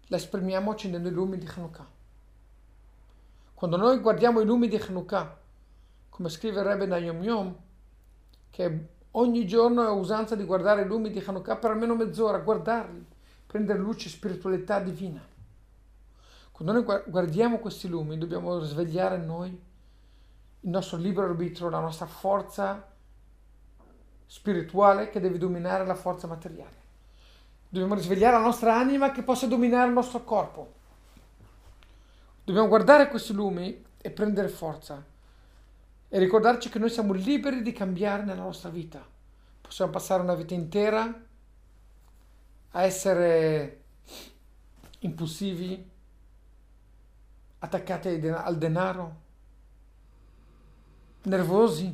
la 0.05 0.15
esprimiamo 0.15 0.71
accendendo 0.71 1.09
i 1.09 1.11
lumi 1.11 1.37
di 1.37 1.45
Hanukkah. 1.53 1.96
Quando 3.57 3.75
noi 3.75 3.97
guardiamo 3.97 4.39
i 4.39 4.45
lumi 4.45 4.67
di 4.67 4.75
Hanukkah, 4.75 5.35
come 6.09 6.29
scrive 6.29 6.59
il 6.59 6.65
Rebbe 6.67 6.85
da 6.85 6.97
Yom 6.99 7.55
che 8.51 8.87
ogni 9.09 9.47
giorno 9.47 9.83
è 9.83 9.89
usanza 9.89 10.35
di 10.35 10.43
guardare 10.43 10.83
i 10.83 10.85
lumi 10.85 11.09
di 11.09 11.23
Hanukkah 11.25 11.55
per 11.55 11.71
almeno 11.71 11.95
mezz'ora, 11.95 12.37
guardarli, 12.37 13.03
prendere 13.47 13.79
luce, 13.79 14.09
spiritualità 14.09 14.79
divina. 14.79 15.25
Quando 16.51 16.71
noi 16.71 17.01
guardiamo 17.07 17.57
questi 17.57 17.87
lumi 17.87 18.19
dobbiamo 18.19 18.59
svegliare 18.59 19.17
noi 19.17 19.49
il 19.49 20.69
nostro 20.69 20.97
libero 20.97 21.25
arbitrio, 21.25 21.69
la 21.69 21.79
nostra 21.79 22.05
forza 22.05 22.87
spirituale 24.27 25.09
che 25.09 25.19
deve 25.19 25.39
dominare 25.39 25.83
la 25.83 25.95
forza 25.95 26.27
materiale. 26.27 26.75
Dobbiamo 27.69 27.95
risvegliare 27.95 28.37
la 28.37 28.43
nostra 28.43 28.77
anima 28.77 29.11
che 29.11 29.23
possa 29.23 29.47
dominare 29.47 29.87
il 29.87 29.93
nostro 29.93 30.23
corpo. 30.23 30.76
Dobbiamo 32.47 32.69
guardare 32.69 33.09
questi 33.09 33.33
lumi 33.33 33.83
e 33.97 34.09
prendere 34.09 34.47
forza 34.47 35.05
e 36.07 36.17
ricordarci 36.17 36.69
che 36.69 36.79
noi 36.79 36.89
siamo 36.89 37.11
liberi 37.11 37.61
di 37.61 37.73
cambiare 37.73 38.23
nella 38.23 38.43
nostra 38.43 38.69
vita. 38.69 39.05
Possiamo 39.59 39.91
passare 39.91 40.23
una 40.23 40.33
vita 40.33 40.53
intera 40.53 41.25
a 42.69 42.81
essere 42.83 43.83
impulsivi, 44.99 45.89
attaccati 47.59 48.07
al 48.29 48.57
denaro, 48.57 49.15
nervosi, 51.23 51.93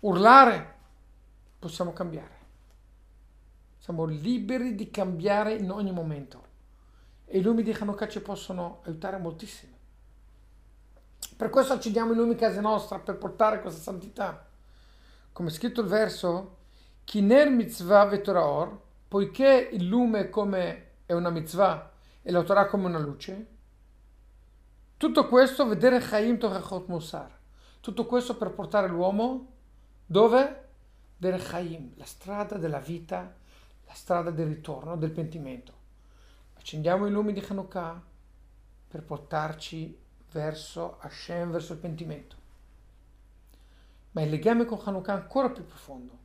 urlare. 0.00 0.74
Possiamo 1.58 1.92
cambiare. 1.92 2.38
Siamo 3.76 4.06
liberi 4.06 4.74
di 4.74 4.90
cambiare 4.90 5.52
in 5.52 5.70
ogni 5.70 5.92
momento. 5.92 6.45
E 7.26 7.38
i 7.38 7.42
lumi 7.42 7.62
di 7.62 7.70
Hanukkah 7.70 8.08
ci 8.08 8.20
possono 8.20 8.80
aiutare 8.84 9.18
moltissimo. 9.18 9.74
Per 11.36 11.50
questo 11.50 11.74
accendiamo 11.74 12.12
i 12.12 12.16
lumi 12.16 12.34
a 12.34 12.36
casa 12.36 12.60
nostra, 12.60 12.98
per 12.98 13.18
portare 13.18 13.60
questa 13.60 13.80
santità. 13.80 14.48
Come 15.32 15.50
scritto 15.50 15.82
il 15.82 15.88
verso, 15.88 16.56
Kiner 17.04 17.50
mitzvah 17.50 18.06
vetoraor, 18.06 18.80
poiché 19.08 19.68
il 19.72 19.84
lume 19.84 20.30
come 20.30 20.84
è 21.04 21.12
una 21.12 21.30
mitzvah 21.30 21.90
e 22.22 22.30
la 22.30 22.42
Torah 22.42 22.66
come 22.66 22.86
una 22.86 22.98
luce, 22.98 23.46
tutto 24.96 25.28
questo 25.28 25.66
vedere 25.66 25.98
Chaim 25.98 26.38
Torachot 26.38 26.88
Musar. 26.88 27.30
Tutto 27.80 28.06
questo 28.06 28.36
per 28.36 28.52
portare 28.52 28.88
l'uomo 28.88 29.52
dove? 30.06 30.64
Vedere 31.18 31.42
Chaim, 31.42 31.92
la 31.96 32.04
strada 32.04 32.56
della 32.56 32.80
vita 32.80 33.34
la 33.86 33.94
strada 33.94 34.30
del 34.30 34.48
ritorno, 34.48 34.96
del 34.96 35.12
pentimento. 35.12 35.75
Accendiamo 36.66 37.06
i 37.06 37.12
lumi 37.12 37.32
di 37.32 37.46
Hanukkah 37.48 38.02
per 38.88 39.04
portarci 39.04 39.96
verso 40.32 40.96
Hashem, 40.98 41.52
verso 41.52 41.74
il 41.74 41.78
pentimento. 41.78 42.36
Ma 44.10 44.22
il 44.22 44.30
legame 44.30 44.64
con 44.64 44.80
Hanukkah 44.84 45.12
è 45.12 45.16
ancora 45.16 45.50
più 45.50 45.64
profondo. 45.64 46.18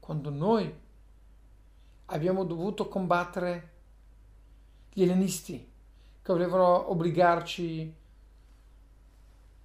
Quando 0.00 0.30
noi 0.30 0.76
abbiamo 2.06 2.42
dovuto 2.42 2.88
combattere 2.88 3.70
gli 4.92 5.04
ellenisti 5.04 5.72
che 6.20 6.32
volevano 6.32 6.90
obbligarci 6.90 7.94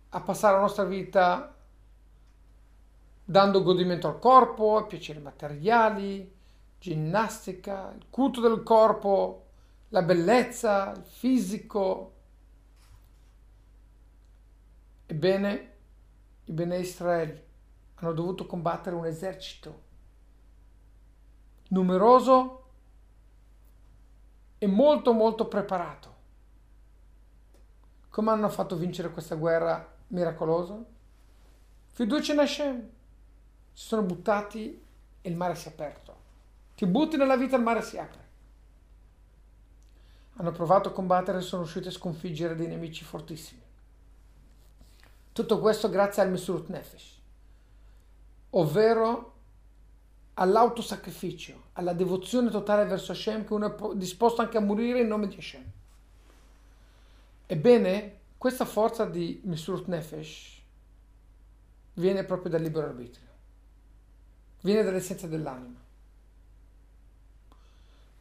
a 0.09 0.21
passare 0.21 0.53
la 0.53 0.61
nostra 0.61 0.83
vita 0.83 1.51
dando 3.25 3.63
godimento 3.63 4.07
al 4.07 4.19
corpo, 4.19 4.85
piaceri 4.85 5.19
materiali, 5.19 6.35
ginnastica, 6.79 7.93
il 7.97 8.05
culto 8.09 8.41
del 8.41 8.63
corpo, 8.63 9.45
la 9.89 10.01
bellezza, 10.01 10.91
il 10.95 11.03
fisico. 11.03 12.13
Ebbene, 15.05 15.71
i 16.45 16.51
Bene 16.51 16.77
Israele 16.77 17.45
hanno 17.95 18.13
dovuto 18.13 18.45
combattere 18.45 18.95
un 18.95 19.05
esercito 19.05 19.85
numeroso 21.69 22.63
e 24.57 24.67
molto 24.67 25.13
molto 25.13 25.47
preparato. 25.47 26.15
Come 28.09 28.31
hanno 28.31 28.49
fatto 28.49 28.75
vincere 28.75 29.11
questa 29.11 29.35
guerra 29.35 29.95
miracolosa? 30.07 30.83
Fiducia 31.87 32.33
in 32.33 32.39
Hashem. 32.39 32.89
Si 33.73 33.85
sono 33.87 34.03
buttati 34.03 34.83
e 35.21 35.29
il 35.29 35.35
mare 35.35 35.55
si 35.55 35.67
è 35.67 35.71
aperto. 35.71 36.06
Ti 36.77 36.85
butti 36.85 37.17
nella 37.17 37.35
vita 37.35 37.55
il 37.55 37.63
mare 37.63 37.81
si 37.81 37.97
apre. 37.97 38.25
Hanno 40.35 40.51
provato 40.51 40.89
a 40.89 40.91
combattere 40.91 41.39
e 41.39 41.41
sono 41.41 41.63
riusciti 41.63 41.87
a 41.87 41.91
sconfiggere 41.91 42.53
dei 42.53 42.67
nemici 42.67 43.03
fortissimi. 43.03 43.59
Tutto 45.31 45.59
questo 45.59 45.89
grazie 45.89 46.21
al 46.21 46.29
Misurut 46.29 46.67
Nefesh, 46.67 47.19
ovvero 48.51 49.33
all'autosacrificio, 50.35 51.69
alla 51.73 51.93
devozione 51.93 52.51
totale 52.51 52.85
verso 52.85 53.11
Hashem, 53.11 53.43
che 53.43 53.53
uno 53.53 53.75
è 53.75 53.95
disposto 53.95 54.41
anche 54.41 54.57
a 54.57 54.61
morire 54.61 54.99
in 54.99 55.07
nome 55.07 55.29
di 55.29 55.35
Hashem. 55.35 55.71
Ebbene, 57.47 58.19
questa 58.37 58.65
forza 58.65 59.05
di 59.05 59.41
Misurut 59.45 59.87
Nefesh 59.87 60.61
viene 61.93 62.23
proprio 62.23 62.51
dal 62.51 62.61
libero 62.61 62.85
arbitrio, 62.85 63.27
viene 64.61 64.83
dall'essenza 64.83 65.25
dell'anima. 65.25 65.85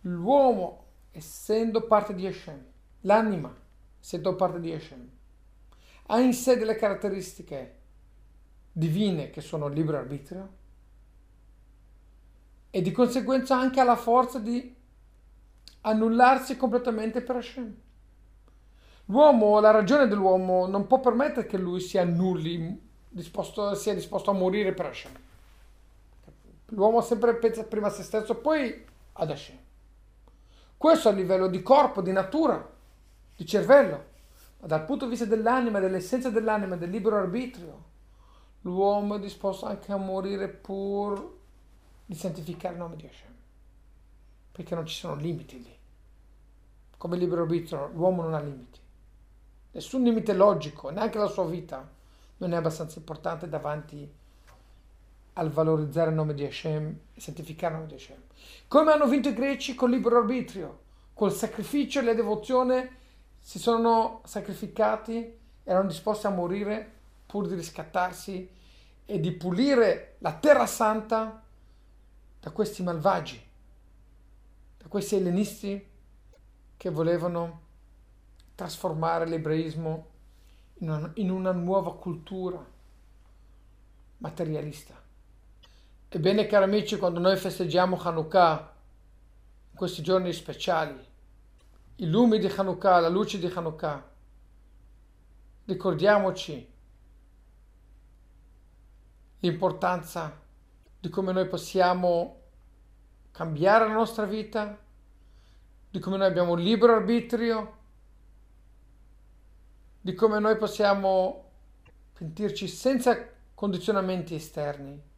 L'uomo, 0.06 0.84
essendo 1.10 1.82
parte 1.86 2.14
di 2.14 2.26
Hashem, 2.26 2.64
l'anima, 3.00 3.52
essendo 4.00 4.36
parte 4.36 4.60
di 4.60 4.72
Hashem, 4.72 5.10
ha 6.06 6.20
in 6.20 6.32
sé 6.32 6.56
delle 6.56 6.76
caratteristiche 6.76 7.78
divine 8.70 9.30
che 9.30 9.40
sono 9.40 9.66
il 9.66 9.74
libero 9.74 9.98
arbitrio 9.98 10.54
e 12.70 12.82
di 12.82 12.92
conseguenza 12.92 13.56
anche 13.56 13.80
ha 13.80 13.84
la 13.84 13.96
forza 13.96 14.38
di 14.38 14.74
annullarsi 15.80 16.56
completamente 16.56 17.20
per 17.22 17.36
Hashem. 17.36 17.76
L'uomo, 19.06 19.58
la 19.58 19.72
ragione 19.72 20.06
dell'uomo 20.06 20.66
non 20.66 20.86
può 20.86 21.00
permettere 21.00 21.46
che 21.46 21.58
lui 21.58 21.80
si 21.80 21.98
annulli, 21.98 22.80
disposto, 23.08 23.74
sia 23.74 23.94
disposto 23.94 24.30
a 24.30 24.34
morire 24.34 24.72
per 24.72 24.86
Hashem. 24.86 25.12
L'uomo 26.66 27.00
sempre 27.00 27.34
pensa 27.36 27.64
prima 27.64 27.88
a 27.88 27.90
se 27.90 28.04
stesso, 28.04 28.36
poi 28.36 28.84
ad 29.12 29.30
Hashem. 29.30 29.64
Questo 30.76 31.08
a 31.08 31.12
livello 31.12 31.46
di 31.48 31.62
corpo, 31.62 32.02
di 32.02 32.12
natura, 32.12 32.74
di 33.34 33.46
cervello 33.46 34.14
dal 34.66 34.84
punto 34.84 35.04
di 35.04 35.10
vista 35.12 35.26
dell'anima, 35.26 35.78
dell'essenza 35.78 36.30
dell'anima, 36.30 36.76
del 36.76 36.90
libero 36.90 37.16
arbitrio, 37.16 37.84
l'uomo 38.62 39.16
è 39.16 39.20
disposto 39.20 39.66
anche 39.66 39.92
a 39.92 39.96
morire 39.96 40.48
pur 40.48 41.38
di 42.04 42.14
santificare 42.14 42.74
il 42.74 42.80
nome 42.80 42.96
di 42.96 43.06
Hashem, 43.06 43.34
perché 44.52 44.74
non 44.74 44.86
ci 44.86 44.96
sono 44.96 45.14
limiti 45.14 45.62
lì. 45.62 45.74
Come 46.96 47.16
libero 47.16 47.42
arbitrio, 47.42 47.90
l'uomo 47.94 48.22
non 48.22 48.34
ha 48.34 48.40
limiti. 48.40 48.80
Nessun 49.72 50.02
limite 50.02 50.32
logico, 50.32 50.90
neanche 50.90 51.18
la 51.18 51.26
sua 51.26 51.46
vita 51.46 51.88
non 52.38 52.52
è 52.52 52.56
abbastanza 52.56 52.98
importante 52.98 53.48
davanti 53.48 54.10
al 55.38 55.50
valorizzare 55.50 56.10
il 56.10 56.16
nome 56.16 56.34
di 56.34 56.44
Hashem 56.44 56.98
e 57.14 57.20
santificare 57.20 57.74
il 57.74 57.80
nome 57.80 57.90
di 57.90 57.96
Hashem. 57.96 58.20
Come 58.68 58.92
hanno 58.92 59.06
vinto 59.06 59.28
i 59.28 59.34
greci 59.34 59.74
col 59.74 59.90
libero 59.90 60.18
arbitrio, 60.18 60.80
col 61.14 61.32
sacrificio 61.32 62.00
e 62.00 62.02
la 62.02 62.14
devozione 62.14 62.96
si 63.40 63.58
sono 63.58 64.22
sacrificati, 64.24 65.38
erano 65.62 65.88
disposti 65.88 66.26
a 66.26 66.30
morire 66.30 66.92
pur 67.26 67.46
di 67.46 67.54
riscattarsi 67.54 68.48
e 69.04 69.20
di 69.20 69.32
pulire 69.32 70.16
la 70.18 70.34
terra 70.34 70.66
santa 70.66 71.42
da 72.40 72.50
questi 72.50 72.82
malvagi, 72.82 73.40
da 74.78 74.88
questi 74.88 75.16
ellenisti 75.16 75.90
che 76.76 76.90
volevano 76.90 77.62
trasformare 78.54 79.26
l'ebraismo 79.26 80.06
in 80.78 80.90
una, 80.90 81.10
in 81.14 81.30
una 81.30 81.52
nuova 81.52 81.94
cultura 81.94 82.64
materialista. 84.18 85.05
Ebbene, 86.08 86.46
cari 86.46 86.62
amici, 86.62 86.98
quando 86.98 87.18
noi 87.18 87.36
festeggiamo 87.36 88.00
Hanukkah, 88.00 88.74
questi 89.74 90.02
giorni 90.02 90.32
speciali, 90.32 91.04
i 91.96 92.08
lumi 92.08 92.38
di 92.38 92.46
Hanukkah, 92.46 93.00
la 93.00 93.08
luce 93.08 93.40
di 93.40 93.46
Hanukkah. 93.46 94.08
Ricordiamoci 95.64 96.74
l'importanza 99.40 100.40
di 101.00 101.08
come 101.08 101.32
noi 101.32 101.48
possiamo 101.48 102.42
cambiare 103.32 103.88
la 103.88 103.94
nostra 103.94 104.26
vita, 104.26 104.78
di 105.90 105.98
come 105.98 106.18
noi 106.18 106.28
abbiamo 106.28 106.54
libero 106.54 106.94
arbitrio, 106.94 107.78
di 110.00 110.14
come 110.14 110.38
noi 110.38 110.56
possiamo 110.56 111.50
sentirci 112.12 112.68
senza 112.68 113.28
condizionamenti 113.54 114.36
esterni 114.36 115.14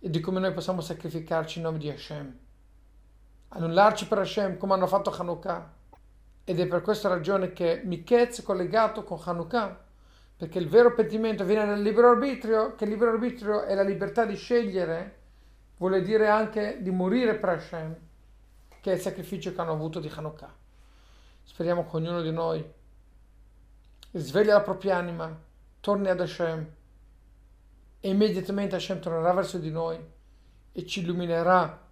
e 0.00 0.08
di 0.08 0.20
come 0.20 0.40
noi 0.40 0.52
possiamo 0.52 0.80
sacrificarci 0.80 1.58
in 1.58 1.64
nome 1.64 1.78
di 1.78 1.90
Hashem, 1.90 2.38
annullarci 3.48 4.06
per 4.08 4.18
Hashem 4.18 4.56
come 4.56 4.72
hanno 4.72 4.86
fatto 4.86 5.10
Hanukkah 5.10 5.72
ed 6.44 6.58
è 6.58 6.66
per 6.66 6.80
questa 6.80 7.08
ragione 7.08 7.52
che 7.52 7.82
Miketz 7.84 8.40
è 8.40 8.42
collegato 8.42 9.04
con 9.04 9.20
Hanukkah, 9.22 9.84
perché 10.36 10.58
il 10.58 10.68
vero 10.68 10.94
pentimento 10.94 11.44
viene 11.44 11.66
dal 11.66 11.80
libero 11.80 12.10
arbitrio, 12.10 12.74
che 12.74 12.84
il 12.84 12.90
libero 12.90 13.12
arbitrio 13.12 13.64
è 13.64 13.74
la 13.74 13.82
libertà 13.82 14.24
di 14.24 14.36
scegliere, 14.36 15.18
vuole 15.76 16.02
dire 16.02 16.28
anche 16.28 16.78
di 16.80 16.90
morire 16.90 17.34
per 17.34 17.50
Hashem, 17.50 17.96
che 18.80 18.90
è 18.90 18.94
il 18.94 19.00
sacrificio 19.00 19.52
che 19.52 19.60
hanno 19.60 19.72
avuto 19.72 20.00
di 20.00 20.10
Hanukkah. 20.12 20.52
Speriamo 21.44 21.84
che 21.88 21.96
ognuno 21.96 22.22
di 22.22 22.32
noi 22.32 22.64
sveglia 24.12 24.54
la 24.54 24.62
propria 24.62 24.96
anima, 24.96 25.38
torni 25.78 26.08
ad 26.08 26.20
Hashem 26.20 26.66
e 28.00 28.08
immediatamente 28.08 28.78
tornerà 28.78 29.32
verso 29.32 29.58
di 29.58 29.70
noi 29.70 29.98
e 30.72 30.86
ci 30.86 31.00
illuminerà 31.00 31.88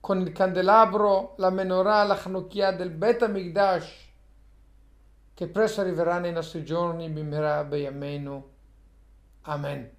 con 0.00 0.20
il 0.20 0.32
candelabro, 0.32 1.34
la 1.36 1.50
menorah, 1.50 2.04
la 2.04 2.20
Hanukkah 2.22 2.72
del 2.72 2.90
Bet 2.90 3.22
Amigdash, 3.22 4.08
che 5.34 5.46
presto 5.48 5.80
arriverà 5.80 6.18
nei 6.18 6.32
nostri 6.32 6.64
giorni, 6.64 7.08
Bimera 7.08 7.64
Beyamenu. 7.64 8.48
Amen. 9.42 9.98